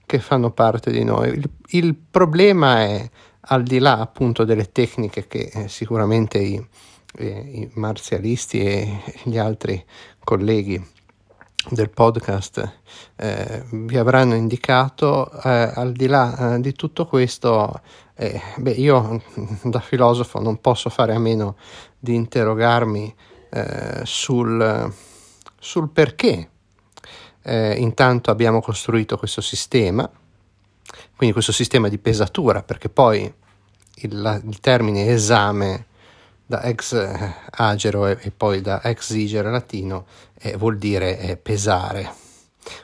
che 0.04 0.18
fanno 0.18 0.50
parte 0.50 0.90
di 0.90 1.04
noi. 1.04 1.30
Il, 1.30 1.50
il, 1.70 1.94
problema 1.94 2.80
è, 2.80 3.10
al 3.40 3.62
di 3.62 3.78
là 3.78 3.98
appunto 3.98 4.44
delle 4.44 4.70
tecniche 4.72 5.26
che 5.26 5.50
eh, 5.52 5.68
sicuramente 5.68 6.38
i, 6.38 6.66
eh, 7.16 7.26
i 7.26 7.70
marzialisti 7.74 8.60
e 8.60 9.02
gli 9.24 9.38
altri 9.38 9.84
colleghi 10.22 10.96
del 11.70 11.90
podcast 11.90 12.80
eh, 13.16 13.64
vi 13.70 13.98
avranno 13.98 14.34
indicato, 14.34 15.30
eh, 15.42 15.72
al 15.74 15.92
di 15.92 16.06
là 16.06 16.54
eh, 16.54 16.60
di 16.60 16.72
tutto 16.72 17.06
questo, 17.06 17.80
eh, 18.14 18.40
beh, 18.56 18.70
io 18.72 19.22
da 19.64 19.80
filosofo 19.80 20.40
non 20.40 20.60
posso 20.60 20.88
fare 20.88 21.14
a 21.14 21.18
meno 21.18 21.56
di 21.98 22.14
interrogarmi 22.14 23.14
sul, 24.02 24.92
sul, 25.58 25.88
perché 25.88 26.50
eh, 27.48 27.74
intanto 27.78 28.30
abbiamo 28.30 28.60
costruito 28.60 29.16
questo 29.16 29.40
sistema, 29.40 30.08
quindi 31.16 31.32
questo 31.32 31.52
sistema 31.52 31.88
di 31.88 31.98
pesatura, 31.98 32.62
perché 32.62 32.88
poi 32.90 33.32
il, 34.00 34.42
il 34.46 34.60
termine 34.60 35.06
esame 35.08 35.86
da 36.44 36.62
ex 36.62 36.94
agero 37.50 38.06
e, 38.06 38.18
e 38.20 38.30
poi 38.30 38.60
da 38.60 38.82
ex 38.82 39.10
igere 39.10 39.50
latino 39.50 40.06
eh, 40.38 40.56
vuol 40.56 40.76
dire 40.76 41.18
eh, 41.18 41.36
pesare, 41.36 42.12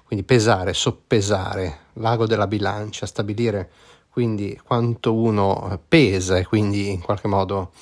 quindi 0.04 0.24
pesare, 0.24 0.72
soppesare, 0.72 1.78
l'ago 1.94 2.26
della 2.26 2.46
bilancia, 2.46 3.06
stabilire 3.06 3.70
quindi 4.08 4.58
quanto 4.64 5.12
uno 5.12 5.80
pesa 5.88 6.38
e 6.38 6.46
quindi 6.46 6.90
in 6.90 7.00
qualche 7.00 7.26
modo 7.26 7.72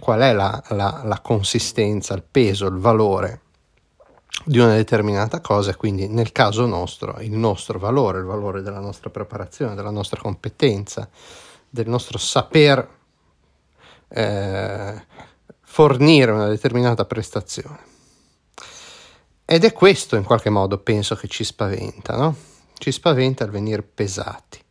qual 0.00 0.20
è 0.20 0.32
la, 0.32 0.60
la, 0.70 1.02
la 1.04 1.20
consistenza, 1.20 2.12
il 2.14 2.24
peso, 2.28 2.66
il 2.66 2.78
valore 2.78 3.40
di 4.44 4.58
una 4.58 4.74
determinata 4.74 5.40
cosa, 5.40 5.74
quindi 5.74 6.08
nel 6.08 6.32
caso 6.32 6.66
nostro 6.66 7.18
il 7.20 7.32
nostro 7.32 7.78
valore, 7.78 8.18
il 8.18 8.24
valore 8.24 8.62
della 8.62 8.80
nostra 8.80 9.10
preparazione, 9.10 9.74
della 9.74 9.90
nostra 9.90 10.20
competenza, 10.20 11.08
del 11.68 11.88
nostro 11.88 12.18
saper 12.18 12.88
eh, 14.08 15.04
fornire 15.60 16.30
una 16.30 16.48
determinata 16.48 17.04
prestazione. 17.04 17.88
Ed 19.44 19.64
è 19.64 19.72
questo 19.72 20.16
in 20.16 20.24
qualche 20.24 20.50
modo 20.50 20.78
penso 20.78 21.16
che 21.16 21.26
ci 21.26 21.44
spaventa, 21.44 22.16
no? 22.16 22.36
Ci 22.78 22.92
spaventa 22.92 23.44
il 23.44 23.50
venire 23.50 23.82
pesati. 23.82 24.62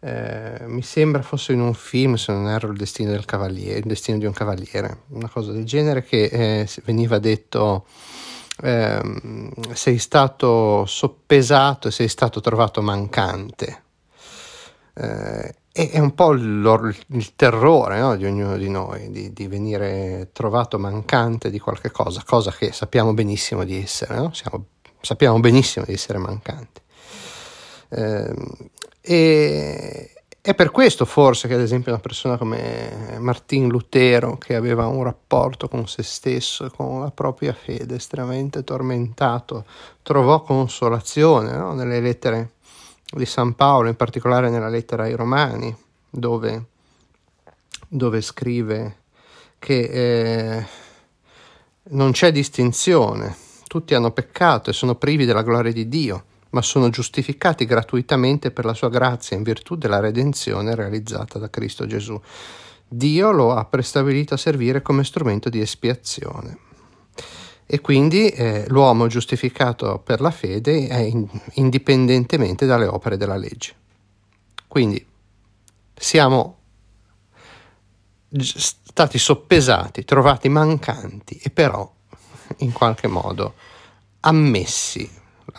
Eh, 0.00 0.64
mi 0.66 0.82
sembra 0.82 1.22
fosse 1.22 1.52
in 1.52 1.60
un 1.60 1.74
film, 1.74 2.14
se 2.14 2.32
non 2.32 2.48
erro, 2.48 2.70
il 2.70 2.78
destino 2.78 3.10
del 3.10 3.24
cavaliere, 3.24 3.78
il 3.78 3.86
destino 3.86 4.18
di 4.18 4.26
un 4.26 4.32
cavaliere, 4.32 5.02
una 5.08 5.28
cosa 5.28 5.52
del 5.52 5.64
genere 5.64 6.04
che 6.04 6.24
eh, 6.24 6.68
veniva 6.84 7.18
detto 7.18 7.86
eh, 8.62 9.50
sei 9.72 9.98
stato 9.98 10.84
soppesato 10.86 11.88
e 11.88 11.90
sei 11.90 12.08
stato 12.08 12.40
trovato 12.40 12.80
mancante. 12.80 13.82
Eh, 14.94 15.54
è 15.72 15.98
un 16.00 16.12
po' 16.14 16.32
il, 16.32 16.96
il 17.08 17.36
terrore 17.36 18.00
no, 18.00 18.16
di 18.16 18.24
ognuno 18.24 18.56
di 18.56 18.68
noi, 18.68 19.10
di, 19.10 19.32
di, 19.32 19.46
venire 19.46 20.30
trovato 20.32 20.76
mancante 20.76 21.50
di 21.50 21.60
qualche 21.60 21.92
cosa, 21.92 22.22
cosa 22.26 22.50
che 22.50 22.72
sappiamo 22.72 23.14
benissimo 23.14 23.62
di 23.62 23.80
essere, 23.80 24.16
no? 24.16 24.32
Siamo, 24.32 24.66
sappiamo 25.00 25.38
benissimo 25.38 25.84
di 25.84 25.92
essere 25.92 26.18
mancanti. 26.18 26.80
Eh, 27.90 28.34
e 29.10 30.10
è 30.42 30.54
per 30.54 30.70
questo 30.70 31.06
forse 31.06 31.48
che 31.48 31.54
ad 31.54 31.60
esempio 31.60 31.92
una 31.92 32.00
persona 32.00 32.36
come 32.36 33.16
Martin 33.18 33.68
Lutero, 33.68 34.36
che 34.36 34.54
aveva 34.54 34.86
un 34.86 35.02
rapporto 35.02 35.66
con 35.66 35.88
se 35.88 36.02
stesso 36.02 36.70
con 36.76 37.00
la 37.00 37.10
propria 37.10 37.54
fede 37.54 37.94
estremamente 37.94 38.64
tormentato, 38.64 39.64
trovò 40.02 40.42
consolazione 40.42 41.56
no? 41.56 41.72
nelle 41.72 42.00
lettere 42.00 42.50
di 43.10 43.24
San 43.24 43.54
Paolo, 43.54 43.88
in 43.88 43.96
particolare 43.96 44.50
nella 44.50 44.68
lettera 44.68 45.04
ai 45.04 45.14
Romani, 45.14 45.74
dove, 46.10 46.64
dove 47.88 48.20
scrive 48.20 48.96
che 49.58 49.80
eh, 50.58 50.66
non 51.84 52.12
c'è 52.12 52.30
distinzione, 52.30 53.34
tutti 53.66 53.94
hanno 53.94 54.10
peccato 54.10 54.68
e 54.68 54.74
sono 54.74 54.96
privi 54.96 55.24
della 55.24 55.42
gloria 55.42 55.72
di 55.72 55.88
Dio, 55.88 56.24
ma 56.50 56.62
sono 56.62 56.88
giustificati 56.88 57.64
gratuitamente 57.64 58.50
per 58.50 58.64
la 58.64 58.74
sua 58.74 58.88
grazia 58.88 59.36
in 59.36 59.42
virtù 59.42 59.76
della 59.76 60.00
redenzione 60.00 60.74
realizzata 60.74 61.38
da 61.38 61.50
Cristo 61.50 61.86
Gesù. 61.86 62.20
Dio 62.86 63.30
lo 63.32 63.54
ha 63.54 63.64
prestabilito 63.66 64.34
a 64.34 64.38
servire 64.38 64.80
come 64.80 65.04
strumento 65.04 65.50
di 65.50 65.60
espiazione 65.60 66.58
e 67.66 67.82
quindi 67.82 68.30
eh, 68.30 68.64
l'uomo 68.68 69.08
giustificato 69.08 69.98
per 69.98 70.22
la 70.22 70.30
fede 70.30 70.88
è 70.88 71.00
in, 71.00 71.28
indipendentemente 71.54 72.64
dalle 72.64 72.86
opere 72.86 73.18
della 73.18 73.36
legge. 73.36 73.74
Quindi 74.66 75.04
siamo 75.94 76.56
stati 78.30 79.18
soppesati, 79.18 80.04
trovati 80.04 80.48
mancanti 80.48 81.38
e 81.42 81.50
però 81.50 81.90
in 82.58 82.72
qualche 82.72 83.06
modo 83.06 83.54
ammessi 84.20 85.08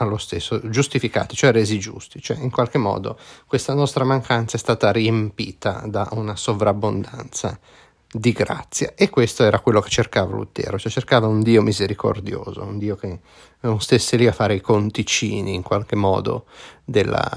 allo 0.04 0.18
stesso, 0.18 0.70
giustificati, 0.70 1.36
cioè 1.36 1.52
resi 1.52 1.80
giusti, 1.80 2.22
cioè 2.22 2.38
in 2.38 2.50
qualche 2.50 2.78
modo 2.78 3.18
questa 3.46 3.74
nostra 3.74 4.04
mancanza 4.04 4.58
è 4.58 4.60
stata 4.60 4.92
riempita 4.92 5.84
da 5.86 6.08
una 6.12 6.36
sovrabbondanza 6.36 7.60
di 8.12 8.32
grazia. 8.32 8.94
E 8.96 9.10
questo 9.10 9.44
era 9.44 9.60
quello 9.60 9.82
che 9.82 9.90
cercava 9.90 10.34
Lutero, 10.34 10.80
cioè 10.80 10.92
cercava 10.92 11.28
un 11.28 11.42
Dio 11.42 11.62
misericordioso, 11.62 12.64
un 12.64 12.78
Dio 12.78 12.96
che 12.96 13.20
non 13.62 13.80
stesse 13.82 14.18
lì 14.18 14.26
a 14.26 14.32
fare 14.32 14.56
i 14.56 14.62
conticini 14.62 15.54
in 15.54 15.62
qualche 15.62 15.96
modo 15.96 16.46
della, 16.84 17.30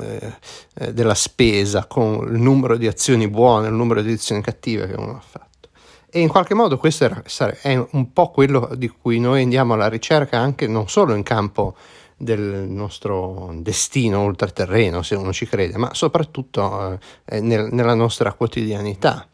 eh, 0.00 0.34
eh, 0.74 0.92
della 0.92 1.14
spesa 1.14 1.86
con 1.86 2.28
il 2.32 2.40
numero 2.40 2.76
di 2.76 2.86
azioni 2.86 3.28
buone, 3.28 3.68
il 3.68 3.74
numero 3.74 4.02
di 4.02 4.12
azioni 4.12 4.42
cattive 4.42 4.86
che 4.86 4.94
uno 4.94 5.16
ha 5.16 5.20
fatto. 5.20 5.49
E 6.12 6.18
in 6.18 6.28
qualche 6.28 6.54
modo 6.54 6.76
questo 6.76 7.22
è 7.62 7.86
un 7.92 8.12
po' 8.12 8.30
quello 8.30 8.70
di 8.74 8.88
cui 8.88 9.20
noi 9.20 9.42
andiamo 9.42 9.74
alla 9.74 9.88
ricerca 9.88 10.38
anche 10.38 10.66
non 10.66 10.88
solo 10.88 11.14
in 11.14 11.22
campo 11.22 11.76
del 12.16 12.40
nostro 12.40 13.50
destino 13.54 14.24
ultraterreno, 14.24 15.02
se 15.02 15.14
uno 15.14 15.32
ci 15.32 15.46
crede, 15.46 15.78
ma 15.78 15.94
soprattutto 15.94 16.98
eh, 17.24 17.40
nel, 17.40 17.68
nella 17.70 17.94
nostra 17.94 18.32
quotidianità. 18.32 19.28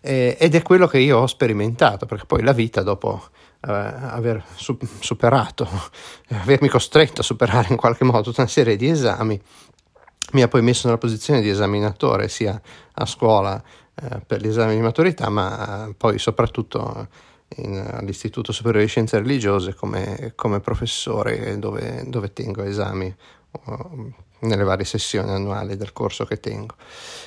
Eh, 0.00 0.36
ed 0.38 0.56
è 0.56 0.62
quello 0.62 0.88
che 0.88 0.98
io 0.98 1.18
ho 1.18 1.26
sperimentato, 1.28 2.06
perché 2.06 2.26
poi 2.26 2.42
la 2.42 2.52
vita 2.52 2.82
dopo 2.82 3.22
eh, 3.60 3.70
aver 3.70 4.44
su- 4.56 4.76
superato, 4.98 5.68
avermi 6.42 6.68
costretto 6.68 7.20
a 7.20 7.24
superare 7.24 7.68
in 7.70 7.76
qualche 7.76 8.04
modo 8.04 8.22
tutta 8.22 8.40
una 8.40 8.50
serie 8.50 8.74
di 8.74 8.88
esami, 8.88 9.40
mi 10.32 10.42
ha 10.42 10.48
poi 10.48 10.62
messo 10.62 10.86
nella 10.86 10.98
posizione 10.98 11.40
di 11.40 11.48
esaminatore 11.48 12.28
sia 12.28 12.60
a 12.94 13.06
scuola 13.06 13.62
eh, 14.02 14.20
per 14.26 14.40
gli 14.40 14.48
esami 14.48 14.74
di 14.74 14.80
maturità, 14.80 15.28
ma 15.28 15.88
eh, 15.88 15.94
poi 15.94 16.18
soprattutto 16.18 17.08
in, 17.56 17.76
all'Istituto 17.92 18.52
Superiore 18.52 18.84
di 18.84 18.90
Scienze 18.90 19.18
Religiose 19.18 19.74
come, 19.74 20.32
come 20.36 20.60
professore 20.60 21.58
dove, 21.58 22.04
dove, 22.06 22.32
tengo 22.32 22.62
esami 22.62 23.14
uh, 23.66 24.12
nelle 24.40 24.64
varie 24.64 24.84
sessioni 24.84 25.30
annuali 25.30 25.76
del 25.76 25.92
corso 25.92 26.24
che 26.24 26.38
tengo. 26.38 26.74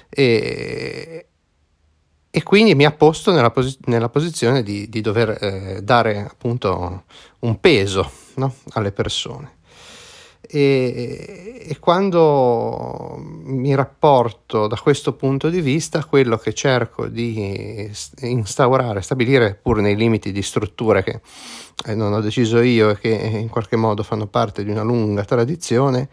E, 0.10 1.28
e 2.30 2.44
quindi 2.44 2.74
mi 2.76 2.86
ha 2.86 2.92
posto 2.92 3.32
nella, 3.32 3.52
posi- 3.52 3.78
nella 3.86 4.10
posizione 4.10 4.64
di, 4.64 4.90
di 4.90 5.02
dover 5.02 5.38
eh, 5.40 5.82
dare 5.84 6.20
appunto 6.20 7.04
un 7.40 7.60
peso 7.60 8.10
no? 8.36 8.56
alle 8.70 8.92
persone. 8.92 9.62
E, 10.46 11.66
e, 11.68 11.80
quando 11.80 13.16
mi 13.18 13.74
rapporto 13.74 14.68
da 14.68 14.76
questo 14.76 15.14
punto 15.14 15.50
di 15.50 15.62
vista, 15.62 16.04
quello 16.04 16.38
che 16.38 16.54
cerco 16.54 17.08
di 17.08 17.90
instaurare, 18.20 19.02
stabilire 19.02 19.58
pur 19.60 19.80
nei 19.80 19.96
limiti 19.96 20.34
di 20.34 20.42
strutture 20.42 21.02
che 21.02 21.22
eh, 21.86 21.96
non 21.96 22.12
ho 22.12 22.20
deciso 22.20 22.60
io 22.60 22.90
e 22.90 23.00
che 23.00 23.10
in 23.10 23.48
qualche 23.48 23.78
modo 23.78 24.04
fanno 24.04 24.28
parte 24.28 24.66
di 24.66 24.70
una 24.70 24.84
lunga 24.84 25.24
tradizione, 25.24 26.10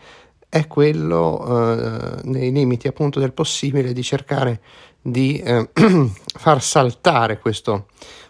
è 0.48 0.66
quello 0.68 1.46
eh, 1.46 2.20
nei 2.24 2.52
limiti 2.52 2.86
appunto 2.88 3.18
del 3.18 3.32
possibile 3.32 3.92
di 3.92 4.02
cercare 4.02 4.60
di 5.02 5.38
eh, 5.38 5.70
far 6.38 6.62
saltare 6.62 7.38
questo, 7.38 7.86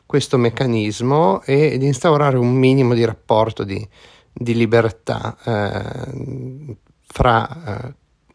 questo 0.07 0.39
meccanismo 0.39 1.43
e 1.43 1.77
di 1.79 1.87
instaurare 1.87 2.39
un 2.39 2.53
minimo 2.53 2.95
di 2.95 3.05
rapporto 3.05 3.65
di, 3.65 3.87
di 4.33 4.55
libertà 4.55 5.37
eh, 5.45 6.77
fra 7.07 7.49
eh, 7.67 7.95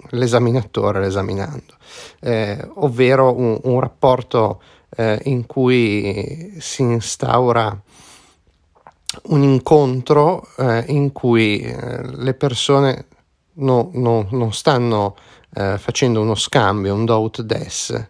l'esaminatore 0.10 1.00
e 1.00 1.02
l'esaminando, 1.02 1.76
eh, 2.20 2.70
ovvero 2.76 3.36
un, 3.36 3.60
un 3.64 3.80
rapporto 3.80 4.62
eh, 4.96 5.20
in 5.26 5.46
cui 5.46 6.56
si 6.60 6.82
instaura 6.82 7.82
un 9.24 9.42
incontro 9.44 10.48
eh, 10.58 10.84
in 10.88 11.12
cui 11.12 11.60
eh, 11.60 12.02
le 12.04 12.34
persone 12.34 13.06
no, 13.54 13.90
no, 13.94 14.28
non 14.32 14.54
stanno 14.54 15.16
facendo 15.56 16.20
uno 16.20 16.36
scambio, 16.36 16.94
un 16.94 17.06
do 17.06 17.18
ut 17.22 17.42
des, 17.42 18.08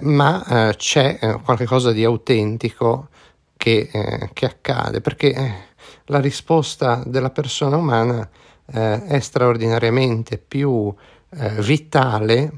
ma 0.00 0.74
c'è 0.76 1.38
qualcosa 1.44 1.92
di 1.92 2.02
autentico 2.02 3.10
che, 3.56 3.88
che 4.32 4.44
accade, 4.44 5.00
perché 5.00 5.73
la 6.06 6.20
risposta 6.20 7.02
della 7.06 7.30
persona 7.30 7.76
umana 7.76 8.28
è 8.66 9.18
straordinariamente 9.20 10.38
più 10.38 10.94
vitale 11.58 12.50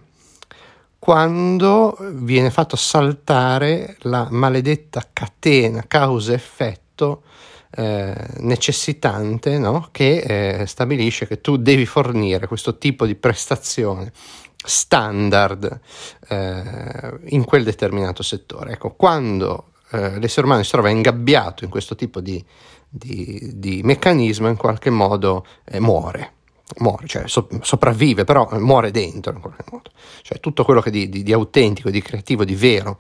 quando 1.07 1.97
viene 2.15 2.51
fatto 2.51 2.77
saltare 2.77 3.97
la 4.01 4.27
maledetta 4.31 5.09
catena 5.13 5.85
causa-effetto 5.87 7.23
eh, 7.71 8.15
necessitante 8.39 9.59
no? 9.59 9.89
che 9.93 10.61
eh, 10.61 10.67
stabilisce 10.67 11.27
che 11.27 11.41
tu 11.41 11.59
devi 11.59 11.87
fornire 11.87 12.47
questo 12.47 12.79
tipo 12.79 13.07
di 13.07 13.15
prestazione 13.15 14.13
standard 14.57 15.81
eh, 16.29 17.19
in 17.27 17.45
quel 17.45 17.63
determinato 17.63 18.23
settore. 18.23 18.73
Ecco, 18.73 18.95
quando 18.95 19.73
eh, 19.91 20.19
l'essere 20.19 20.47
umano 20.47 20.65
si 20.65 20.71
trova 20.71 20.89
ingabbiato 20.89 21.65
in 21.65 21.71
questo 21.71 21.95
tipo 21.95 22.21
di, 22.21 22.45
di, 22.89 23.53
di 23.55 23.82
meccanismo, 23.82 24.49
in 24.49 24.57
qualche 24.57 24.91
modo 24.91 25.47
eh, 25.64 25.80
muore. 25.80 26.32
Muore, 26.78 27.07
cioè 27.07 27.28
so, 27.28 27.49
sopravvive, 27.61 28.24
però 28.24 28.49
muore 28.59 28.91
dentro 28.91 29.32
in 29.32 29.41
qualche 29.41 29.64
modo. 29.70 29.91
Cioè 30.22 30.41
tutto 30.41 30.64
quello 30.64 30.80
che 30.80 30.91
di, 30.91 31.09
di, 31.09 31.22
di 31.22 31.32
autentico, 31.32 31.91
di 31.91 32.03
creativo, 32.03 32.45
di 32.45 32.55
vero 32.55 32.99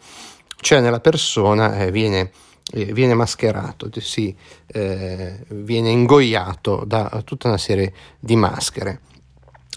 c'è 0.58 0.80
nella 0.80 1.00
persona 1.00 1.78
eh, 1.78 1.90
viene 1.90 2.30
eh, 2.72 2.86
viene 2.92 3.14
mascherato, 3.14 3.88
si, 4.00 4.34
eh, 4.66 5.38
viene 5.48 5.90
ingoiato 5.90 6.82
da 6.84 7.22
tutta 7.24 7.48
una 7.48 7.58
serie 7.58 7.92
di 8.18 8.34
maschere. 8.34 9.00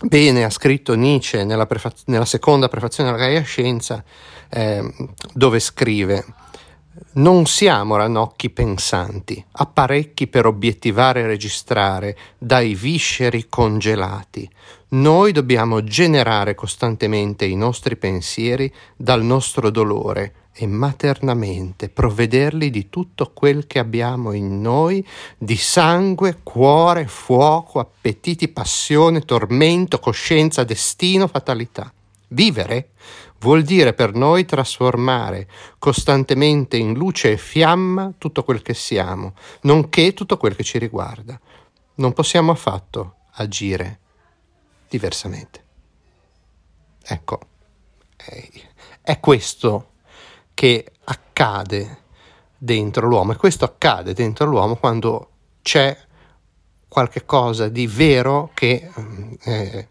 Bene 0.02 0.44
ha 0.44 0.50
scritto 0.50 0.96
Nietzsche 0.96 1.44
nella, 1.44 1.66
prefaz- 1.66 2.04
nella 2.06 2.26
seconda 2.26 2.68
prefazione 2.68 3.12
della 3.12 3.22
Gaia 3.22 3.42
Scienza, 3.42 4.04
eh, 4.50 4.94
dove 5.34 5.60
scrive 5.60 6.26
non 7.14 7.46
siamo 7.46 7.96
ranocchi 7.96 8.50
pensanti, 8.50 9.44
apparecchi 9.52 10.28
per 10.28 10.46
obiettivare 10.46 11.22
e 11.22 11.28
registrare 11.28 12.18
dai 12.38 12.76
visceri 12.76 13.48
congelati. 13.48 14.50
Noi 14.90 15.32
dobbiamo 15.32 15.84
generare 15.84 16.56
costantemente 16.56 17.46
i 17.46 17.56
nostri 17.56 17.96
pensieri 17.96 18.74
dal 18.96 19.24
nostro 19.24 19.70
dolore 19.70 20.34
e 20.52 20.68
maternamente 20.68 21.90
provvederli 21.90 22.70
di 22.70 22.90
tutto 22.90 23.32
quel 23.34 23.66
che 23.66 23.80
abbiamo 23.80 24.34
in 24.34 24.60
noi, 24.60 25.06
di 25.38 25.56
sangue, 25.56 26.40
cuore, 26.44 27.08
fuoco, 27.08 27.80
appetiti, 27.80 28.50
passione, 28.50 29.22
tormento, 29.22 30.00
coscienza, 30.00 30.64
destino, 30.64 31.28
fatalità. 31.28 31.94
Vivere 32.30 32.92
vuol 33.40 33.64
dire 33.64 33.94
per 33.94 34.14
noi 34.14 34.46
trasformare 34.46 35.48
costantemente 35.80 36.78
in 36.78 36.94
luce 36.94 37.32
e 37.32 37.38
fiamma 37.38 38.14
tutto 38.18 38.44
quel 38.44 38.62
che 38.62 38.74
siamo, 38.74 39.34
nonché 39.62 40.14
tutto 40.14 40.38
quel 40.38 40.56
che 40.56 40.64
ci 40.64 40.78
riguarda. 40.78 41.40
Non 41.96 42.14
possiamo 42.14 42.52
affatto 42.52 43.16
agire 43.34 44.00
diversamente. 44.90 45.64
Ecco, 47.02 47.40
è 49.02 49.20
questo 49.20 49.92
che 50.54 50.92
accade 51.06 52.04
dentro 52.58 53.08
l'uomo 53.08 53.32
e 53.32 53.38
questo 53.38 53.66
accade 53.66 54.14
dentro 54.14 54.46
l'uomo 54.46 54.76
quando 54.76 55.30
c'è 55.62 55.98
qualche 56.88 57.26
cosa 57.26 57.70
di 57.70 57.88
vero 57.88 58.52
che 58.54 58.92
eh, 59.42 59.88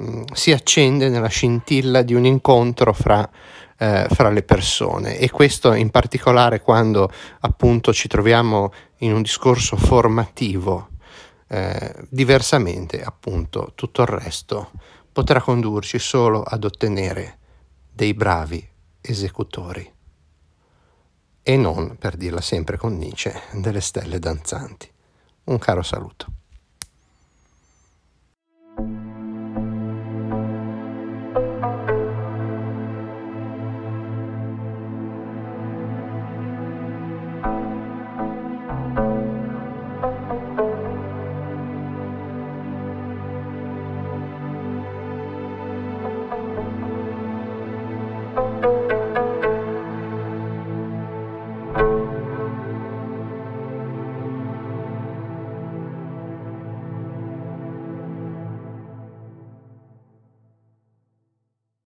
mm, 0.00 0.22
si 0.32 0.52
accende 0.52 1.08
nella 1.08 1.28
scintilla 1.28 2.02
di 2.02 2.14
un 2.14 2.24
incontro 2.24 2.92
fra, 2.92 3.28
eh, 3.78 4.06
fra, 4.10 4.30
le 4.30 4.42
persone 4.42 5.18
e 5.18 5.30
questo 5.30 5.72
in 5.72 5.90
particolare 5.90 6.60
quando 6.60 7.10
appunto 7.40 7.92
ci 7.92 8.08
troviamo 8.08 8.72
in 8.98 9.12
un 9.12 9.22
discorso 9.22 9.76
formativo 9.76 10.88
eh, 11.48 11.94
diversamente 12.08 13.02
appunto 13.02 13.72
tutto 13.74 14.02
il 14.02 14.08
resto 14.08 14.70
potrà 15.12 15.40
condurci 15.40 15.98
solo 15.98 16.42
ad 16.42 16.64
ottenere 16.64 17.38
dei 17.92 18.14
bravi 18.14 18.66
esecutori 19.00 19.98
e 21.42 21.56
non, 21.56 21.96
per 21.98 22.16
dirla 22.16 22.40
sempre 22.40 22.76
con 22.76 22.96
Nietzsche, 22.96 23.34
delle 23.54 23.80
stelle 23.80 24.18
danzanti. 24.18 24.88
Un 25.44 25.58
caro 25.58 25.82
saluto. 25.82 26.39